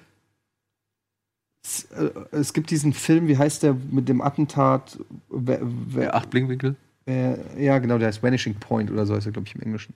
[1.63, 4.99] es, äh, es gibt diesen Film, wie heißt der mit dem Attentat?
[5.29, 6.75] Wer, wer, acht Blinkwinkel
[7.05, 9.93] wer, ja, genau, der heißt Vanishing Point oder so heißt er, glaube ich, im Englischen.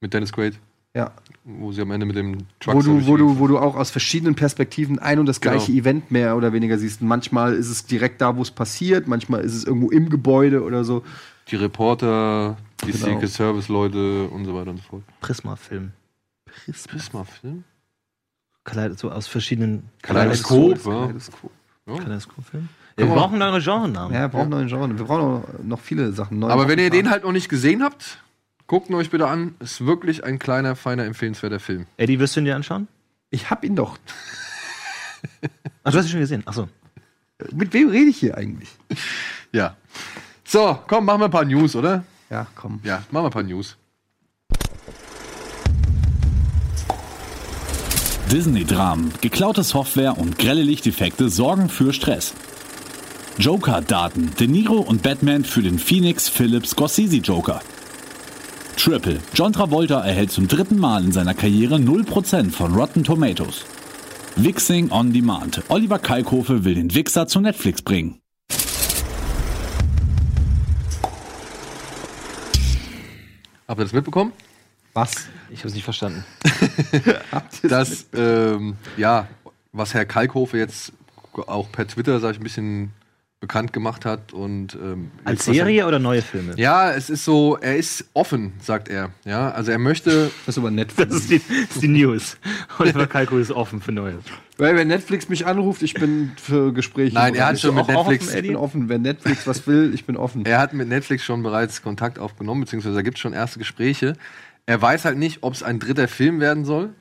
[0.00, 0.58] mit Dennis Quaid,
[0.94, 1.12] Ja.
[1.44, 3.90] wo sie am Ende mit dem Wo Truck du, wo, du, wo du auch aus
[3.90, 5.56] verschiedenen Perspektiven ein und das Genau.
[5.56, 7.00] gleiche Event mehr oder weniger siehst.
[7.02, 10.84] Manchmal ist es direkt da, wo es passiert, manchmal ist es irgendwo im Gebäude oder
[10.84, 11.02] so.
[11.50, 13.04] die Reporter, die Genau.
[13.06, 15.02] Secret Service Leute und so weiter und so fort.
[15.20, 15.92] Prisma-Film.
[16.88, 17.64] Prisma-Film?
[18.64, 20.82] Kaleit- So aus verschiedenen Kaleidoskop, ja.
[20.82, 21.50] Kaleidoskop.
[21.86, 21.96] Ja.
[21.98, 22.68] Kaleidoskop-Film.
[22.96, 23.20] Wir Guck mal.
[23.22, 24.14] brauchen neue Genrenamen.
[24.14, 24.96] Ja, wir brauchen neue Genre.
[24.96, 26.38] Wir brauchen noch, noch viele Sachen.
[26.38, 28.22] Neue Aber wenn ihr den halt noch nicht gesehen habt,
[28.68, 29.54] guckt ihn euch bitte an.
[29.58, 31.86] Ist wirklich ein kleiner, feiner, empfehlenswerter Film.
[31.96, 32.86] Eddie, wirst du ihn dir anschauen?
[33.30, 33.98] Ich hab ihn doch.
[35.82, 36.42] Ach, du hast ihn schon gesehen.
[36.46, 36.68] Achso.
[37.52, 38.70] Mit wem rede ich hier eigentlich?
[39.52, 39.76] Ja.
[40.42, 42.02] So, komm, machen wir ein paar News, oder?
[42.28, 42.80] Ja, komm.
[42.82, 43.76] Ja, machen wir ein paar News.
[48.32, 52.34] Disney-Dramen, geklaute Software und grelle Lichteffekte sorgen für Stress.
[53.38, 57.60] Joker-Daten, De Niro und Batman für den Phoenix Phillips Scorsese Joker.
[58.76, 63.64] Triple, John Travolta erhält zum dritten Mal in seiner Karriere 0% von Rotten Tomatoes.
[64.36, 68.20] Wixing on Demand, Oliver Kalkofe will den Wichser zu Netflix bringen.
[73.66, 74.32] Habt ihr das mitbekommen?
[74.92, 75.26] Was?
[75.50, 76.24] Ich habe es nicht verstanden.
[77.64, 79.26] dass, ähm, ja,
[79.72, 80.92] was Herr Kalkofe jetzt
[81.32, 82.92] auch per Twitter, sag ich, ein bisschen
[83.44, 86.54] bekannt gemacht hat und ähm, Als Serie oder neue Filme?
[86.56, 89.10] Ja, es ist so, er ist offen, sagt er.
[89.26, 90.30] Ja, also er möchte.
[90.46, 91.04] Das ist aber Netflix.
[91.14, 92.38] Das ist die, das ist die News.
[92.78, 94.24] Oliver Kalko ist offen für Neues.
[94.56, 97.14] Weil wenn Netflix mich anruft, ich bin für Gespräche.
[97.14, 98.88] Nein, er hat schon mit Auch offen, Netflix- Ich bin offen.
[98.88, 100.46] Wenn Netflix was will, ich bin offen.
[100.46, 104.14] Er hat mit Netflix schon bereits Kontakt aufgenommen, beziehungsweise da gibt es schon erste Gespräche.
[104.64, 106.94] Er weiß halt nicht, ob es ein dritter Film werden soll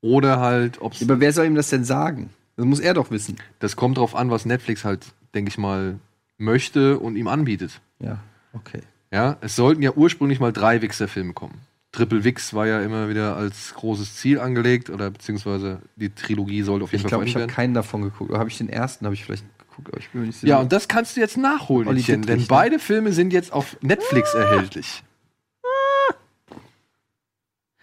[0.00, 1.02] oder halt, ob es.
[1.02, 2.30] Aber wer soll ihm das denn sagen?
[2.56, 3.36] Das muss er doch wissen.
[3.58, 5.04] Das kommt drauf an, was Netflix halt,
[5.36, 6.00] denke ich mal,
[6.38, 7.80] möchte und ihm anbietet.
[8.00, 8.18] Ja,
[8.52, 8.80] okay.
[9.12, 11.60] Ja, es sollten ja ursprünglich mal drei Wixer-Filme kommen.
[11.92, 16.84] Triple Wix war ja immer wieder als großes Ziel angelegt, oder beziehungsweise die Trilogie sollte
[16.84, 18.32] auf jeden Ich Fall glaube, ich habe keinen davon geguckt.
[18.32, 20.50] Habe ich den ersten, habe ich vielleicht geguckt, aber ich bin mir nicht sicher.
[20.50, 22.46] Ja, und das kannst du jetzt nachholen, Olli denn Dittrich, ne?
[22.48, 25.04] beide Filme sind jetzt auf Netflix erhältlich.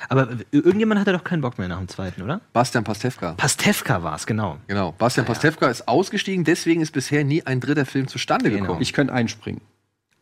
[0.10, 2.41] Aber irgendjemand hatte doch keinen Bock mehr nach dem zweiten, oder?
[2.54, 3.34] Bastian Pastewka.
[3.34, 4.58] Pastewka war es, genau.
[4.68, 4.91] Genau.
[4.93, 8.62] Bastian Pastewka ist ausgestiegen, deswegen ist bisher nie ein dritter Film zustande Genau.
[8.64, 8.82] gekommen.
[8.82, 9.62] Ich könnte einspringen.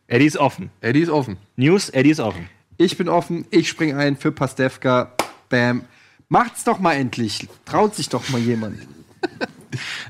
[0.06, 0.70] Eddie ist offen.
[0.80, 1.36] Eddie ist offen.
[1.56, 2.48] News, Eddie ist offen.
[2.76, 5.12] Ich bin offen, ich spring ein für Pastewka.
[5.48, 5.84] Bam.
[6.28, 7.48] Macht's doch mal endlich.
[7.64, 8.78] Traut sich doch mal jemand.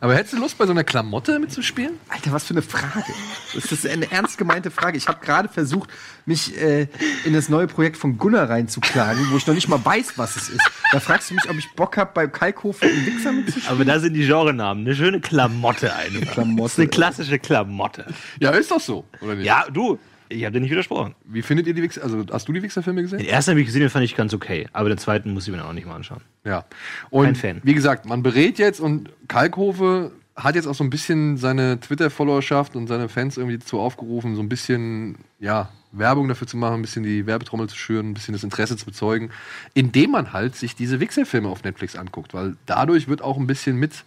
[0.00, 1.94] Aber hättest du Lust, bei so einer Klamotte mitzuspielen?
[2.08, 3.12] Alter, was für eine Frage.
[3.54, 4.98] Das ist eine ernst gemeinte Frage.
[4.98, 5.90] Ich habe gerade versucht,
[6.26, 6.88] mich äh,
[7.24, 10.48] in das neue Projekt von Gunnar reinzuklagen, wo ich noch nicht mal weiß, was es
[10.48, 10.70] ist.
[10.92, 13.68] Da fragst du mich, ob ich Bock habe, bei Kalkofe im Wichser mitzuspielen.
[13.68, 14.86] Aber da sind die Genrenamen.
[14.86, 16.32] Eine schöne Klamotte einfach.
[16.32, 16.62] Klamotte.
[16.62, 18.06] Das ist eine klassische Klamotte.
[18.40, 19.46] Ja, ist doch so, oder nicht?
[19.46, 19.98] Ja, du,
[20.33, 21.14] ich habe dir nicht widersprochen.
[21.24, 22.03] Wie findet ihr die Wichser?
[22.03, 23.18] Also, hast du die Wichser-Filme gesehen?
[23.18, 24.68] Den ersten habe ich gesehen, den fand ich ganz okay.
[24.72, 26.20] Aber den zweiten muss ich mir dann auch nicht mal anschauen.
[26.45, 26.64] Ja.
[27.11, 27.61] Und Kein Fan.
[27.62, 32.74] wie gesagt, man berät jetzt und Kalkhofe hat jetzt auch so ein bisschen seine Twitter-Followerschaft
[32.74, 36.83] und seine Fans irgendwie dazu aufgerufen, so ein bisschen, ja, Werbung dafür zu machen, ein
[36.83, 39.30] bisschen die Werbetrommel zu schüren, ein bisschen das Interesse zu bezeugen,
[39.74, 43.76] indem man halt sich diese Wichser-Filme auf Netflix anguckt, weil dadurch wird auch ein bisschen
[43.76, 44.05] mit,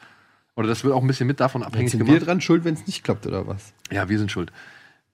[0.55, 2.19] oder das wird auch ein bisschen mit davon abhängig Sind gemacht.
[2.19, 3.73] wir dran schuld, wenn es nicht klappt, oder was?
[3.91, 4.51] Ja, wir sind schuld.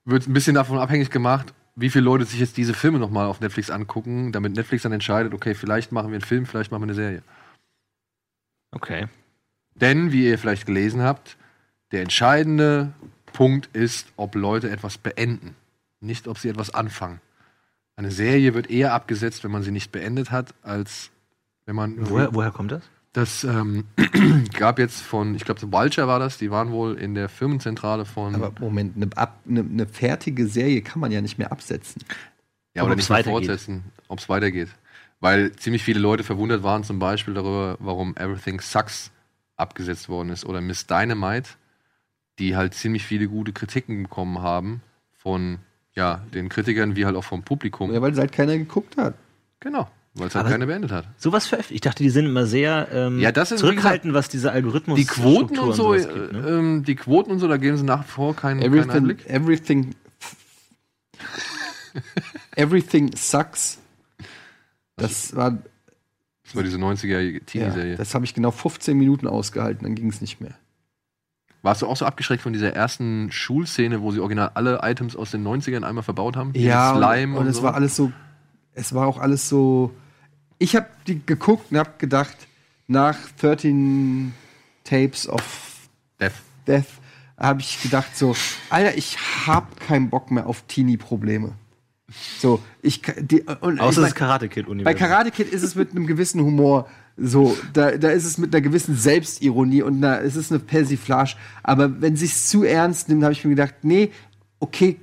[0.06, 3.40] Wird ein bisschen davon abhängig gemacht, wie viele Leute sich jetzt diese Filme nochmal auf
[3.40, 6.88] Netflix angucken, damit Netflix dann entscheidet, okay, vielleicht machen wir einen Film, vielleicht machen wir
[6.88, 7.24] eine Serie.
[8.72, 9.08] Okay.
[9.76, 11.38] Denn, wie ihr vielleicht gelesen habt,
[11.92, 12.94] der entscheidende
[13.34, 15.56] Punkt ist, ob Leute etwas beenden,
[16.00, 17.22] nicht ob sie etwas anfangen.
[17.96, 21.12] Eine Serie wird eher abgesetzt, wenn man sie nicht beendet hat, als
[21.66, 22.10] wenn man.
[22.10, 22.84] Woher, woher kommt das?
[23.14, 23.86] Das ähm,
[24.58, 28.06] gab jetzt von, ich glaube, so Vulture war das, die waren wohl in der Firmenzentrale
[28.06, 28.36] von.
[28.36, 32.04] Aber Moment, eine, ab, eine, eine fertige Serie kann man ja nicht mehr absetzen.
[32.74, 34.70] Ja, Aber oder nicht mehr fortsetzen, ob es weitergeht.
[35.20, 39.12] Weil ziemlich viele Leute verwundert waren zum Beispiel darüber, warum Everything Sucks
[39.58, 40.46] abgesetzt worden ist.
[40.46, 41.50] Oder Miss Dynamite,
[42.40, 44.82] die halt ziemlich viele gute Kritiken bekommen haben
[45.12, 45.60] von
[45.94, 47.94] ja, den Kritikern wie halt auch vom Publikum.
[47.94, 49.16] Ja, weil halt keiner geguckt hat.
[49.60, 51.08] Genau, weil es halt Aber- keiner beendet hat.
[51.18, 51.76] Sowas veröffentlicht.
[51.86, 55.06] Ich dachte, die sind immer sehr ähm, Ja, das ist, zurückhaltend, was diese Algorithmus Die
[55.06, 56.40] Quoten und so, gibt, ne?
[56.40, 58.92] äh, ähm, die Quoten und so, da geben sie nach wie vor keinen, keinen Everything,
[58.92, 59.30] Einblick.
[59.30, 59.96] everything,
[62.56, 63.80] everything sucks.
[64.98, 65.52] Das war,
[66.44, 67.96] Das war diese 90er ja, Teenie-Serie.
[67.96, 70.54] das habe ich genau 15 Minuten ausgehalten, dann ging es nicht mehr.
[71.64, 75.30] Warst du auch so abgeschreckt von dieser ersten Schulszene, wo sie original alle Items aus
[75.32, 76.52] den 90ern einmal verbaut haben?
[76.56, 77.64] Ja, Slime und, und es so?
[77.64, 78.12] war alles so,
[78.74, 79.92] es war auch alles so.
[80.58, 82.36] Ich habe die geguckt und habe gedacht,
[82.88, 84.34] nach 13
[84.84, 85.42] Tapes of
[86.20, 86.34] Death.
[86.68, 86.86] Death
[87.38, 88.36] habe ich gedacht so,
[88.70, 89.18] Alter, ich
[89.48, 91.54] habe keinen Bock mehr auf Teenie-Probleme.
[92.40, 95.00] So, ich die, und ich Außer mein- das Karate Kid bei Universum.
[95.00, 98.62] Karate Kid ist es mit einem gewissen Humor so, da, da ist es mit einer
[98.62, 101.36] gewissen Selbstironie und da ist es eine Persiflage.
[101.62, 104.12] Aber wenn sich's zu ernst nimmt, habe ich mir gedacht, nee,
[104.60, 104.98] okay,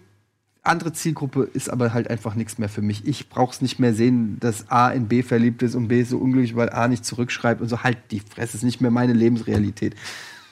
[0.68, 3.06] andere Zielgruppe ist aber halt einfach nichts mehr für mich.
[3.06, 6.18] Ich brauch's nicht mehr sehen, dass A in B verliebt ist und B ist so
[6.18, 7.82] unglücklich, weil A nicht zurückschreibt und so.
[7.82, 9.94] Halt die Fresse, ist nicht mehr meine Lebensrealität.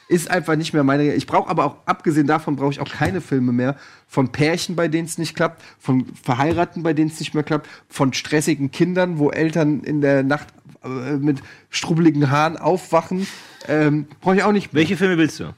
[0.08, 1.14] Ist einfach nicht mehr meine.
[1.14, 4.86] Ich brauche aber auch, abgesehen davon, brauche ich auch keine Filme mehr von Pärchen, bei
[4.86, 9.18] denen es nicht klappt, von Verheiraten, bei denen es nicht mehr klappt, von stressigen Kindern,
[9.18, 10.48] wo Eltern in der Nacht
[10.84, 13.26] äh, mit strubbeligen Haaren aufwachen.
[13.68, 14.82] Ähm, brauche ich auch nicht mehr.
[14.82, 15.52] Welche Filme willst du?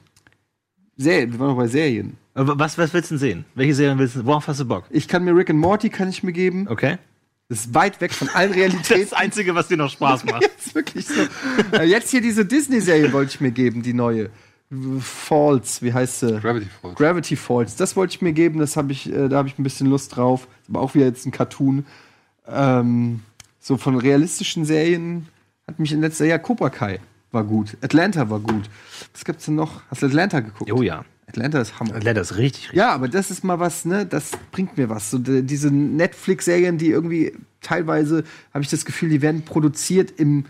[1.01, 2.17] Serien, wir waren noch bei Serien.
[2.33, 3.45] Aber Was, was willst du denn sehen?
[3.55, 4.25] Welche Serien willst du?
[4.25, 4.83] Worauf hast du Bock?
[4.89, 6.67] Ich kann mir Rick and Morty kann ich mir geben.
[6.69, 6.97] Okay.
[7.47, 9.01] Das ist weit weg von allen Realitäten.
[9.09, 10.43] Das Einzige, was dir noch Spaß macht.
[10.43, 11.21] Das ist wirklich so.
[11.71, 14.29] Äh, Jetzt hier diese Disney-Serie wollte ich mir geben, die neue.
[14.99, 16.39] Falls, wie heißt sie?
[16.41, 16.95] Gravity Falls.
[16.95, 17.75] Gravity Falls.
[17.77, 20.15] Das wollte ich mir geben, das habe ich, äh, da habe ich ein bisschen Lust
[20.17, 20.47] drauf.
[20.63, 21.85] Ist aber auch wieder jetzt ein Cartoon.
[22.45, 23.21] Ähm,
[23.59, 25.27] so von realistischen Serien
[25.65, 26.99] hat mich in letzter Jahr Cobra Kai
[27.31, 27.77] war gut.
[27.81, 28.69] Atlanta war gut.
[29.13, 29.81] Was gibt's denn noch?
[29.89, 30.71] Hast du Atlanta geguckt?
[30.71, 31.05] Oh ja.
[31.27, 31.95] Atlanta ist Hammer.
[31.95, 32.77] Atlanta ist richtig, richtig.
[32.77, 34.05] Ja, aber das ist mal was, ne?
[34.05, 35.11] Das bringt mir was.
[35.11, 40.45] So die, diese Netflix-Serien, die irgendwie teilweise habe ich das Gefühl, die werden produziert im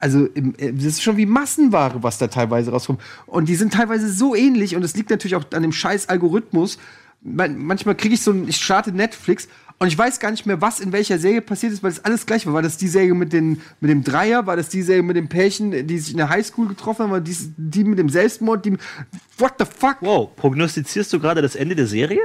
[0.00, 3.02] also im, äh, das ist schon wie Massenware, was da teilweise rauskommt.
[3.26, 6.78] Und die sind teilweise so ähnlich und es liegt natürlich auch an dem scheiß Algorithmus.
[7.22, 9.48] Man, manchmal kriege ich so ein, ich starte Netflix
[9.78, 12.26] und ich weiß gar nicht mehr, was in welcher Serie passiert ist, weil es alles
[12.26, 12.54] gleich war.
[12.54, 14.46] War das die Serie mit, den, mit dem Dreier?
[14.46, 17.10] War das die Serie mit dem Pärchen, die sich in der Highschool getroffen haben?
[17.12, 18.64] War dies, die mit dem Selbstmord?
[18.64, 18.76] Die,
[19.38, 19.96] what the fuck?
[20.00, 22.20] Wow, prognostizierst du gerade das Ende der Serie?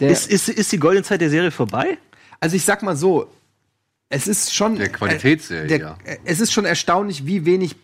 [0.00, 1.98] Der, Ist, ist, ist die goldene Zeit der Serie vorbei?
[2.38, 3.30] Also ich sag mal so,
[4.08, 5.98] es ist schon Der Qualitätsserie, der, ja.
[6.04, 7.76] äh, Es ist schon erstaunlich, wie wenig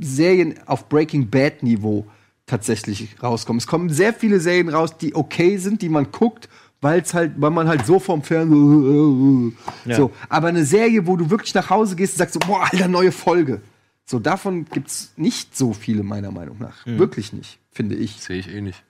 [0.00, 2.06] Serien auf Breaking Bad Niveau
[2.46, 3.58] tatsächlich rauskommen.
[3.58, 6.48] Es kommen sehr viele Serien raus, die okay sind, die man guckt,
[6.80, 9.96] weil es halt, weil man halt so vom Fernsehen Ja.
[9.96, 10.10] so.
[10.28, 13.12] Aber eine Serie, wo du wirklich nach Hause gehst und sagst so, boah, alter neue
[13.12, 13.62] Folge.
[14.04, 16.84] So davon gibt's nicht so viele meiner Meinung nach.
[16.84, 18.20] Wirklich nicht, finde ich.
[18.20, 18.82] Sehe ich eh nicht.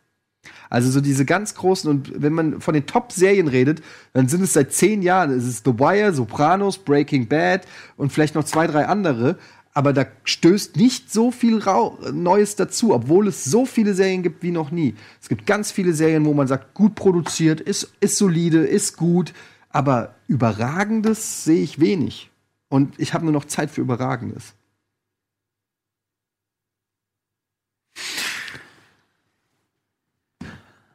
[0.68, 3.80] Also so diese ganz großen und wenn man von den Top-Serien redet,
[4.12, 5.30] dann sind es seit zehn Jahren.
[5.30, 7.62] Es ist The Wire, Sopranos, Breaking Bad
[7.96, 9.38] und vielleicht noch zwei, drei andere.
[9.77, 14.45] Aber da stößt nicht so viel Rau Neues dazu, obwohl es so viele Serien gibt
[14.45, 14.95] wie noch nie.
[15.20, 19.35] Es gibt ganz viele Serien, wo man sagt, gut produziert, ist, ist solide, ist gut,
[19.70, 22.31] aber Überragendes sehe ich wenig.
[22.68, 24.55] Und ich habe nur noch Zeit für Überragendes.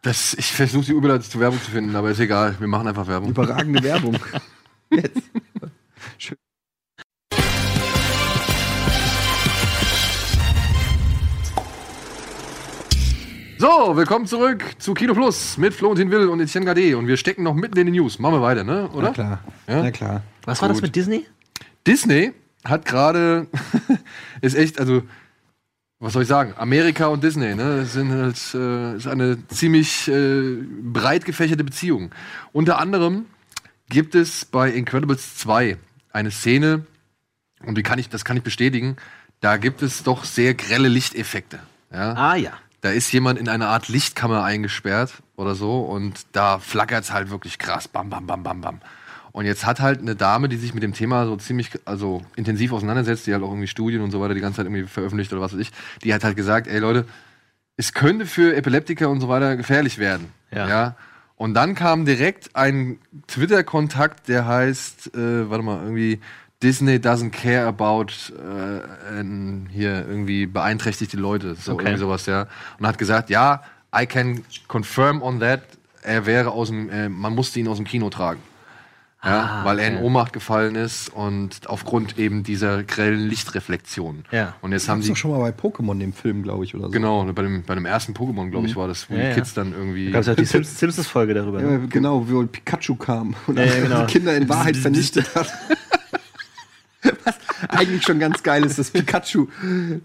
[0.01, 2.55] Das, ich versuche die Überleitung zur Werbung zu finden, aber ist egal.
[2.59, 3.31] Wir machen einfach Werbung.
[3.31, 4.17] Überragende Werbung.
[4.89, 5.29] Jetzt.
[13.61, 16.97] So, willkommen zurück zu Kino Plus mit Florentin Will und Etienne Gade.
[16.97, 18.17] Und wir stecken noch mitten in den News.
[18.17, 18.87] Machen wir weiter, ne?
[18.91, 19.07] Oder?
[19.07, 19.39] Na klar.
[19.67, 19.83] Ja?
[19.83, 20.23] Na klar.
[20.45, 21.25] Was war das mit Disney?
[21.85, 22.31] Disney
[22.63, 23.47] hat gerade,
[24.41, 25.03] ist echt, also,
[25.99, 26.53] was soll ich sagen?
[26.55, 32.11] Amerika und Disney, ne, sind halt, äh, ist eine ziemlich äh, breit gefächerte Beziehung.
[32.53, 33.25] Unter anderem
[33.89, 35.75] gibt es bei Incredibles 2
[36.13, 36.85] eine Szene,
[37.65, 38.95] und die kann ich, das kann ich bestätigen,
[39.41, 41.59] da gibt es doch sehr grelle Lichteffekte.
[41.91, 42.13] Ja?
[42.13, 42.53] Ah ja.
[42.81, 47.29] Da ist jemand in eine Art Lichtkammer eingesperrt oder so und da flackert es halt
[47.29, 47.87] wirklich krass.
[47.87, 48.81] Bam, bam, bam, bam, bam.
[49.31, 52.73] Und jetzt hat halt eine Dame, die sich mit dem Thema so ziemlich also intensiv
[52.73, 55.41] auseinandersetzt, die halt auch irgendwie Studien und so weiter die ganze Zeit irgendwie veröffentlicht oder
[55.41, 55.71] was weiß ich,
[56.03, 57.05] die hat halt gesagt, ey Leute,
[57.77, 60.33] es könnte für Epileptiker und so weiter gefährlich werden.
[60.51, 60.95] Ja.
[61.35, 66.19] Und dann kam direkt ein Twitter-Kontakt, der heißt, äh, warte mal, irgendwie
[66.61, 68.07] Disney doesn't care about
[68.37, 69.23] äh,
[69.71, 71.83] hier irgendwie beeinträchtigte Leute, so Okay.
[71.85, 72.47] irgendwie sowas, ja.
[72.79, 73.61] Und hat gesagt, ja,
[73.97, 75.61] I can confirm on that,
[76.03, 78.41] er wäre aus dem, äh, man musste ihn aus dem Kino tragen.
[79.23, 79.97] Ja, Ah, weil er in.
[79.97, 84.23] Ohnmacht gefallen ist und aufgrund eben dieser grellen Lichtreflexion.
[84.31, 84.55] Ja.
[84.61, 86.85] Und jetzt haben Gab's sie doch schon mal bei Pokémon dem Film, glaube ich, oder
[86.85, 86.91] so.
[86.91, 88.79] Genau, bei dem, bei dem ersten Pokémon, glaube ich, Mhm.
[88.79, 89.33] war das, wo Ja, die ja.
[89.33, 90.05] Kids dann irgendwie.
[90.05, 91.61] Da gab es auch die Sims- Simpsons-Folge darüber.
[91.61, 91.87] Ja, Ne?
[91.89, 94.05] genau, wo Pikachu kam und Ja, ja, genau.
[94.05, 95.51] die Kinder in Wahrheit vernichtet hat.
[97.23, 97.35] Was
[97.69, 99.47] eigentlich schon ganz geil ist, dass Pikachu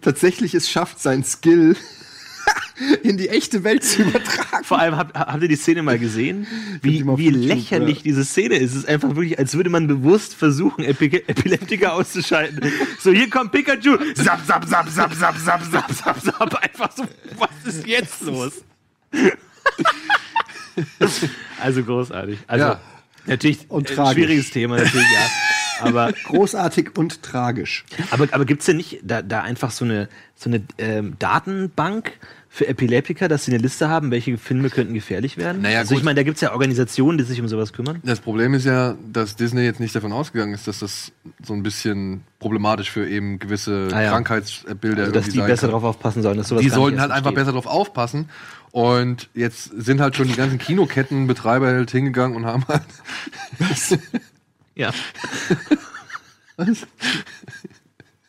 [0.01, 1.77] tatsächlich es schafft, sein Skill
[3.03, 4.65] in die echte Welt zu übertragen.
[4.65, 6.47] Vor allem, habt, habt ihr die Szene mal gesehen?
[6.83, 8.03] Wie, wie YouTube, lächerlich ja.
[8.05, 8.73] diese Szene ist.
[8.73, 12.61] Es ist einfach wirklich, als würde man bewusst versuchen, Epi Epileptiker auszuschalten.
[12.99, 13.97] So, hier kommt Pikachu.
[14.15, 16.55] Zap, zap, zap, zap, zap, zap, zap, zap, zap.
[16.63, 17.05] Einfach so,
[17.39, 18.65] was ist jetzt los?
[21.61, 22.39] also großartig.
[22.47, 22.81] Also, Ja.
[23.27, 25.54] natürlich Und äh, schwieriges Thema, natürlich, ja.
[25.81, 27.85] Aber Großartig und tragisch.
[28.11, 32.13] aber, aber gibt es denn nicht da, da einfach so eine, so eine ähm, Datenbank
[32.49, 35.63] für Epileptiker, dass sie eine Liste haben, welche Filme könnten gefährlich werden?
[35.63, 36.05] Naja, also ich gut.
[36.05, 37.99] meine, da gibt es ja Organisationen, die sich um sowas kümmern.
[38.05, 41.11] Das Problem ist ja, dass Disney jetzt nicht davon ausgegangen ist, dass das
[41.45, 44.11] so ein bisschen problematisch für eben gewisse Ah ja.
[44.11, 45.71] Krankheitsbilder Also, dass irgendwie die sein besser kann.
[45.73, 48.29] drauf aufpassen sollen, dass sowas Die sollten halt einfach besser drauf aufpassen.
[48.71, 52.83] Und jetzt sind halt schon die ganzen Kinokettenbetreiber halt hingegangen und haben halt.
[54.75, 54.93] Ja.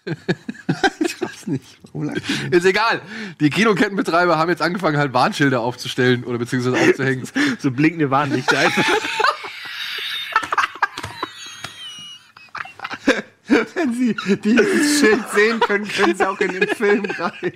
[1.00, 1.78] Ich raff's nicht.
[1.94, 2.14] Warum?
[2.52, 3.02] Ist egal.
[3.40, 7.28] Die Kinokettenbetreiber haben jetzt angefangen, halt Warnschilder aufzustellen oder beziehungsweise aufzuhängen.
[7.60, 8.86] So blinkende Warnlichter einfach.
[13.48, 17.54] Wenn Sie dieses Schild sehen können, können Sie auch in den Film rein.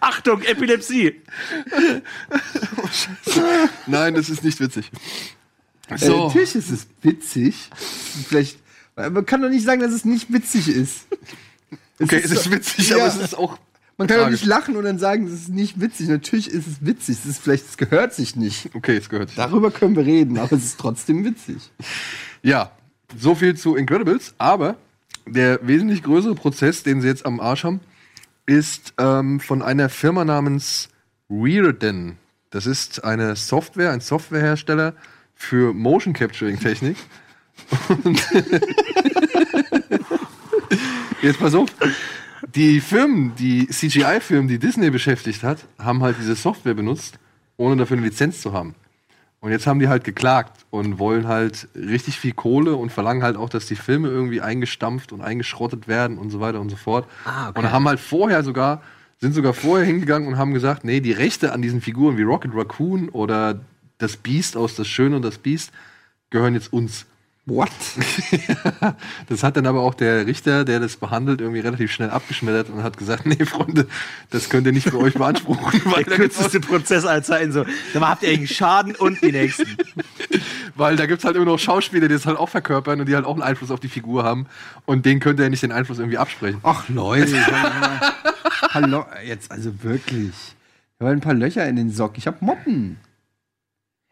[0.00, 1.22] Achtung, Epilepsie!
[3.86, 4.90] Nein, das ist nicht witzig.
[5.94, 6.26] Äh, So.
[6.28, 7.70] natürlich ist es witzig.
[8.28, 8.58] Vielleicht,
[8.96, 11.06] man kann doch nicht sagen, dass es nicht witzig ist.
[12.00, 12.96] Okay, es ist witzig, Ja.
[12.96, 13.58] aber es ist auch.
[13.96, 16.08] Man kann doch nicht lachen und dann sagen, es ist nicht witzig.
[16.08, 17.18] Natürlich ist es witzig.
[17.20, 18.70] Es ist vielleicht, es gehört sich nicht.
[18.74, 19.28] Okay, es gehört.
[19.28, 19.36] sich.
[19.36, 21.70] Darüber können wir reden, aber es ist trotzdem witzig.
[22.42, 22.72] Ja,
[23.16, 24.34] so viel zu Incredibles.
[24.38, 24.74] Aber
[25.26, 27.80] der wesentlich größere Prozess, den sie jetzt am Arsch haben,
[28.46, 30.88] ist ähm, von einer Firma namens
[31.30, 32.16] Reardon.
[32.50, 34.94] Das ist eine Software, ein Softwarehersteller
[35.44, 36.96] für Motion Capturing Technik.
[41.22, 41.70] Jetzt pass auf.
[42.54, 47.18] Die Firmen, die CGI-Firmen, die Disney beschäftigt hat, haben halt diese Software benutzt,
[47.56, 48.74] ohne dafür eine Lizenz zu haben.
[49.40, 53.36] Und jetzt haben die halt geklagt und wollen halt richtig viel Kohle und verlangen halt
[53.36, 57.06] auch, dass die Filme irgendwie eingestampft und eingeschrottet werden und so weiter und so fort.
[57.26, 57.58] Ah, okay.
[57.58, 58.82] Und haben halt vorher sogar,
[59.20, 62.52] sind sogar vorher hingegangen und haben gesagt, nee, die Rechte an diesen Figuren wie Rocket
[62.54, 63.60] Raccoon oder
[63.98, 65.72] das Beast aus Das Schöne und das Beast
[66.30, 67.06] gehören jetzt uns.
[67.46, 67.70] What?
[69.28, 72.82] Das hat dann aber auch der Richter, der das behandelt, irgendwie relativ schnell abgeschmettert und
[72.82, 73.86] hat gesagt, nee, Freunde,
[74.30, 75.82] das könnt ihr nicht für euch beanspruchen.
[75.84, 77.64] Weil Der kürzeste Prozess aller Zeiten so.
[77.92, 79.76] Dann habt ihr eigentlich Schaden und die nächsten.
[80.74, 83.24] Weil da gibt's halt immer noch Schauspieler, die das halt auch verkörpern und die halt
[83.24, 84.46] auch einen Einfluss auf die Figur haben.
[84.86, 86.60] Und denen könnte er nicht den Einfluss irgendwie absprechen.
[86.62, 87.36] Ach Leute,
[88.70, 90.30] hallo, jetzt also wirklich.
[90.30, 92.18] Ich habe ein paar Löcher in den Socken.
[92.18, 92.98] Ich habe Motten.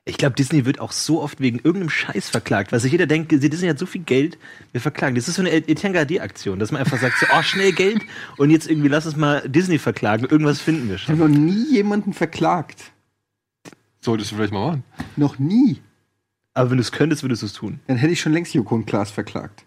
[0.05, 3.31] Ich glaube, Disney wird auch so oft wegen irgendeinem Scheiß verklagt, weil sich jeder denkt,
[3.31, 4.37] Disney hat so viel Geld,
[4.73, 5.15] wir verklagen.
[5.15, 8.03] Das ist so eine Etienne Gardier-Aktion, dass man einfach sagt, so, oh, schnell Geld
[8.37, 11.31] und jetzt irgendwie lass uns mal Disney verklagen, irgendwas finden wir Ich habe schon.
[11.31, 12.91] noch nie jemanden verklagt.
[14.01, 14.85] Solltest du vielleicht mal machen.
[15.17, 15.81] Noch nie.
[16.55, 17.79] Aber wenn du es könntest, würdest du es tun.
[17.87, 19.65] Dann hätte ich schon längst Joko und Klaas verklagt.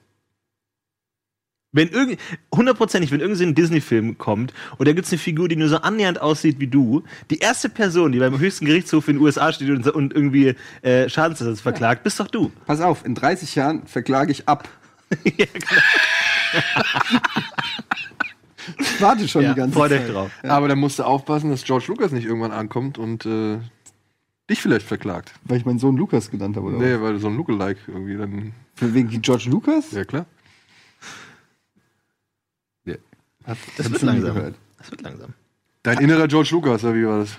[1.75, 2.19] Wenn irgend,
[2.53, 6.59] hundertprozentig, wenn irgendein Disney-Film kommt und da gibt's eine Figur, die nur so annähernd aussieht
[6.59, 10.13] wie du, die erste Person, die beim höchsten Gerichtshof in den USA steht und, und
[10.13, 12.49] irgendwie äh, Schadensersatz verklagt, bist doch du.
[12.65, 14.69] Pass auf, in 30 Jahren verklage ich ab.
[15.23, 15.81] ja, genau.
[18.79, 20.13] Ich warte schon Ja, die ganze Zeit.
[20.13, 20.31] drauf.
[20.43, 23.57] Aber dann musst du aufpassen, dass George Lucas nicht irgendwann ankommt und äh,
[24.49, 25.33] dich vielleicht verklagt.
[25.43, 26.77] Weil ich meinen Sohn Lukas genannt habe, oder?
[26.77, 28.53] Nee, weil du so ein Lookalike irgendwie dann.
[28.79, 28.93] was?
[28.93, 29.91] Wegen George Lucas?
[29.91, 30.25] Ja, klar.
[33.77, 34.35] Das wird langsam.
[34.35, 34.55] gehört.
[34.77, 35.33] Das wird langsam.
[35.83, 37.37] Dein innerer George Lucas, oder wie war das?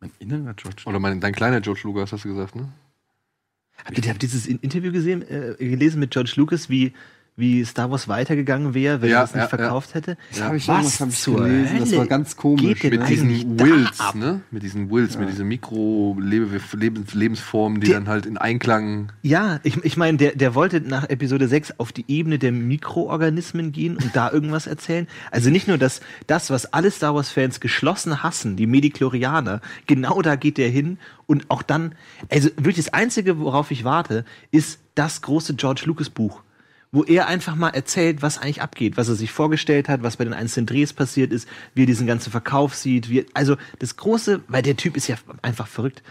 [0.00, 2.68] Mein innerer George Oder mein, dein kleiner George Lucas, hast du gesagt, ne?
[3.84, 6.92] Habt ihr, habt ihr dieses In- Interview gesehen, äh, gelesen mit George Lucas, wie,
[7.38, 10.16] wie Star Wars weitergegangen wäre, wenn Ja, er das nicht ja, verkauft hätte.
[10.30, 12.82] Das habe ich Was hab ich gelesen, das Hölle war ganz komisch.
[12.82, 14.40] Mit diesen Wills, ne?
[14.50, 19.12] Mit diesen Wills, mit diesen Mikro-Lebensformen, die Der- dann halt in Einklang.
[19.22, 23.72] Ja, ich, ich meine, der, der wollte nach Episode 6 auf die Ebene der Mikroorganismen
[23.72, 25.06] gehen und da irgendwas erzählen.
[25.30, 30.36] Also nicht nur das, das was alle Star Wars-Fans geschlossen hassen, die Mediklorianer, genau da
[30.36, 31.92] geht der hin und auch dann,
[32.30, 36.42] also wirklich das Einzige, worauf ich warte, ist das große George Lucas-Buch.
[36.90, 40.24] Wo er einfach mal erzählt, was eigentlich abgeht, was er sich vorgestellt hat, was bei
[40.24, 44.40] den einzelnen Drehs passiert ist, wie er diesen ganzen Verkauf sieht, wie, also das große,
[44.48, 46.02] weil der Typ ist ja einfach verrückt.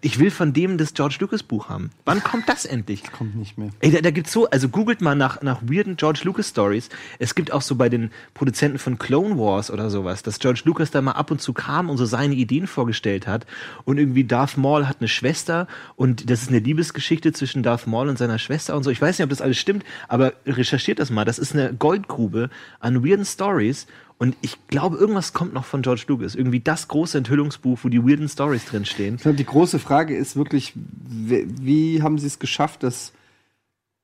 [0.00, 1.90] Ich will von dem das George Lucas Buch haben.
[2.04, 3.04] Wann kommt das endlich?
[3.12, 3.70] Kommt nicht mehr.
[3.78, 6.88] Ey, da, da gibt's so, also googelt mal nach, nach weirden George Lucas Stories.
[7.20, 10.90] Es gibt auch so bei den Produzenten von Clone Wars oder sowas, dass George Lucas
[10.90, 13.46] da mal ab und zu kam und so seine Ideen vorgestellt hat.
[13.84, 18.08] Und irgendwie Darth Maul hat eine Schwester und das ist eine Liebesgeschichte zwischen Darth Maul
[18.08, 18.90] und seiner Schwester und so.
[18.90, 21.24] Ich weiß nicht, ob das alles stimmt, aber recherchiert das mal.
[21.24, 22.50] Das ist eine Goldgrube
[22.80, 23.86] an weirden Stories.
[24.18, 26.34] Und ich glaube, irgendwas kommt noch von George Lucas.
[26.34, 29.16] Irgendwie das große Enthüllungsbuch, wo die weirden Stories drinstehen.
[29.16, 33.12] Ich glaube, die große Frage ist wirklich, wie, wie haben sie es geschafft, dass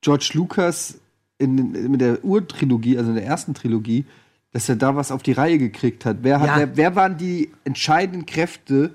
[0.01, 0.99] George Lucas
[1.39, 4.05] in, in, mit der Urtrilogie, also in der ersten Trilogie,
[4.51, 6.17] dass er da was auf die Reihe gekriegt hat?
[6.21, 6.57] Wer, hat, Ja.
[6.57, 8.93] wer, wer waren die entscheidenden Kräfte,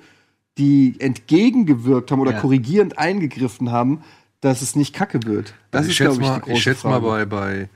[0.57, 2.41] die entgegengewirkt haben oder Ja.
[2.41, 4.03] korrigierend eingegriffen haben,
[4.41, 5.55] dass es nicht kacke wird?
[5.73, 7.07] Das Also ich ist, schätze glaube ich, mal, die große ich schätze mal Frage.
[7.07, 7.69] bei, bei,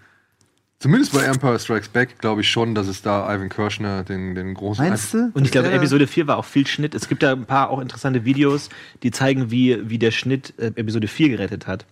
[0.83, 4.53] zumindest bei Empire Strikes Back, glaube ich schon, dass es da Ivan Kirschner den, den
[4.55, 4.87] großen.
[4.87, 5.31] Meinst du?
[5.33, 5.71] Und ich glaube.
[5.71, 6.95] Episode 4 war auch viel Schnitt.
[6.95, 8.69] Es gibt da ein paar auch interessante Videos,
[9.03, 11.87] die zeigen, wie, wie der Schnitt äh, Episode 4 gerettet hat.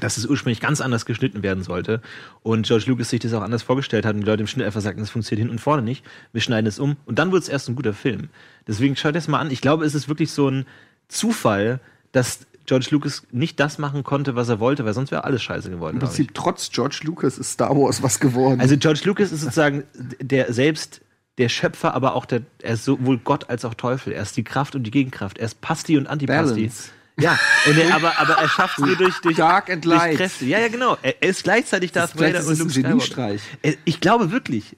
[0.00, 2.00] Dass es ursprünglich ganz anders geschnitten werden sollte.
[2.42, 4.80] Und George Lucas sich das auch anders vorgestellt hat und die Leute im Schnitt einfach
[4.80, 6.02] sagten, das funktioniert hinten und vorne nicht.
[6.32, 6.96] Wir schneiden es um.
[7.04, 8.30] Und dann wird es erst ein guter Film.
[8.66, 9.50] Deswegen schaut das mal an.
[9.50, 10.64] Ich glaube, es ist wirklich so ein
[11.08, 11.80] Zufall,
[12.12, 15.70] dass George Lucas nicht das machen konnte, was er wollte, weil sonst wäre alles scheiße
[15.70, 15.94] geworden.
[15.96, 16.00] Im.
[16.00, 18.60] Prinzip, trotz George Lucas ist Star Wars was geworden.
[18.60, 19.84] Also George Lucas ist sozusagen
[20.20, 21.00] der selbst
[21.38, 24.12] der Schöpfer, aber auch der, er ist sowohl Gott als auch Teufel.
[24.12, 25.38] Er ist die Kraft und die Gegenkraft.
[25.38, 26.54] Er ist Pasti und Antipasti.
[26.54, 26.90] Balance.
[27.18, 30.16] Ja, und er, aber, aber er schafft es nur durch, durch, Dark and durch Light.
[30.16, 30.44] Kräfte.
[30.46, 30.96] Ja, ja, genau.
[31.02, 32.88] Er, er ist gleichzeitig Darth Vader ein Luke Skywalker.
[32.88, 33.40] Geniestreich.
[33.62, 34.76] Er- Ich glaube wirklich.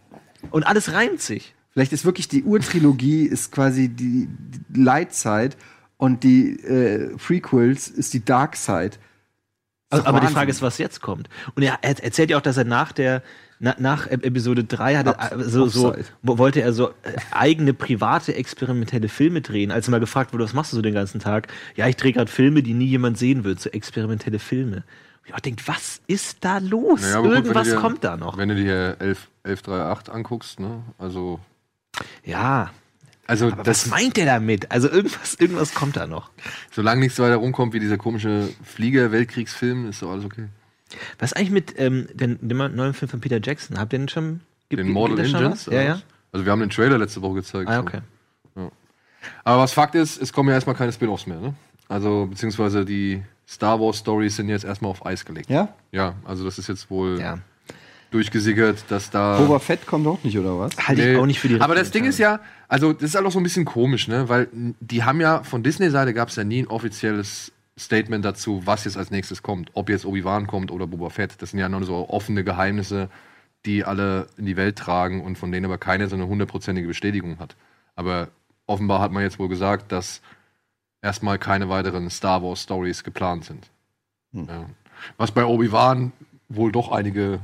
[0.51, 1.55] Und alles reimt sich.
[1.73, 4.29] Vielleicht ist wirklich die Urtrilogie ist quasi die,
[5.11, 5.57] Side
[6.05, 8.93] und die äh, Prequels ist die Dark Side.
[9.91, 10.27] Aber, aber die.
[10.29, 11.29] Frage ist, was jetzt kommt.
[11.55, 13.23] Und er, er erzählt ja auch, dass er nach der
[13.61, 16.93] na, nach Ep- Episode 3 hatte, Up- äh, so, so, wollte er so äh,
[17.31, 19.71] eigene private experimentelle Filme drehen.
[19.71, 21.47] Als er mal gefragt wurde, was machst du so den ganzen Tag?
[21.77, 24.77] Ja, ich drehe gerade Filme, die nie jemand sehen wird, so experimentelle Filme.
[24.79, 27.01] Und ich auch denkt, was ist da los?
[27.03, 28.37] Naja, gut, Irgendwas du dir- kommt da noch.
[28.37, 30.83] Wenn du dir 11, 1138 anguckst, ne?
[30.99, 31.39] Also,
[32.25, 32.71] Ja,
[33.27, 34.71] also aber das, was meint der damit?
[34.71, 36.31] Also irgendwas, irgendwas kommt da noch.
[36.71, 40.47] solange nichts weiter rumkommt wie dieser komische Flieger-Weltkriegsfilm, ist doch alles okay.
[41.19, 43.79] Was eigentlich mit ähm, dem, dem neuen Film von Peter Jackson?
[43.79, 44.41] Habt ihr den schon?
[44.69, 45.67] gibt- Den Mortal Engines?
[45.67, 46.01] Ja, ja.
[46.33, 47.69] Also wir haben den Trailer letzte Woche gezeigt.
[47.69, 47.81] Ah, so.
[47.83, 48.01] okay.
[49.43, 51.55] Aber was Fakt ist, es kommen ja erstmal keine Spin-offs mehr, ne?
[51.89, 55.49] Also, beziehungsweise die Star Wars Stories sind jetzt erstmal auf Eis gelegt.
[55.51, 55.69] Ja?
[55.93, 57.39] Ja, also das ist jetzt wohl Ja.
[58.15, 59.39] Durchgesickert, dass da.
[59.39, 60.77] Boba Fett kommt auch nicht, oder was?
[60.79, 63.27] Halte ich auch nicht für die Aber das Ding ist ja, also das ist halt
[63.27, 64.29] auch so ein bisschen komisch, ne?
[64.29, 68.85] Weil die haben ja, von Disney-Seite gab es ja nie ein offizielles Statement dazu, was
[68.85, 69.71] jetzt als nächstes kommt.
[69.75, 71.43] Ob jetzt Obi-Wan kommt oder Boba Fett.
[71.43, 73.11] Das sind ja nur so offene Geheimnisse,
[73.67, 77.41] die alle in die Welt tragen und von denen aber keine so eine hundertprozentige Bestätigung
[77.41, 77.57] hat.
[77.97, 78.29] Aber
[78.67, 80.21] offenbar hat man jetzt wohl gesagt, dass
[81.03, 83.71] erstmal keine weiteren Star Wars Stories geplant sind.
[84.33, 84.67] Ja.
[85.17, 86.13] Was bei Obi-Wan
[86.49, 87.41] wohl doch einige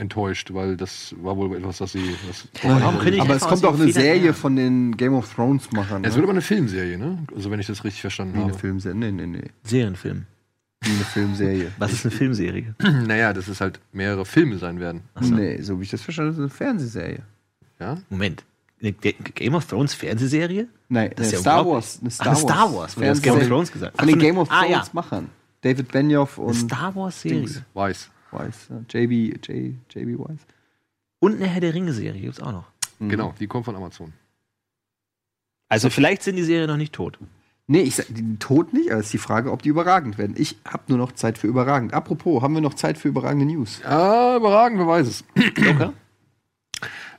[0.00, 2.14] enttäuscht, weil das war wohl etwas, das sie.
[2.60, 6.04] Können die Aber es kommt auch eine Serie von den Game of Thrones Machern.
[6.04, 7.18] Es wird aber eine Filmserie, ne?
[7.34, 8.58] Also wenn ich das richtig verstanden Wie eine habe.
[8.58, 8.96] Filmserie.
[8.96, 9.44] Nee, nee, nee.
[9.64, 10.26] Serienfilm.
[10.82, 11.70] Wie eine Filmserie.
[11.78, 12.74] Was ist eine Filmserie?
[13.06, 15.02] naja, dass es halt mehrere Filme sein werden.
[15.20, 15.34] so.
[15.34, 17.22] Nee, so wie ich das verstanden habe, ist eine Fernsehserie.
[17.78, 17.98] Ja?
[18.08, 18.44] Moment.
[18.82, 20.66] Eine Game of Thrones Fernsehserie?
[20.88, 21.74] Nein, Das ist eine ja Star unglaublich.
[21.74, 21.98] Wars.
[22.00, 22.40] Eine Ach, Star eine Wars.
[22.40, 23.48] Star Wars, weil du Game of.
[23.48, 23.98] Thrones gesagt.
[23.98, 24.90] Von den Ach Game of ah, Thrones ja.
[24.92, 25.28] Machern.
[25.60, 27.40] David Benioff Eine und Star Wars Serie.
[27.40, 27.62] Dings.
[27.74, 28.10] Weiß.
[28.32, 28.68] Weiss.
[28.88, 30.40] JB, J, JB Weiss.
[31.18, 32.66] Und eine Herr der Ringe Serie gibt's auch noch.
[32.98, 33.08] Mhm.
[33.08, 34.12] Genau, die kommt von Amazon.
[35.68, 37.18] Also vielleicht sind die Serien noch nicht tot.
[37.66, 40.34] Nee, ich sag, die tot nicht, aber es ist die Frage, ob die überragend werden.
[40.36, 41.94] Ich habe nur noch Zeit für überragend.
[41.94, 43.80] Apropos, haben wir noch Zeit für überragende News?
[43.84, 45.24] Ja, überragend, wer weiß es.
[45.56, 45.92] Joker?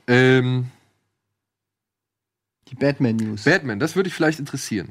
[0.06, 0.66] Ähm,
[2.68, 3.44] Die Batman News.
[3.44, 4.90] Batman, das würde dich vielleicht interessieren.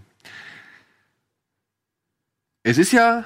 [2.63, 3.25] Es ist ja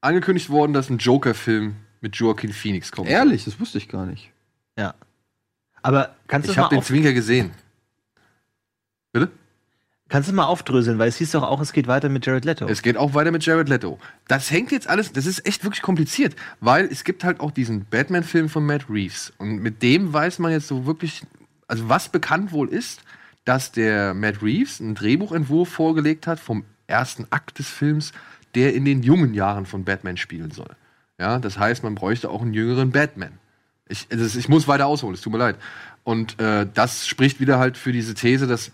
[0.00, 3.08] angekündigt worden, dass ein Joker-Film mit Joaquin Phoenix kommt.
[3.08, 4.30] Ehrlich, das wusste ich gar nicht.
[4.76, 4.94] Ja.
[5.82, 6.82] Aber kannst du Ich habe den.
[6.82, 7.50] Zwinker gesehen.
[9.12, 9.30] Bitte?
[10.08, 12.66] Kannst du mal aufdröseln, weil es hieß doch auch, es geht weiter mit Jared Leto.
[12.66, 13.98] Es geht auch weiter mit Jared Leto.
[14.26, 17.84] Das hängt jetzt alles, das ist echt wirklich kompliziert, weil es gibt halt auch diesen
[17.84, 19.34] Batman-Film von Matt Reeves.
[19.36, 21.24] Und mit dem weiß man jetzt so wirklich,
[21.66, 23.02] also was bekannt wohl ist,
[23.44, 28.12] dass der Matt Reeves einen Drehbuchentwurf vorgelegt hat vom ersten Akt des Films,
[28.54, 30.74] der in den jungen Jahren von Batman spielen soll.
[31.18, 33.38] Ja, das heißt, man bräuchte auch einen jüngeren Batman.
[33.88, 35.56] Ich, also ich muss weiter ausholen, es tut mir leid.
[36.04, 38.70] Und äh, das spricht wieder halt für diese These, dass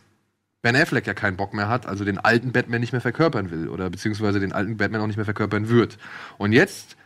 [0.60, 3.68] Ben Affleck ja keinen Bock mehr hat, also den alten Batman nicht mehr verkörpern will
[3.68, 5.98] oder beziehungsweise den alten Batman auch nicht mehr verkörpern wird.
[6.38, 6.96] Und jetzt,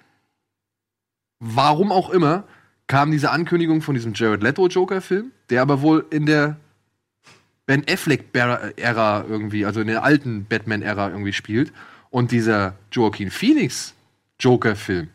[1.40, 2.44] warum auch immer,
[2.86, 6.56] kam diese Ankündigung von diesem Jared Leto Joker-Film, der aber wohl in der
[7.66, 11.72] Ben Affleck-Ära irgendwie, also in der alten Batman-Ära irgendwie spielt.
[12.10, 13.94] Und dieser Joaquin Phoenix
[14.40, 15.10] Joker-Film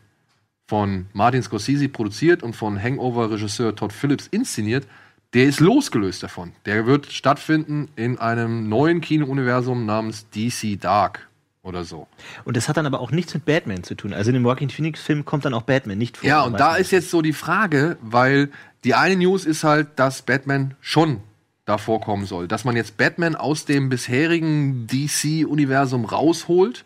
[0.66, 4.86] von Martin Scorsese produziert und von Hangover-Regisseur Todd Phillips inszeniert,
[5.34, 6.52] der ist losgelöst davon.
[6.64, 11.28] Der wird stattfinden in einem neuen Kino-Universum namens DC Dark
[11.62, 12.06] oder so.
[12.44, 14.12] Und das hat dann aber auch nichts mit Batman zu tun.
[14.12, 16.28] Also in dem Joaquin Phoenix-Film kommt dann auch Batman nicht vor.
[16.28, 18.50] Ja, und da ist jetzt so die Frage, weil
[18.84, 21.20] die eine News ist halt, dass Batman schon
[21.64, 22.46] da vorkommen soll.
[22.46, 26.84] Dass man jetzt Batman aus dem bisherigen DC-Universum rausholt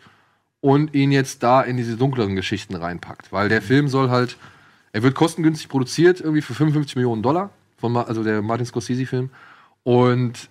[0.61, 3.31] und ihn jetzt da in diese dunkleren Geschichten reinpackt.
[3.31, 4.37] Weil der Film soll halt,
[4.91, 9.29] er wird kostengünstig produziert, irgendwie für 55 Millionen Dollar, von, also der Martin Scorsese-Film.
[9.83, 10.49] Und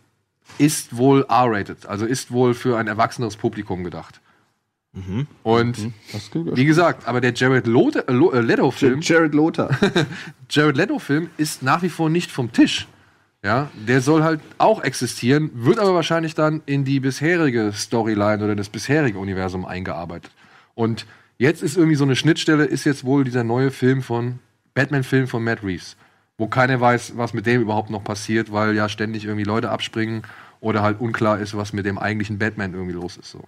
[0.57, 4.21] ist wohl R-rated, also ist wohl für ein erwachseneres Publikum gedacht.
[5.43, 5.93] Und
[6.57, 9.01] wie gesagt, aber der Jared äh, äh, Leto-Film.
[9.01, 9.71] Jared Lothar.
[10.51, 12.89] Jared Leto-Film ist nach wie vor nicht vom Tisch.
[13.45, 18.57] Ja, der soll halt auch existieren, wird aber wahrscheinlich dann in die bisherige Storyline oder
[18.57, 20.33] das bisherige Universum eingearbeitet.
[20.75, 21.07] Und
[21.39, 24.41] jetzt ist irgendwie so eine Schnittstelle, ist jetzt wohl dieser neue Film von,
[24.75, 25.97] Batman-Film von Matt Reeves,
[26.37, 30.23] wo keiner weiß, was mit dem überhaupt noch passiert, weil ja ständig irgendwie Leute abspringen
[30.61, 33.31] oder halt unklar ist, was mit dem eigentlichen Batman irgendwie los ist.
[33.31, 33.45] So.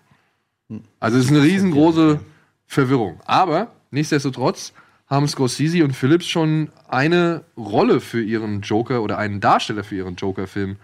[1.01, 2.21] Also es ist eine riesengroße
[2.67, 3.21] Verwirrung.
[3.25, 4.73] Aber nichtsdestotrotz
[5.11, 10.15] haben Scorsese und Phillips schon eine Rolle für ihren Joker oder einen Darsteller für ihren
[10.15, 10.77] Joker-Film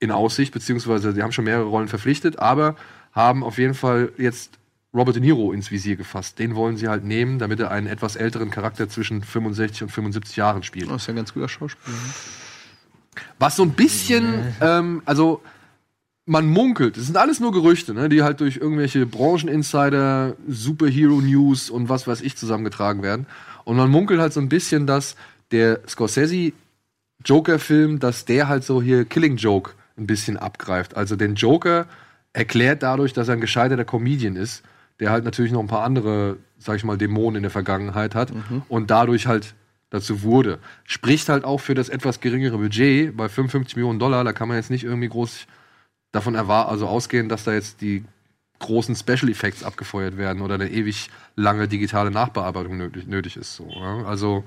[0.00, 2.76] in Aussicht, beziehungsweise sie haben schon mehrere Rollen verpflichtet, aber
[3.12, 4.58] haben auf jeden Fall jetzt
[4.92, 6.38] Robert De Niro ins Visier gefasst.
[6.38, 10.36] Den wollen sie halt nehmen, damit er einen etwas älteren Charakter zwischen 65 und 75
[10.36, 10.90] Jahren spielt.
[10.90, 11.96] Das ist ja ein ganz guter Schauspieler.
[13.38, 15.42] Was so ein bisschen, ähm, also
[16.26, 21.88] man munkelt, es sind alles nur Gerüchte, ne, die halt durch irgendwelche Brancheninsider, Superhero-News und
[21.88, 23.26] was weiß ich zusammengetragen werden.
[23.68, 25.14] Und man munkelt halt so ein bisschen, dass
[25.50, 26.54] der Scorsese
[27.22, 30.96] Joker-Film, dass der halt so hier Killing Joke ein bisschen abgreift.
[30.96, 31.86] Also den Joker
[32.32, 34.62] erklärt dadurch, dass er ein gescheiterter Comedian ist,
[35.00, 38.32] der halt natürlich noch ein paar andere, sag ich mal, Dämonen in der Vergangenheit hat
[38.70, 39.54] und dadurch halt
[39.90, 40.60] dazu wurde.
[40.84, 44.24] Spricht halt auch für das etwas geringere Budget bei 55 Millionen Dollar.
[44.24, 45.46] Da kann man jetzt nicht irgendwie groß
[46.10, 48.02] davon erwar also ausgehen, dass da jetzt die
[48.58, 53.56] großen Special Effects abgefeuert werden oder eine ewig lange digitale Nachbearbeitung nötig, nötig ist.
[53.56, 54.04] So, ja?
[54.04, 54.44] Also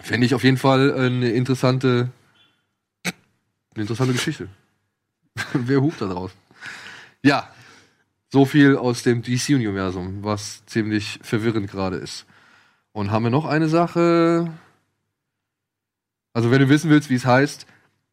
[0.00, 2.10] fände ich auf jeden Fall eine interessante,
[3.04, 4.48] eine interessante Geschichte.
[5.52, 6.32] Wer hupt da draus?
[7.22, 7.48] Ja,
[8.30, 12.26] so viel aus dem DC-Universum, was ziemlich verwirrend gerade ist.
[12.92, 14.52] Und haben wir noch eine Sache?
[16.32, 17.66] Also, wenn du wissen willst, wie es heißt,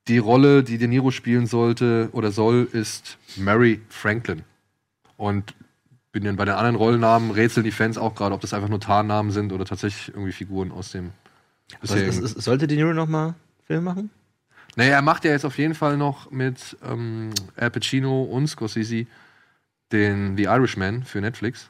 [0.08, 4.44] die Rolle, die De Niro spielen sollte oder soll, ist Mary Franklin.
[5.18, 5.56] Und
[6.12, 8.80] bin dann bei den anderen Rollennamen rätseln die Fans auch gerade, ob das einfach nur
[8.80, 11.12] Tarnnamen sind oder tatsächlich irgendwie Figuren aus dem
[11.82, 13.34] ist, ist, sollte De Niro noch mal
[13.66, 14.10] Film machen?
[14.76, 19.08] Naja, er macht ja jetzt auf jeden Fall noch mit ähm, Al Pacino und Scorsese
[19.92, 21.70] den The Irishman für Netflix,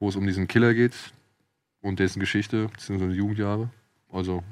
[0.00, 0.94] wo es um diesen Killer geht
[1.82, 3.68] und dessen Geschichte, beziehungsweise Jugendjahre.
[4.10, 4.42] Also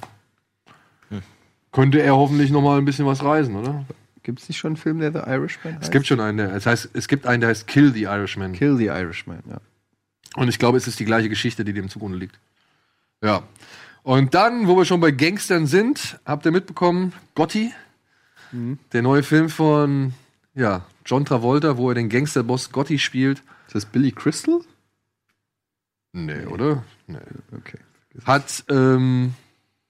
[1.77, 3.85] könnte er hoffentlich noch mal ein bisschen was reisen, oder?
[4.23, 6.65] Gibt es nicht schon einen Film, der The Irishman Es gibt schon einen, der, das
[6.65, 8.55] heißt, es gibt einen, der heißt Kill the Irishman.
[8.55, 9.59] Kill the Irishman, ja.
[10.37, 12.39] Und ich glaube, es ist die gleiche Geschichte, die dem zugrunde liegt.
[13.23, 13.43] Ja.
[14.05, 17.71] Und dann, wo wir schon bei Gangstern sind, habt ihr mitbekommen, Gotti,
[18.95, 20.15] der neue Film von
[20.55, 23.43] ja, John Travolta, wo er den Gangsterboss Gotti spielt.
[23.67, 24.61] Ist das Billy Crystal?
[26.15, 26.85] Nee, oder?
[27.07, 27.19] Nee.
[27.55, 27.81] Okay.
[28.25, 29.35] Hat, ähm,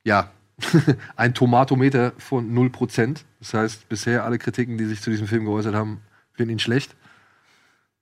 [0.02, 0.32] ja,
[1.16, 3.18] ein Tomatometer von 0%.
[3.40, 6.00] Das heißt, bisher alle Kritiken, die sich zu diesem Film geäußert haben,
[6.32, 6.94] finden ihn schlecht.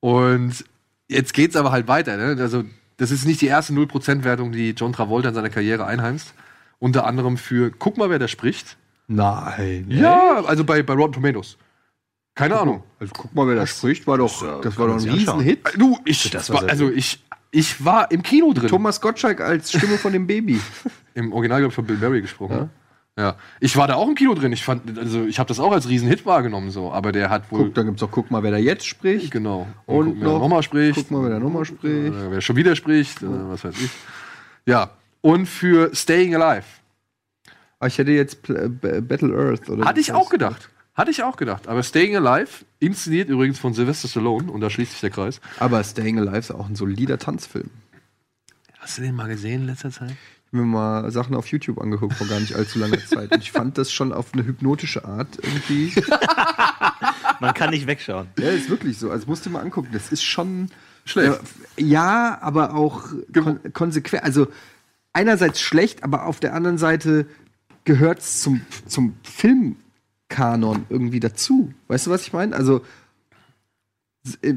[0.01, 0.65] Und
[1.09, 2.17] jetzt geht's aber halt weiter.
[2.17, 2.41] Ne?
[2.41, 2.65] Also,
[2.97, 6.35] das ist nicht die erste 0%-Wertung, die John Travolta in seiner Karriere einheimst.
[6.79, 8.77] Unter anderem für, guck mal, wer da spricht.
[9.07, 9.87] Nein.
[9.89, 11.57] Ja, also bei, bei Rotten Tomatoes.
[12.35, 12.83] Keine Ahnung.
[12.99, 15.61] Also guck mal, wer da spricht, war doch, das war doch ein Riesenhit.
[15.77, 18.69] Du, ich, Das war, also ich, ich war im Kino drin.
[18.69, 20.61] Thomas Gottschalk als Stimme von dem Baby.
[21.15, 22.71] Im Original, glaube ich, von Bill Murray gesprochen.
[23.17, 24.53] Ja, ich war da auch im Kino drin.
[24.53, 27.67] Ich fand, also ich habe das auch als Riesenhit wahrgenommen so, aber der hat wohl
[27.67, 29.31] Guck, da gibt's auch, guck mal, wer da jetzt spricht.
[29.31, 32.13] genau Und wer noch- nochmal spricht, Guck mal, wer da nochmal spricht.
[32.13, 33.91] äh, wer schon wieder spricht, äh, was weiß ich.
[34.67, 36.65] Ja, und für Staying Alive
[37.79, 41.37] Ah, ich hätte jetzt äh, Battle Earth oder hatte ich auch gedacht, hatte ich auch
[41.37, 41.69] gedacht.
[41.69, 45.41] Aber Staying Alive inszeniert übrigens von Sylvester Stallone und da schließt sich der Kreis.
[45.61, 47.71] Aber Staying Alive ist auch ein solider Tanzfilm.
[48.79, 50.15] Hast du den mal gesehen in letzter Zeit?
[50.55, 53.33] Ich habe mir mal Sachen auf YouTube angeguckt vor gar nicht allzu langer Zeit.
[53.33, 55.93] Und ich fand das schon auf eine hypnotische Art irgendwie.
[57.41, 58.29] Man kann nicht wegschauen.
[58.39, 59.11] Ja, ist wirklich so.
[59.11, 59.89] Also musst du mal angucken.
[59.93, 60.71] Das ist schon
[61.05, 61.41] Schlecht.
[61.77, 63.03] Ja, ja aber auch
[63.33, 64.23] kon konsequent.
[64.23, 64.47] Also
[65.13, 67.27] einerseits schlecht, aber auf der anderen Seite
[67.83, 71.75] gehört es zum, zum Filmkanon irgendwie dazu.
[71.89, 72.55] Weißt du, was ich meine?
[72.55, 72.85] Also
[74.41, 74.55] äh,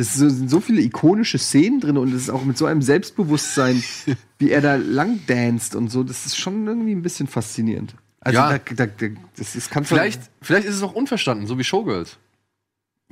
[0.00, 3.82] das sind so viele ikonische Szenen drin und es ist auch mit so einem Selbstbewusstsein,
[4.38, 6.02] wie er da lang danst und so.
[6.02, 7.94] Das ist schon irgendwie ein bisschen faszinierend.
[8.20, 8.58] Also Ja.
[8.58, 9.06] da, da, da,
[9.36, 12.16] das ist, kannst du- Vielleicht, vielleicht ist es auch unverstanden, so wie Showgirls.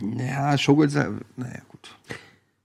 [0.01, 1.95] Ja, Showgirls, naja, gut.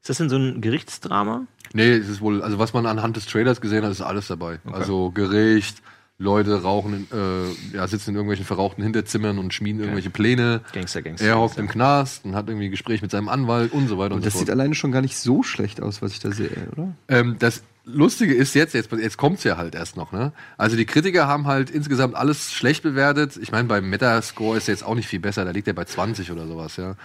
[0.01, 1.45] Ist das denn so ein Gerichtsdrama?
[1.73, 4.59] Nee, es ist wohl, also was man anhand des Trailers gesehen hat, ist alles dabei.
[4.71, 5.81] Also Gericht,
[6.19, 10.61] Leute rauchen, in, äh, ja, sitzen in irgendwelchen verrauchten Hinterzimmern und schmieden irgendwelche Pläne.
[10.72, 11.26] Gangster, Gangster.
[11.26, 14.11] Er hockt im Knast und hat irgendwie ein Gespräch mit seinem Anwalt und so weiter
[14.14, 14.60] und, Und das so sieht fort.
[14.60, 16.94] alleine schon gar nicht so schlecht aus, was ich da sehe, oder?
[17.07, 20.31] Ähm, das Lustige ist jetzt, jetzt, jetzt kommt's ja halt erst noch, ne?
[20.57, 23.38] Also die Kritiker haben halt insgesamt alles schlecht bewertet.
[23.41, 25.84] Ich meine, beim Metascore ist er jetzt auch nicht viel besser, da liegt er bei
[25.84, 26.95] 20 oder sowas, ja.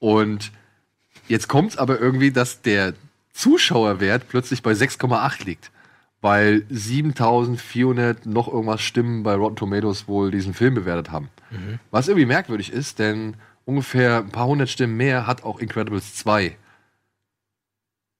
[0.00, 0.50] Und
[1.28, 2.94] jetzt kommt's aber irgendwie, dass der
[3.32, 5.70] Zuschauerwert plötzlich bei 6,8 liegt.
[6.20, 11.28] Weil 7400 noch irgendwas Stimmen bei Rotten Tomatoes wohl diesen Film bewertet haben.
[11.90, 16.56] Was irgendwie merkwürdig ist, denn ungefähr ein paar hundert Stimmen mehr hat auch Incredibles 2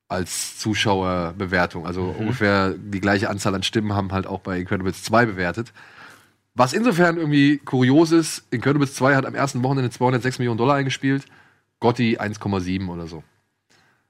[0.09, 1.87] als Zuschauerbewertung.
[1.87, 5.73] Also ungefähr die gleiche Anzahl an Stimmen haben halt auch bei Incredibles 2 bewertet.
[6.55, 11.27] Was insofern irgendwie kurios ist, Incredibles 2 hat am ersten Wochenende 206 Millionen Dollar eingespielt,
[11.79, 13.23] Gotti 1,7 oder so.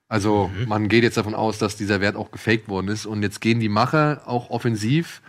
[0.09, 3.41] Also man geht jetzt davon aus, dass dieser Wert auch gefaked worden ist und jetzt
[3.41, 5.21] gehen die Macher auch offensiv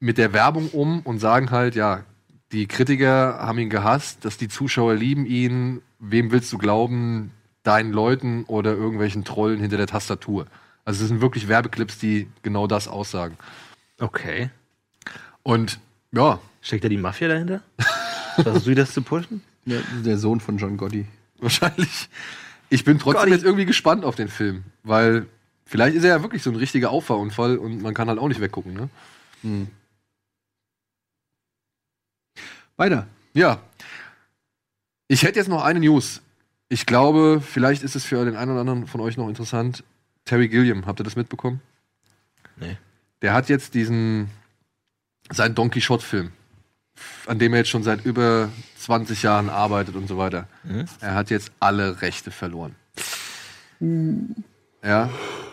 [0.00, 2.04] mit der Werbung um und sagen halt, ja,
[2.52, 7.32] die Kritiker haben ihn gehasst, dass die Zuschauer lieben ihn, wem willst du glauben,
[7.62, 10.46] deinen Leuten oder irgendwelchen Trollen hinter der Tastatur.
[10.84, 13.36] Also es sind wirklich Werbeclips, die genau das aussagen.
[13.98, 14.50] Okay.
[15.42, 15.80] Und
[16.12, 16.38] ja,
[16.68, 17.62] Steckt da die Mafia dahinter?
[18.36, 19.42] Versuchst du das zu pushen?
[19.64, 21.06] Ja, der Sohn von John Gotti.
[21.38, 22.08] wahrscheinlich.
[22.70, 23.32] Ich bin trotzdem Gotti.
[23.32, 25.26] jetzt irgendwie gespannt auf den Film, weil
[25.64, 28.40] vielleicht ist er ja wirklich so ein richtiger Auffahrunfall und man kann halt auch nicht
[28.40, 29.66] weggucken, ne?
[32.76, 33.06] Weiter.
[33.34, 33.60] Ja.
[35.08, 36.22] Ich hätte jetzt noch eine News.
[36.68, 39.84] Ich glaube, vielleicht ist es für den einen oder anderen von euch noch interessant.
[40.24, 41.62] Terry Gilliam, habt ihr das mitbekommen?
[42.56, 42.76] Nee.
[43.22, 44.28] Der hat jetzt diesen,
[45.30, 46.32] seinen Don Quixote-Film,
[47.26, 48.48] an dem er jetzt schon seit über
[48.78, 50.48] 20 Jahren arbeitet und so weiter.
[51.00, 52.74] Er hat jetzt alle Rechte verloren.
[54.82, 55.10] Ja.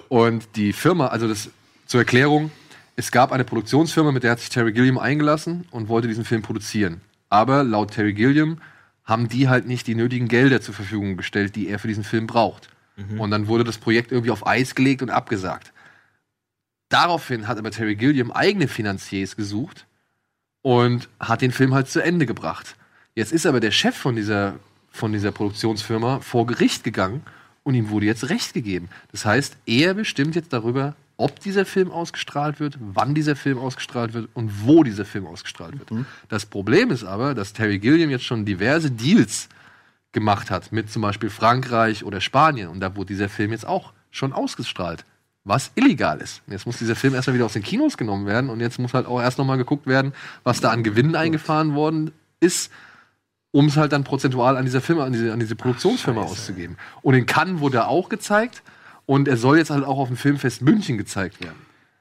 [0.10, 1.50] Und die Firma, also das
[1.86, 2.52] zur Erklärung,
[2.96, 6.42] es gab eine Produktionsfirma, mit der hat sich Terry Gilliam eingelassen und wollte diesen Film
[6.42, 7.02] produzieren.
[7.30, 8.62] Aber laut Terry Gilliam
[9.04, 12.28] haben die halt nicht die nötigen Gelder zur Verfügung gestellt, die er für diesen Film
[12.28, 12.70] braucht.
[13.18, 15.74] Und dann wurde das Projekt irgendwie auf Eis gelegt und abgesagt.
[16.88, 19.86] Daraufhin hat aber Terry Gilliam eigene Finanziers gesucht
[20.66, 22.76] und hat den Film halt zu Ende gebracht.
[23.14, 24.56] Jetzt ist aber der Chef von dieser,
[24.90, 27.22] von dieser Produktionsfirma vor Gericht gegangen
[27.62, 28.90] und ihm wurde jetzt Recht gegeben.
[29.12, 34.16] Das heißt, er bestimmt jetzt darüber, ob dieser Film ausgestrahlt wird, wann dieser Film ausgestrahlt
[34.16, 35.92] wird und wo dieser Film ausgestrahlt wird.
[36.30, 39.50] Das Problem ist aber, dass Terry Gilliam jetzt schon diverse Deals
[40.14, 43.94] gemacht hat mit zum Beispiel Frankreich oder Spanien und da wurde dieser Film jetzt auch
[44.10, 45.06] schon ausgestrahlt,
[45.46, 46.42] was illegal ist.
[46.48, 49.06] Jetzt muss dieser Film erstmal wieder aus den Kinos genommen werden und jetzt muss halt
[49.06, 50.14] auch erst nochmal geguckt werden,
[50.44, 52.72] was da an Gewinnen eingefahren worden ist,
[53.52, 56.78] um es halt dann prozentual an dieser Firma, an diese, an diese Produktionsfirma auszugeben.
[57.04, 58.64] Und in Cannes wurde er auch gezeigt
[59.06, 61.56] und er soll jetzt halt auch auf dem Filmfest München gezeigt werden.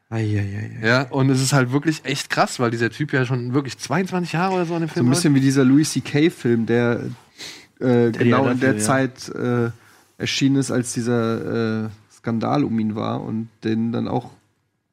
[0.08, 0.78] Eieiei.
[0.82, 4.32] Ja, und es ist halt wirklich echt krass, weil dieser Typ ja schon wirklich 22
[4.32, 7.00] Jahre oder so an dem So Film ein bisschen wie dieser Louis C.K.-Film, der
[7.80, 8.78] äh, genau in der.
[8.78, 9.70] Zeit äh,
[10.16, 11.88] erschienen ist, als dieser äh,
[12.24, 14.30] Skandal um ihn war und den dann auch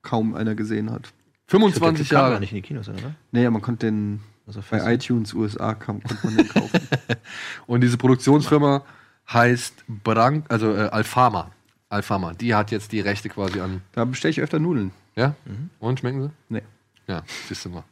[0.02, 1.14] kaum einer gesehen hat.
[1.48, 2.34] 25 Der kam Jahre.
[2.34, 3.16] gar nicht in die Kinos, oder?
[3.32, 6.80] Nee, man konnte den Also bei iTunes USA kam, konnte man den kaufen.
[7.68, 8.84] Und diese Produktionsfirma
[9.32, 11.52] heißt Brank, also äh, Alfama.
[11.88, 12.34] Alfama.
[12.34, 13.82] Die hat jetzt die Rechte quasi an.
[13.94, 14.92] da bestelle ich öfter Nudeln.
[15.16, 15.36] Ja?
[15.80, 16.30] Und schmecken sie?
[16.50, 16.64] Nee.
[17.08, 17.84] Ja, siehst du mal.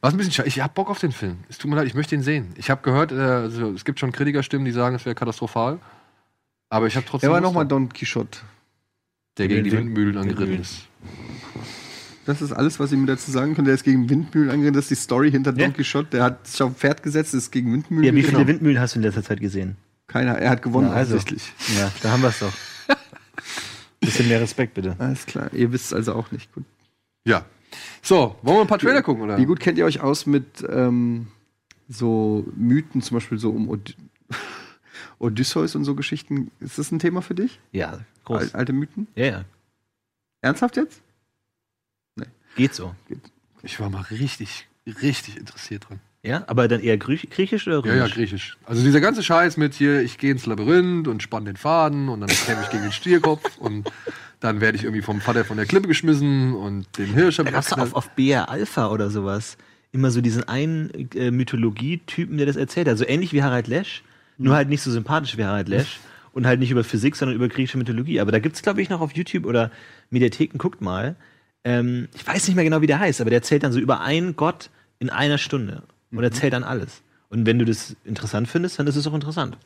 [0.00, 0.48] Was ein bisschen schade.
[0.48, 1.38] Ich hab Bock auf den Film.
[1.48, 2.52] Es tut mir leid, ich möchte ihn sehen.
[2.56, 5.78] Ich habe gehört, äh, also, es gibt schon Kritikerstimmen, die sagen, es wäre katastrophal.
[6.68, 7.28] Aber ich habe trotzdem.
[7.28, 7.66] Der war nochmal.
[7.66, 8.38] Don Quixote.
[9.38, 10.86] Der gegen die Windmühlen angeritten ist.
[12.26, 13.64] Das ist alles, was ich mir dazu sagen kann.
[13.64, 14.76] Der ist gegen Windmühlen angerannt.
[14.76, 16.10] Das ist die Story hinter Don Quixote.
[16.10, 18.48] Der hat sich auf ein Pferd gesetzt, ist gegen Windmühlen Ja, wie viele gerannt.
[18.48, 19.76] Windmühlen hast du in letzter Zeit gesehen?
[20.08, 20.36] Keiner.
[20.36, 21.16] Er hat gewonnen, Na, also.
[21.16, 21.52] offensichtlich.
[21.78, 22.52] Ja, da haben wir es doch.
[24.00, 24.94] Bisschen mehr Respekt, bitte.
[24.98, 25.50] Alles klar.
[25.54, 26.52] Ihr wisst es also auch nicht.
[26.52, 26.64] Gut.
[27.24, 27.46] Ja.
[28.02, 29.38] So, wollen wir ein paar Trailer gucken, oder?
[29.38, 31.28] Wie gut kennt ihr euch aus mit ähm,
[31.88, 33.96] so Mythen, zum Beispiel so um Od
[35.18, 36.50] Odysseus und so Geschichten?
[36.60, 37.58] Ist das ein Thema für dich?
[37.72, 38.54] Ja, groß.
[38.54, 39.06] Al alte Mythen?
[39.14, 39.44] Ja, ja.
[40.40, 41.00] Ernsthaft jetzt?
[42.56, 42.94] Geht so.
[43.62, 44.66] Ich war mal richtig,
[45.02, 46.00] richtig interessiert dran.
[46.24, 48.14] Ja, aber dann eher Griechisch, Griechisch oder Ja, ja, Römisch?
[48.14, 48.56] griechisch.
[48.64, 52.20] Also dieser ganze Scheiß mit hier, ich gehe ins Labyrinth und spann den Faden und
[52.20, 53.88] dann käme ich gegen den Stierkopf und
[54.40, 57.54] dann werde ich irgendwie vom Vater von der Klippe geschmissen und den Hirsch gab's doch
[57.78, 57.90] abgeknallt.
[57.94, 59.56] auf, auf BR Alpha oder sowas
[59.92, 62.98] immer so diesen einen äh, Mythologie-Typen, der das erzählt hat.
[62.98, 64.02] So ähnlich wie Harald Lesch,
[64.38, 66.00] nur halt nicht so sympathisch wie Harald Lesch
[66.32, 68.20] und halt nicht über Physik, sondern über griechische Mythologie.
[68.20, 69.70] Aber da gibt's glaube ich, noch auf YouTube oder
[70.10, 71.16] Mediatheken, guckt mal.
[71.64, 74.00] Ähm, ich weiß nicht mehr genau, wie der heißt, aber der erzählt dann so über
[74.00, 77.02] einen Gott in einer Stunde und erzählt dann alles.
[77.28, 79.58] Und wenn du das interessant findest, dann ist es auch interessant.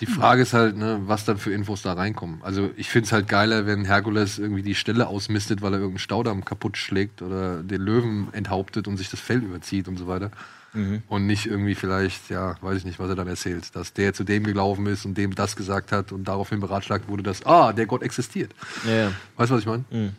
[0.00, 2.40] Die Frage ist halt, ne, was dann für Infos da reinkommen.
[2.42, 6.44] Also ich find's halt geiler, wenn Herkules irgendwie die Stelle ausmistet, weil er irgendeinen Staudamm
[6.44, 10.30] kaputt schlägt oder den Löwen enthauptet und sich das Fell überzieht und so weiter.
[10.74, 11.02] Mhm.
[11.08, 14.24] Und nicht irgendwie vielleicht, ja, weiß ich nicht, was er dann erzählt, dass der zu
[14.24, 17.86] dem gelaufen ist und dem das gesagt hat und daraufhin beratschlagt wurde, dass, ah, der
[17.86, 18.54] Gott existiert.
[18.86, 19.12] Ja, ja.
[19.36, 19.84] Weißt du, was ich meine?
[19.90, 20.12] Mhm.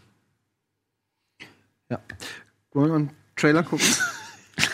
[1.90, 2.00] Ja.
[2.74, 3.86] Wollen wir mal einen Trailer gucken?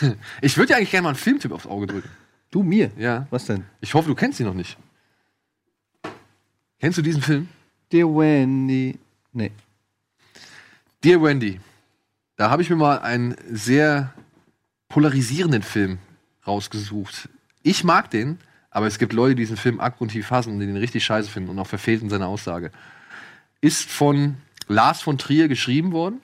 [0.40, 2.08] Ich würde dir eigentlich gerne mal einen Filmtipp aufs Auge drücken.
[2.50, 2.90] Du mir?
[2.96, 3.26] Ja.
[3.30, 3.64] Was denn?
[3.80, 4.76] Ich hoffe, du kennst ihn noch nicht.
[6.78, 7.48] Kennst du diesen Film?
[7.92, 8.98] Dear Wendy.
[9.32, 9.52] Nee.
[11.02, 11.60] Dear Wendy.
[12.36, 14.12] Da habe ich mir mal einen sehr
[14.88, 15.98] polarisierenden Film
[16.46, 17.28] rausgesucht.
[17.62, 18.38] Ich mag den,
[18.70, 21.50] aber es gibt Leute, die diesen Film abgrundtief hassen und die den richtig scheiße finden
[21.50, 22.70] und auch verfehlt in seiner Aussage.
[23.60, 24.36] Ist von
[24.68, 26.20] Lars von Trier geschrieben worden.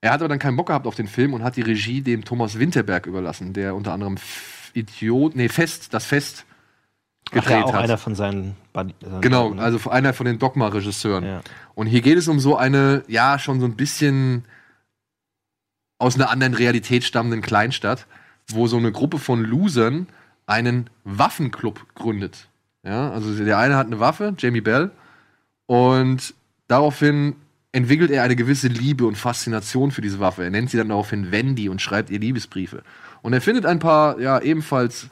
[0.00, 2.24] Er hat aber dann keinen Bock gehabt auf den Film und hat die Regie dem
[2.24, 6.44] Thomas Winterberg überlassen, der unter anderem F- Idiot, nee, Fest, das Fest
[7.30, 7.84] Ach ja, gedreht auch hat.
[7.84, 9.62] einer von seinen Buddy- Genau, ne?
[9.62, 11.24] also einer von den Dogma-Regisseuren.
[11.24, 11.40] Ja.
[11.74, 14.44] Und hier geht es um so eine, ja, schon so ein bisschen
[16.02, 18.06] aus einer anderen Realität stammenden Kleinstadt,
[18.48, 20.08] wo so eine Gruppe von Losern
[20.46, 22.48] einen Waffenclub gründet.
[22.82, 24.90] Ja, also der eine hat eine Waffe, Jamie Bell,
[25.66, 26.34] und
[26.66, 27.36] daraufhin
[27.70, 30.42] entwickelt er eine gewisse Liebe und Faszination für diese Waffe.
[30.42, 32.82] Er nennt sie dann daraufhin Wendy und schreibt ihr Liebesbriefe.
[33.22, 35.08] Und er findet ein paar, ja, ebenfalls,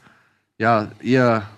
[0.59, 1.49] ja, eher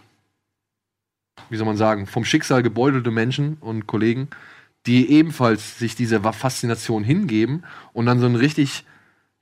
[1.49, 4.29] wie soll man sagen, vom Schicksal gebeutelte Menschen und Kollegen,
[4.87, 8.85] die ebenfalls sich dieser Faszination hingeben und dann so ein richtig,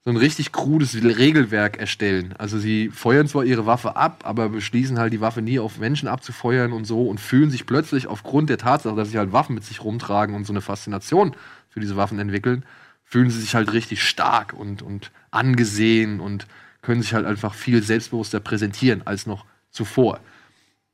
[0.05, 2.35] so ein richtig krudes Regelwerk erstellen.
[2.39, 6.09] Also sie feuern zwar ihre Waffe ab, aber beschließen halt die Waffe nie auf Menschen
[6.09, 9.65] abzufeuern und so und fühlen sich plötzlich aufgrund der Tatsache, dass sie halt Waffen mit
[9.65, 11.35] sich rumtragen und so eine Faszination
[11.69, 12.65] für diese Waffen entwickeln,
[13.05, 16.47] fühlen sie sich halt richtig stark und, und angesehen und
[16.81, 20.21] können sich halt einfach viel selbstbewusster präsentieren als noch zuvor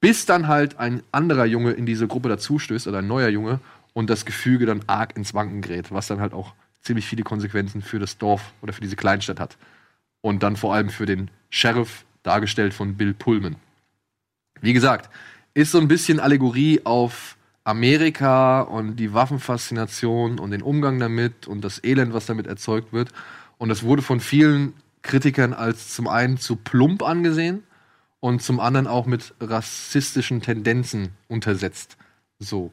[0.01, 3.61] bis dann halt ein anderer Junge in diese Gruppe dazustößt oder ein neuer Junge
[3.93, 6.55] und das Gefüge dann arg ins Wanken gerät, was dann halt auch
[6.87, 9.57] ziemlich viele Konsequenzen für das Dorf oder für diese Kleinstadt hat.
[10.23, 13.57] Und dann vor allem für den Sheriff, dargestellt von Bill Pullman.
[14.61, 15.11] Wie gesagt,
[15.55, 21.63] ist so ein bisschen Allegorie auf Amerika und die Waffenfaszination und den Umgang damit und
[21.63, 23.11] das Elend, was damit erzeugt wird.
[23.59, 27.63] Und das wurde von vielen Kritikern als zum einen zu plump angesehen
[28.21, 31.97] und zum anderen auch mit rassistischen Tendenzen untersetzt.
[32.39, 32.73] So.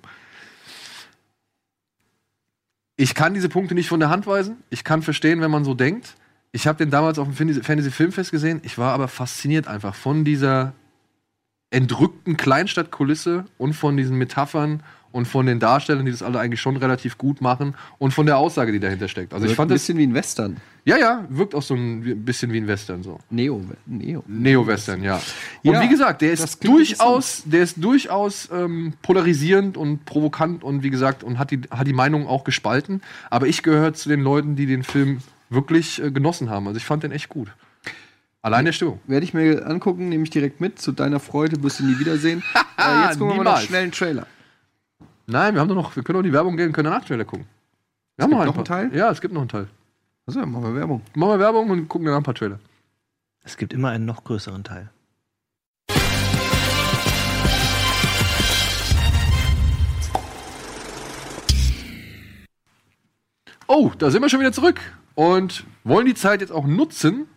[2.96, 4.58] Ich kann diese Punkte nicht von der Hand weisen.
[4.70, 6.16] Ich kann verstehen, wenn man so denkt.
[6.52, 8.62] Ich habe den damals auf dem Fantasy- Filmfest gesehen.
[8.64, 10.74] Ich war aber fasziniert einfach von dieser
[11.72, 14.84] entrückten Kleinstadtkulisse und von diesen Metaphern
[15.14, 18.38] und von den Darstellern, die das alle eigentlich schon relativ gut machen und von der
[18.38, 19.34] Aussage, die dahinter steckt.
[19.34, 20.58] Also ich Wirkt fand ein das bisschen wie ein Western.
[20.84, 23.20] ja, ja, wirkt auch so ein bisschen wie ein Western so.
[23.30, 23.62] Neo.
[23.86, 24.24] Neo.
[24.28, 25.22] Neo-Western, ja.
[25.64, 30.64] Und Ja, wie gesagt, der das ist durchaus, der ist durchaus ähm, polarisierend und provokant
[30.64, 33.02] und wie gesagt, und hat die, hat die Meinung auch gespalten.
[33.30, 35.20] Aber ich gehöre zu den Leuten, die den Film
[35.50, 36.68] wirklich äh, genossen haben.
[36.68, 37.54] Also ich fand den echt gut.
[38.42, 39.00] Allein der Stimmung.
[39.08, 40.78] Werde ich mir angucken, nehme ich direkt mit.
[40.78, 42.44] Zu deiner Freude wirst du nie wiedersehen.
[42.78, 43.64] äh, jetzt gucken wir mal noch Niemals.
[43.64, 44.28] schnell einen Trailer.
[45.26, 47.48] Nein, wir haben doch noch, wir können auch die Werbung gehen, können danach Trailer gucken.
[48.18, 48.66] Wir haben gibt ein noch einen.
[48.66, 48.96] Teil?
[48.96, 49.68] Ja, es gibt noch einen Teil.
[50.26, 51.02] Also, machen wir Werbung.
[51.16, 52.60] Machen wir Werbung und gucken danach ein paar Trailer.
[53.42, 54.90] Es gibt immer einen noch größeren Teil.
[63.68, 64.82] Oh, da sind wir schon wieder zurück
[65.16, 67.28] und wollen die Zeit jetzt auch nutzen.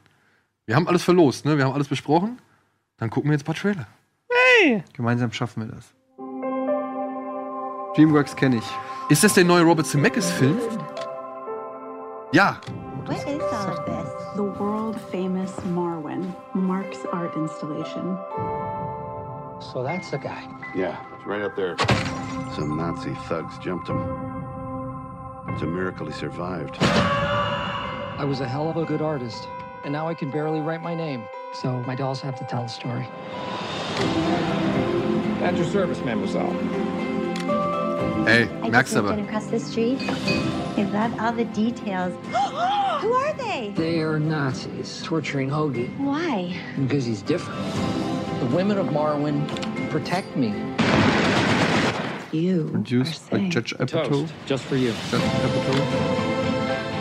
[0.67, 1.57] Wir haben alles verlost, ne?
[1.57, 2.39] Wir haben alles besprochen.
[2.97, 3.87] Dann gucken wir jetzt ein paar Trailer.
[4.93, 5.96] Gemeinsam schaffen wir das.
[7.97, 8.65] Dreamworks kenne ich.
[9.09, 10.59] Ist das der neue Robert Zemeckis-Film?
[12.33, 12.59] Ja,
[13.07, 14.11] What is all this?
[14.35, 18.19] The world famous Marwin, Mark's art installation.
[19.61, 20.43] So that's the guy.
[20.75, 21.77] Yeah, it's right up there.
[22.55, 23.97] Some Nazi thugs jumped him.
[25.51, 26.77] It's a miracle he survived.
[26.81, 29.49] I was a hell of a good artist,
[29.85, 31.23] and now I can barely write my name.
[31.63, 33.07] So my dolls have to tell a story.
[35.43, 36.53] At your service, mademoiselle.
[38.27, 39.19] Ey, I merkst just moved aber.
[39.19, 40.01] in across the street.
[40.77, 42.13] Is that all the details?
[43.03, 43.73] Who are they?
[43.77, 46.57] They are Nazis torturing Hoagie Why?
[46.81, 47.61] because he's different.
[48.41, 49.47] The women of Marwin
[49.91, 50.55] protect me.
[52.33, 54.29] You Produced by Judge Apatow.
[54.47, 54.93] Just for you.
[55.11, 56.27] Judge Apatow.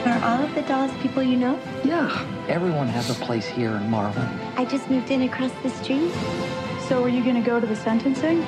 [0.05, 1.59] Are all of the dolls people you know?
[1.83, 2.25] Yeah.
[2.47, 4.29] Everyone has a place here in Marwin.
[4.55, 6.11] I just moved in across the street.
[6.87, 8.45] So are you gonna go to the sentencing?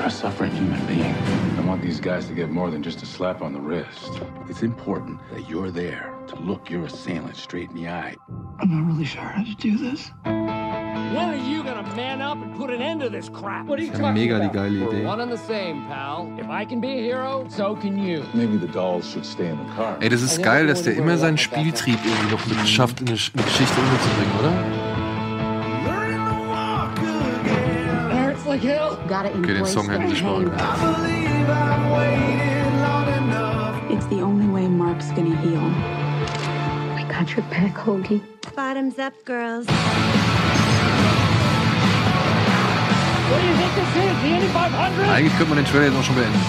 [0.00, 1.14] You're a suffering human being.
[1.58, 4.18] I want these guys to get more than just a slap on the wrist.
[4.48, 8.16] It's important that you're there to look your assailant straight in the eye.
[8.60, 10.10] I'm not really sure how to do this.
[10.24, 13.66] When are you gonna man up and put an end to this crap?
[13.66, 16.32] What are you Das ist ja mega die geile We're one and the same, pal.
[16.38, 18.22] If I can be a hero, so can you.
[18.32, 19.98] Maybe the dolls should stay in the car.
[20.00, 23.18] Ey, das ist geil, dass der immer seinen Spieltrieb irgendwie noch mit schafft, in eine,
[23.18, 24.79] Sch- eine Geschichte unterzubringen, oder?
[28.50, 28.96] Like hell.
[29.08, 30.58] Gotta Okay, den embrace Song hätten the sie sparen pain.
[30.58, 30.80] können.
[33.96, 35.62] It's the only way Mark's gonna heal.
[36.98, 38.20] I got your back, Hoagie.
[38.56, 39.66] Bottoms up, girls.
[43.28, 44.12] What do you think this is?
[44.22, 45.08] The Indy 500?
[45.08, 46.40] Eigentlich könnte man den Trailer jetzt auch schon beenden.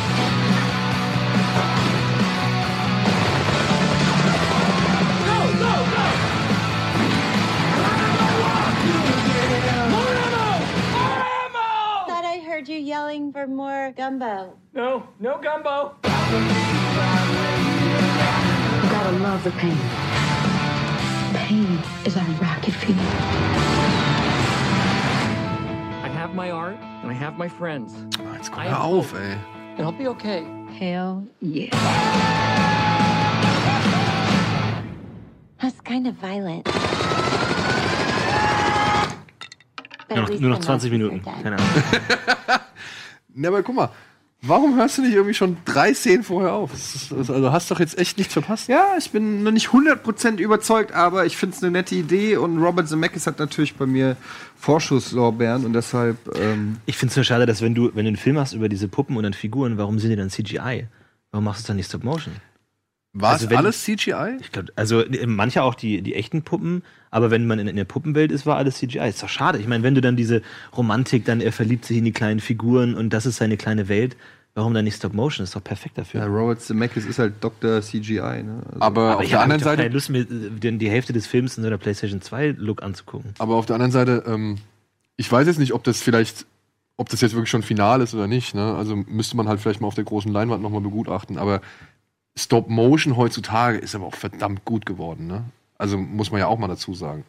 [12.92, 14.52] Yelling for more gumbo.
[14.74, 15.96] No, no gumbo.
[18.84, 19.78] You gotta love the pain.
[21.48, 23.00] Pain is a racket feeling.
[26.04, 27.94] I have my art and I have my friends.
[28.34, 29.38] Jetzt komm hör auf, ey.
[29.78, 30.44] And I'll be okay.
[30.78, 31.70] Hell yeah.
[35.62, 36.66] That's kind of violent.
[40.10, 41.22] But Nur noch, nur noch 20 Nazis Minuten.
[41.24, 42.62] Keine Ahnung.
[43.34, 43.90] Na, aber guck mal,
[44.42, 46.74] warum hörst du nicht irgendwie schon drei Szenen vorher auf?
[46.74, 48.68] Ist, das- also hast doch jetzt echt nichts verpasst.
[48.68, 52.58] Ja, ich bin noch nicht 100% überzeugt, aber ich finde es eine nette Idee und
[52.58, 54.18] Robert Zemeckis hat natürlich bei mir
[54.58, 58.18] Vorschusslorbeeren und deshalb ähm, Ich finde es nur schade, dass wenn du, wenn du einen
[58.18, 60.88] Film hast über diese Puppen und dann Figuren, warum sind die dann CGI?
[61.32, 62.34] Warum machst du es dann nicht Stop Motion?
[63.14, 64.38] War Also es wenn- alles CGI?
[64.40, 67.76] Ich glaube, also äh, manche auch die, die echten Puppen, aber wenn man in, in
[67.76, 69.10] der Puppenwelt ist, war alles CGI.
[69.10, 69.58] Ist doch schade.
[69.60, 70.42] Ich meine, wenn du dann diese
[70.78, 74.16] Romantik, dann er verliebt sich in die kleinen Figuren und das ist seine kleine Welt,
[74.56, 75.44] warum dann nicht Stop Motion?
[75.44, 76.22] Ist doch perfekt dafür.
[76.22, 77.82] ja, Robert Zemeckis ist halt Dr.
[77.82, 78.44] CGI.
[78.44, 78.62] Ne?
[78.66, 81.28] Also, Aber, aber auf ich der anderen Seite, keine Lust, mir äh, die Hälfte des
[81.28, 83.34] Films in so einer PlayStation 2 Look anzugucken.
[83.40, 84.58] aber auf der anderen Seite, ähm,
[85.18, 86.46] ich weiß jetzt nicht, ob das vielleicht,
[86.98, 88.56] ob das jetzt wirklich schon final ist oder nicht.
[88.56, 88.74] Ne?
[88.76, 91.38] Also müsste man halt vielleicht mal auf der großen Leinwand nochmal begutachten.
[91.38, 91.62] Aber
[92.38, 95.28] Stop Motion heutzutage ist aber auch verdammt gut geworden.
[95.28, 95.44] Ne?
[95.78, 97.26] Also muss man ja auch mal dazu sagen.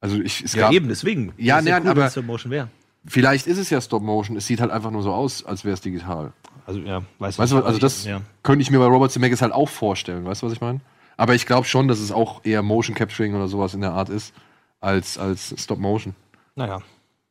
[0.00, 1.32] Also ich, es Ja, gab, eben, deswegen.
[1.36, 2.68] Ja, nee, cool, aber- Stop Motion wäre.
[3.06, 4.36] Vielleicht ist es ja Stop Motion.
[4.36, 6.32] Es sieht halt einfach nur so aus, als wäre es digital.
[6.66, 8.22] Also, ja, weißt Weißt du, also das ja.
[8.42, 10.24] könnte ich mir bei Robert Zemeckis halt auch vorstellen.
[10.24, 10.80] Weißt du, was ich meine?
[11.18, 14.08] Aber ich glaube schon, dass es auch eher Motion Capturing oder sowas in der Art
[14.08, 14.34] ist,
[14.80, 16.14] als, als Stop Motion.
[16.56, 16.80] Naja.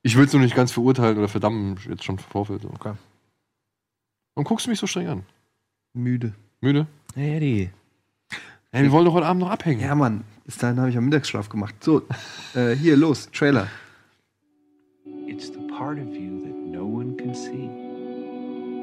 [0.03, 2.61] Ich will es nur nicht ganz verurteilen oder verdammen, jetzt schon im Vorfeld.
[2.61, 2.69] So.
[2.69, 2.93] Okay.
[4.35, 5.23] Warum guckst du mich so streng an?
[5.95, 6.33] müde.
[6.63, 6.87] Müde?
[7.13, 7.69] Hey, Eddie.
[8.71, 9.81] Hey, wir wollen doch heute Abend noch abhängen.
[9.81, 11.75] Ja, Mann, bis dahin habe ich am Mittagsschlaf gemacht.
[11.83, 12.03] So,
[12.55, 13.67] äh, hier, los, Trailer.
[15.27, 17.69] It's the part of you that no one can see.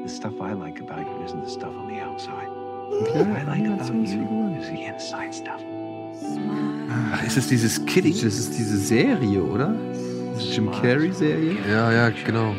[0.05, 2.49] The stuff I like about you isn't the stuff on the outside.
[3.15, 5.59] What I like about you is the inside stuff.
[7.11, 8.13] Ach, ist es dieses Kidding?
[8.13, 9.73] Das ist diese Serie, oder?
[10.33, 11.57] Das ist Jim Carrey-Serie?
[11.67, 12.53] Ja, ja, genau.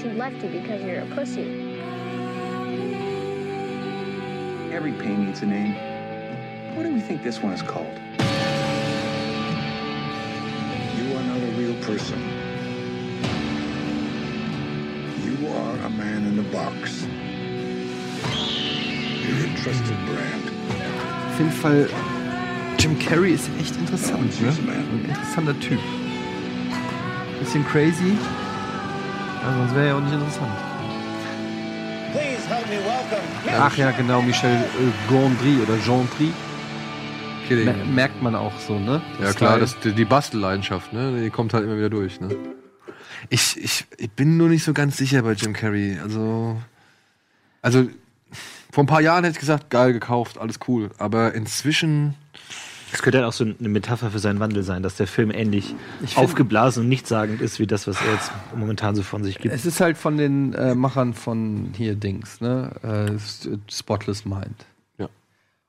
[0.00, 1.65] She left you because you're a pussy.
[4.76, 5.74] Every pain needs a name.
[6.74, 7.98] What do we think this one is called?
[10.98, 12.20] You are not a real person.
[15.24, 17.06] You are a man in a box.
[19.24, 20.44] You're a trusted brand.
[21.30, 21.88] Auf jeden Fall,
[22.76, 24.48] Jim Carrey ist echt interessant, ne?
[24.50, 25.80] Ein interessanter Typ.
[27.38, 28.12] Bisschen crazy,
[29.42, 30.65] aber sonst wäre er ja auch nicht interessant.
[33.58, 36.32] Ach ja, genau, Michel äh, Gondry oder Gendry.
[37.48, 37.64] Kidding.
[37.64, 39.02] Mer merkt man auch so, ne?
[39.20, 41.20] Ja, klar, das, die, die Bastelleidenschaft, ne?
[41.22, 42.34] Die kommt halt immer wieder durch, ne?
[43.30, 45.98] Ich, ich, ich bin nur nicht so ganz sicher bei Jim Carrey.
[46.02, 46.60] Also.
[47.62, 47.88] Also.
[48.72, 50.90] Vor ein paar Jahren hätte ich gesagt, geil gekauft, alles cool.
[50.98, 52.14] Aber inzwischen.
[52.92, 55.74] Das könnte halt auch so eine Metapher für seinen Wandel sein, dass der Film ähnlich
[56.14, 59.54] aufgeblasen und nichtssagend ist, wie das, was er jetzt momentan so von sich gibt.
[59.54, 62.70] Es ist halt von den äh, Machern von hier Dings, ne?
[62.82, 64.66] Äh, S- Spotless Mind.
[64.98, 65.08] Ja.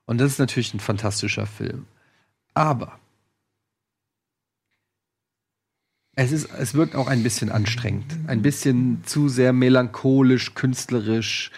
[0.06, 1.86] Und das ist natürlich ein fantastischer Film.
[2.54, 3.00] Aber
[6.16, 8.06] es, ist, es wirkt auch ein bisschen anstrengend.
[8.28, 11.52] Ein bisschen zu sehr melancholisch, künstlerisch.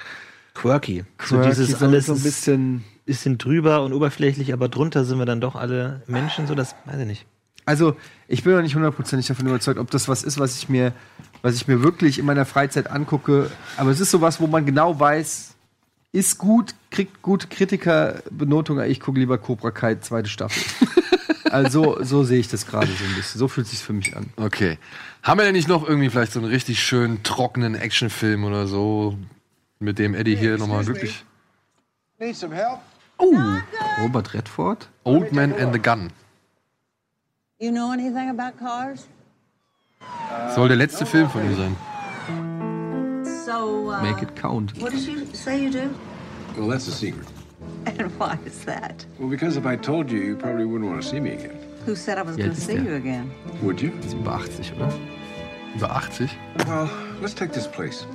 [0.54, 1.06] Quirky.
[1.22, 2.84] So Quirky, dieses so- alles so ein ist- bisschen.
[3.10, 7.00] Bisschen drüber und oberflächlich, aber drunter sind wir dann doch alle Menschen, so das weiß
[7.00, 7.26] ich nicht.
[7.66, 7.96] Also,
[8.28, 10.94] ich bin noch nicht hundertprozentig davon überzeugt, ob das was ist, was ich mir,
[11.42, 13.50] was ich mir wirklich in meiner Freizeit angucke.
[13.78, 15.56] Aber es ist sowas, wo man genau weiß,
[16.12, 18.80] ist gut, kriegt gute Kritikerbenotung.
[18.82, 20.62] Ich gucke lieber Cobra Kai zweite Staffel.
[21.50, 23.40] also, so sehe ich das gerade so ein bisschen.
[23.40, 24.28] So fühlt sich für mich an.
[24.36, 24.78] Okay.
[25.24, 29.18] Haben wir denn nicht noch irgendwie vielleicht so einen richtig schönen, trockenen Actionfilm oder so,
[29.80, 31.26] mit dem Eddie hier nochmal glücklich.
[32.20, 32.80] Need some help?
[33.20, 33.62] Oh,
[34.00, 34.86] Robert Redford?
[35.06, 36.12] Old Man and the Gun.
[37.60, 39.08] You know anything about cars?
[40.56, 41.76] Soll der letzte Film von ihm sein.
[43.46, 44.78] So, uh, Make it count.
[44.82, 45.94] What did you say you do?
[46.58, 47.28] Well, that's a secret.
[47.86, 49.06] And why is that?
[49.18, 51.58] Well, because if I told you, you probably wouldn't want to see me again.
[51.86, 52.84] Who said I was going to see there.
[52.86, 53.32] you again?
[53.62, 53.92] Would you?
[54.00, 54.94] Ist über 80, oder?
[55.76, 56.30] Über 80?
[56.68, 56.90] Well,
[57.22, 58.06] let's take this place.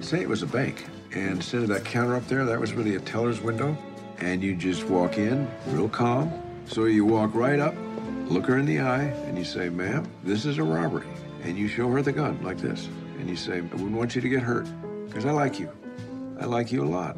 [0.00, 2.96] Say it was a bank, and instead of that counter up there, that was really
[2.96, 3.76] a teller's window,
[4.18, 6.32] and you just walk in, real calm.
[6.66, 7.74] So you walk right up,
[8.26, 11.06] look her in the eye, and you say, "Ma'am, this is a robbery,"
[11.42, 12.88] and you show her the gun like this,
[13.18, 14.66] and you say, "I wouldn't want you to get hurt,
[15.06, 15.68] because I like you.
[16.40, 17.16] I like you a lot.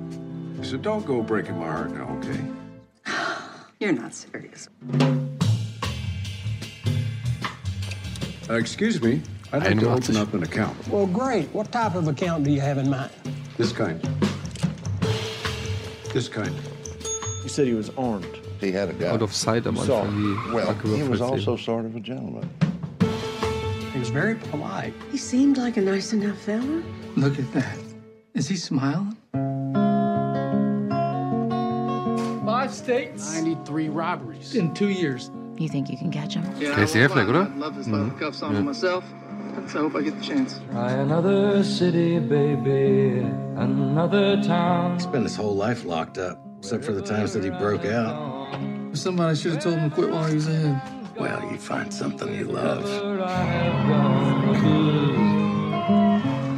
[0.63, 2.41] So don't go breaking my heart now, okay?"
[3.81, 4.69] You're not serious.
[8.49, 9.23] Uh, excuse me.
[9.53, 10.77] I'd like to open up an account.
[10.89, 11.47] Well, great.
[11.53, 13.13] What type of account do you have in mind?
[13.57, 14.01] This kind.
[16.13, 16.55] This kind.
[17.47, 18.27] You said he was armed.
[18.59, 19.15] He had a gun.
[19.15, 21.65] Out of sight am So, Anfang well, he was also sehen.
[21.65, 22.51] sort of a gentleman.
[23.93, 24.93] He was very polite.
[25.13, 26.83] He seemed like a nice enough fella.
[27.15, 27.79] Look at that.
[28.35, 29.17] Is he smiling?
[32.45, 35.31] Five states, 93 robberies in two years.
[35.57, 36.43] You think you can catch him?
[36.59, 37.43] Casey Affleck, oder?
[37.43, 38.61] I'd love to slap the cuffs on Ja.
[38.63, 39.05] myself.
[39.69, 40.59] So I hope I get the chance.
[40.73, 43.21] Try another city, baby,
[43.57, 44.99] another town.
[44.99, 48.17] Spent his whole life locked up, except for the times that he broke out.
[48.93, 50.81] Somebody should have told him to quit while he was in.
[51.17, 52.85] Well, you find something you love.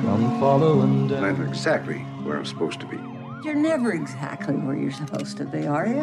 [0.07, 1.25] I'm following down.
[1.25, 2.99] I'm exactly where I'm supposed to be.
[3.45, 5.95] You're never exactly where you're supposed to be, are you?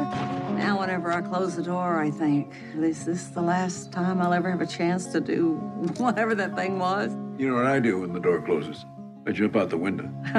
[0.55, 4.33] Now, whenever I close the door, I think, is this is the last time I'll
[4.33, 5.55] ever have a chance to do
[5.97, 7.11] whatever that thing was?
[7.37, 8.85] You know what I do when the door closes?
[9.27, 10.07] I jump out the window.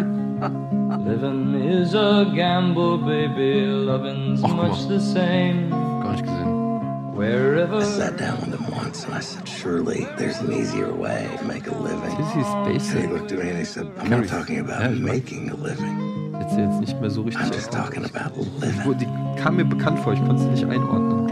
[1.04, 3.66] Living is a gamble, baby.
[3.66, 5.70] Loving's much the same.
[5.70, 7.14] Gar nicht gesehen.
[7.16, 7.76] Wherever.
[7.78, 11.44] I sat down with him once and I said, Surely there's an easier way to
[11.44, 12.16] make a living.
[12.16, 12.96] This is basic.
[13.02, 16.32] And he looked at me and he said, I'm not talking about making a living.
[16.40, 17.42] Jetzt jetzt nicht mehr so richtig.
[17.44, 18.84] I'm just talking about living.
[18.84, 19.06] Wo- Die
[19.42, 21.26] kam mir bekannt vor, ich konnte sie nicht einordnen.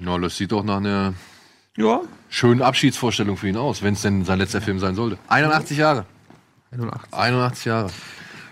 [0.00, 1.14] Na, das sieht doch nach einer
[1.76, 2.00] Ja.
[2.34, 5.18] Schönen Abschiedsvorstellung für ihn aus, wenn es denn sein letzter Film sein sollte.
[5.28, 6.04] 81 Jahre.
[6.72, 7.12] 81.
[7.14, 7.90] 81 Jahre.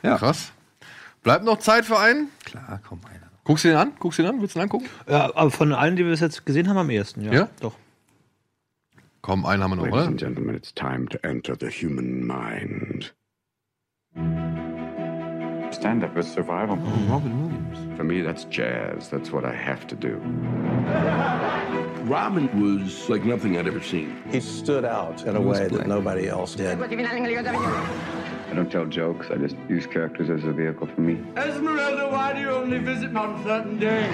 [0.04, 0.18] Ja.
[0.18, 0.52] Krass.
[1.24, 2.28] Bleibt noch Zeit für einen?
[2.44, 3.28] Klar, komm, einer.
[3.44, 3.92] Guckst du den an?
[3.98, 4.40] Guckst du den an?
[4.40, 4.86] Willst du den angucken?
[5.08, 7.32] Ja, aber von allen, die wir bis jetzt gesehen haben, am ehesten, ja.
[7.32, 7.48] Ja?
[7.60, 7.74] Doch.
[9.20, 10.06] Komm, einen haben wir noch, Ladies oder?
[10.08, 13.12] and gentlemen, it's time to enter the human mind.
[15.72, 16.78] Stand up is survival.
[17.08, 17.91] Robin Williams.
[18.02, 19.08] For me, that's jazz.
[19.08, 20.16] That's what I have to do.
[22.10, 24.20] Robin was like nothing I'd ever seen.
[24.28, 26.82] He stood out in a way that nobody else did.
[26.82, 29.28] I don't tell jokes.
[29.30, 31.24] I just use characters as a vehicle for me.
[31.36, 34.12] Esmeralda, why do you only visit on certain days?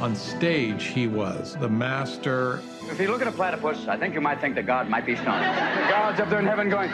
[0.00, 2.62] On stage, he was the master.
[2.90, 5.14] If you look at a platypus, I think you might think that God might be
[5.14, 5.44] stoned.
[5.44, 6.90] The God's up there in heaven going,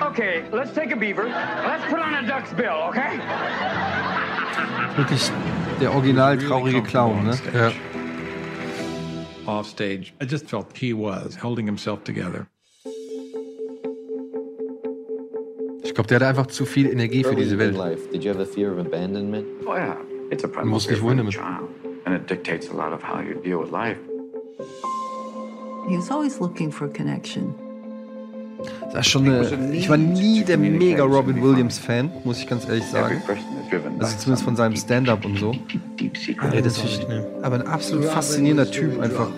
[0.00, 1.24] okay, let's take a beaver.
[1.24, 4.28] Let's put on a duck's bill, okay?
[4.96, 5.30] Wirklich
[5.80, 7.38] der original traurige Clown, ne?
[7.54, 7.72] Ja.
[9.46, 12.46] Off stage, I just felt he was holding himself together.
[15.82, 17.76] Ich glaube, der hatte einfach zu viel Energie für diese Welt.
[17.76, 19.44] life, did you have a fear of abandonment?
[19.66, 19.96] Oh yeah,
[20.30, 21.34] it's a for wohin any damit.
[21.34, 21.68] child,
[22.04, 23.98] and it dictates a lot of how you deal with life.
[25.88, 27.54] He was always looking for a connection.
[28.92, 32.68] Das ist schon eine, ich war nie der mega Robin Williams Fan, muss ich ganz
[32.68, 33.22] ehrlich sagen.
[33.72, 35.54] Also zumindest von seinem Stand-up und so.
[36.16, 36.38] secret.
[36.40, 37.06] Aber, das ist,
[37.42, 39.28] aber ein absolut faszinierender Typ einfach.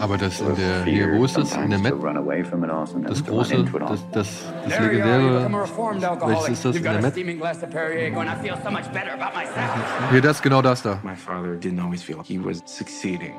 [0.00, 1.54] Aber das in der, hier, wo ist das?
[1.56, 1.92] In der Met?
[1.92, 6.52] Das große, das, das, das legendäre, reformed welches alcoholic.
[6.52, 6.76] ist das?
[6.76, 7.12] You've In got der a Met?
[7.12, 10.10] steaming glass of Perrier going, I feel so much better about myself.
[10.10, 11.00] Hier, das, genau das da.
[11.02, 13.34] My father didn't always feel he was succeeding,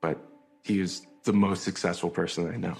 [0.00, 0.16] but
[0.62, 2.76] he is the most successful person I know.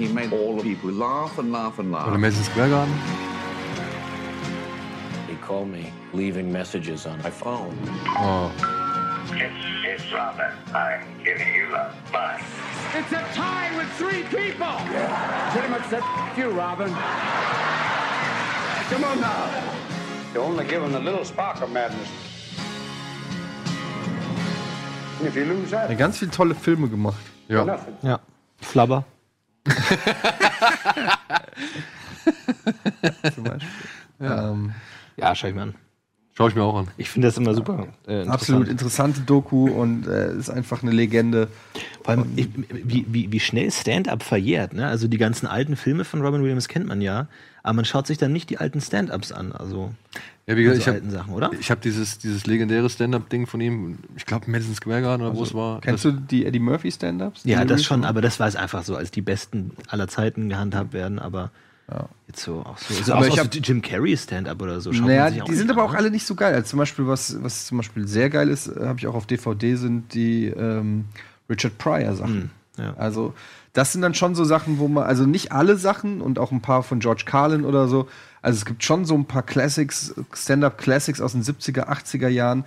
[0.00, 2.08] He made all the people laugh and laugh and laugh.
[2.08, 2.94] Oder Madison Square Garden.
[5.28, 7.76] He called me, leaving messages on my phone.
[8.16, 8.50] Oh.
[9.32, 10.50] It's, it's Robin.
[10.74, 11.94] I'm giving you love.
[12.10, 12.40] Bye.
[12.94, 14.66] It's a tie with three people.
[14.90, 15.50] Yeah.
[15.52, 16.88] Pretty much said "F- you, Robin.
[18.90, 19.50] Come on now.
[20.32, 22.08] You only give him a little spark of madness.
[25.22, 27.20] If you lose that, Ja, ganz viele tolle Filme gemacht.
[27.48, 27.64] Ja.
[27.64, 27.94] nothing.
[28.02, 28.18] Ja.
[28.62, 29.04] Flabber.
[33.34, 33.68] Zum Beispiel.
[34.18, 34.50] Ja.
[34.50, 34.74] Ähm,
[35.16, 35.74] Ja, schau ich mir an.
[36.40, 36.88] Schau ich mir auch an.
[36.96, 37.88] Ich finde das immer super.
[38.06, 39.18] Äh, absolut interessant.
[39.18, 41.48] interessante Doku und äh, ist einfach eine Legende.
[42.02, 42.48] Vor allem, ich,
[42.82, 44.72] wie, wie, wie schnell Stand-up verjährt.
[44.72, 44.86] Ne?
[44.86, 47.26] Also die ganzen alten Filme von Robin Williams kennt man ja,
[47.62, 49.52] aber man schaut sich dann nicht die alten Stand-ups an.
[49.52, 49.92] Also,
[50.46, 51.50] Ja, wie gesagt, also ich habe alten Sachen, oder?
[51.60, 55.42] Ich habe dieses, dieses legendäre Stand-up-Ding von ihm, ich glaube Madison Square Garden oder wo
[55.42, 55.82] es war.
[55.82, 57.42] Kennst das, du die Eddie Murphy Stand-Ups?
[57.44, 60.94] Ja, das schon, aber das war es einfach so, als die besten aller Zeiten gehandhabt
[60.94, 61.50] werden, aber
[62.28, 62.94] jetzt so auch so.
[62.96, 64.92] Also Aber auch ich so hab- Jim Carrey Stand-up oder so.
[64.92, 65.98] schaut Naja, sich die sind an, aber auch ne?
[65.98, 66.54] alle nicht so geil.
[66.54, 69.74] Also zum Beispiel, was, was zum Beispiel sehr geil ist, habe ich auch auf DVD,
[69.76, 71.06] sind die ähm,
[71.48, 72.50] Richard Pryor Sachen.
[72.76, 72.94] Hm, ja.
[72.96, 73.34] Also,
[73.72, 76.60] das sind dann schon so Sachen, wo man, also nicht alle Sachen und auch ein
[76.60, 78.08] paar von George Carlin oder so.
[78.42, 82.64] Also es gibt schon so ein paar Classics, Stand-up Classics aus den 70er, 80er Jahren,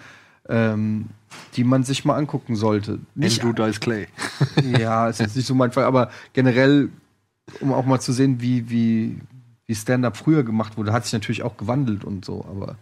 [0.48, 1.08] ähm,
[1.56, 3.00] die man sich mal angucken sollte.
[3.16, 4.08] Nicht Andrew Dice Clay.
[4.78, 6.90] ja, ist jetzt nicht so mein Fall, aber generell,
[7.60, 9.18] um auch mal zu sehen, wie, wie,
[9.68, 12.76] wie Stand-up früher gemacht wurde, hat sich natürlich auch gewandelt und so, aber.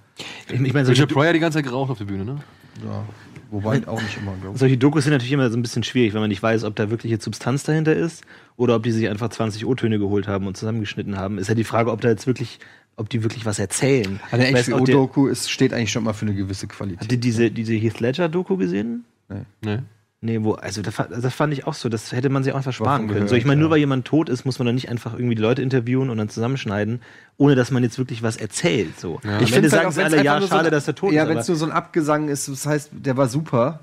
[0.48, 2.38] Ich, ich meine, solche, Pryor die ganze Zeit geraucht auf der Bühne, ne?
[2.86, 3.04] Ja,
[3.52, 4.60] wobei auch nicht immer, glaube ich.
[4.60, 6.90] solche Dokus sind natürlich immer so ein bisschen schwierig, wenn man nicht weiß, ob da
[6.90, 8.24] wirklich jetzt Substanz dahinter ist
[8.56, 11.38] oder ob die sich einfach 20 O-Töne geholt haben und zusammengeschnitten haben.
[11.38, 12.60] Ist ja die Frage, ob da jetzt wirklich,
[12.96, 14.20] ob die wirklich was erzählen.
[14.32, 17.02] Eine HBO-Doku ist- steht eigentlich schon mal für eine gewisse Qualität.
[17.02, 19.04] Habt ihr diese, diese Heath Ledger-Doku gesehen?
[19.28, 19.42] Nee.
[19.64, 19.80] Nee.
[20.24, 22.74] Nee, wo, also das, das fand ich auch so, das hätte man sich auch einfach
[22.74, 23.14] sparen können.
[23.14, 23.62] gehört, so, ich meine, ja.
[23.64, 26.18] nur weil jemand tot ist, muss man dann nicht einfach irgendwie die Leute interviewen und
[26.20, 27.02] dann zusammenschneiden,
[27.38, 29.00] ohne dass man jetzt wirklich was erzählt.
[29.00, 29.20] So.
[29.24, 31.24] Ende find's sagen halt auch, sie alle, ja, so schade, ein- dass er tot Ja,
[31.24, 31.28] ist.
[31.30, 33.80] wenn aber- es nur so ein Abgesang ist, das heißt, der war super,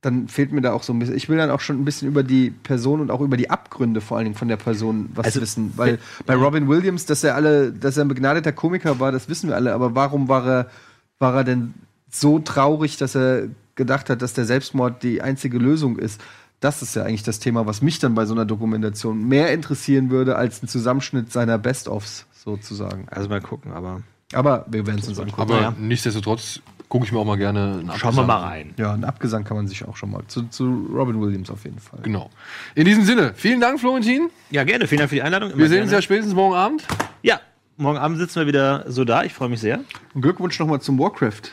[0.00, 1.14] dann fehlt mir da auch so ein bisschen.
[1.14, 4.00] Ich will dann auch schon ein bisschen über die Person und auch über die Abgründe
[4.00, 5.74] vor allen Dingen von der Person was Also, wissen.
[5.76, 9.48] Weil bei Robin Williams, dass er alle, dass er ein begnadeter Komiker war, das wissen
[9.50, 9.74] wir alle.
[9.74, 10.70] Aber warum war er,
[11.18, 11.74] war er denn
[12.10, 16.20] so traurig, dass er gedacht hat, dass der Selbstmord die einzige Lösung ist?
[16.60, 20.10] Das ist ja eigentlich das Thema, was mich dann bei so einer Dokumentation mehr interessieren
[20.10, 23.06] würde, als ein Zusammenschnitt seiner Best-ofs sozusagen.
[23.10, 24.02] Also mal gucken, aber.
[24.32, 25.42] Aber wir werden es uns angucken.
[25.42, 25.74] Aber Ja.
[25.78, 28.74] nichtsdestotrotz gucke ich mir auch mal gerne einen Schauen wir Abgesang mal rein.
[28.78, 30.22] Ja, einen Abgesang kann man sich auch schon mal.
[30.28, 32.00] Zu, zu Robin Williams auf jeden Fall.
[32.02, 32.30] Genau.
[32.74, 34.30] In diesem Sinne, vielen Dank, Florentin.
[34.50, 34.86] Ja, gerne.
[34.86, 35.50] Vielen Dank für die Einladung.
[35.50, 36.02] Immer Wir sehen uns ja gerne.
[36.02, 36.84] spätestens morgen Abend.
[37.22, 37.40] Ja,
[37.76, 39.22] morgen Abend sitzen wir wieder so da.
[39.24, 39.80] Ich freue mich sehr.
[40.14, 41.50] Und Glückwunsch nochmal zum Warcraft.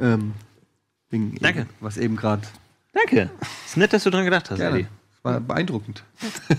[0.00, 0.32] Ähm,
[1.12, 1.60] Ding Danke.
[1.60, 2.42] Eben, was eben gerade.
[2.92, 3.30] Danke.
[3.64, 4.80] Ist nett, dass du dran gedacht hast, Gerne.
[4.80, 4.88] Eddie.
[5.22, 6.04] War beeindruckend.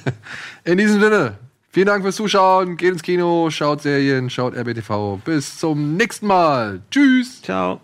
[0.66, 1.38] In diesem Sinne,
[1.70, 2.76] vielen Dank fürs Zuschauen.
[2.78, 5.18] Geht ins Kino, schaut Serien, schaut RBTV.
[5.24, 6.82] Bis zum nächsten Mal.
[6.92, 7.42] Tschüss.
[7.42, 7.80] Ciao.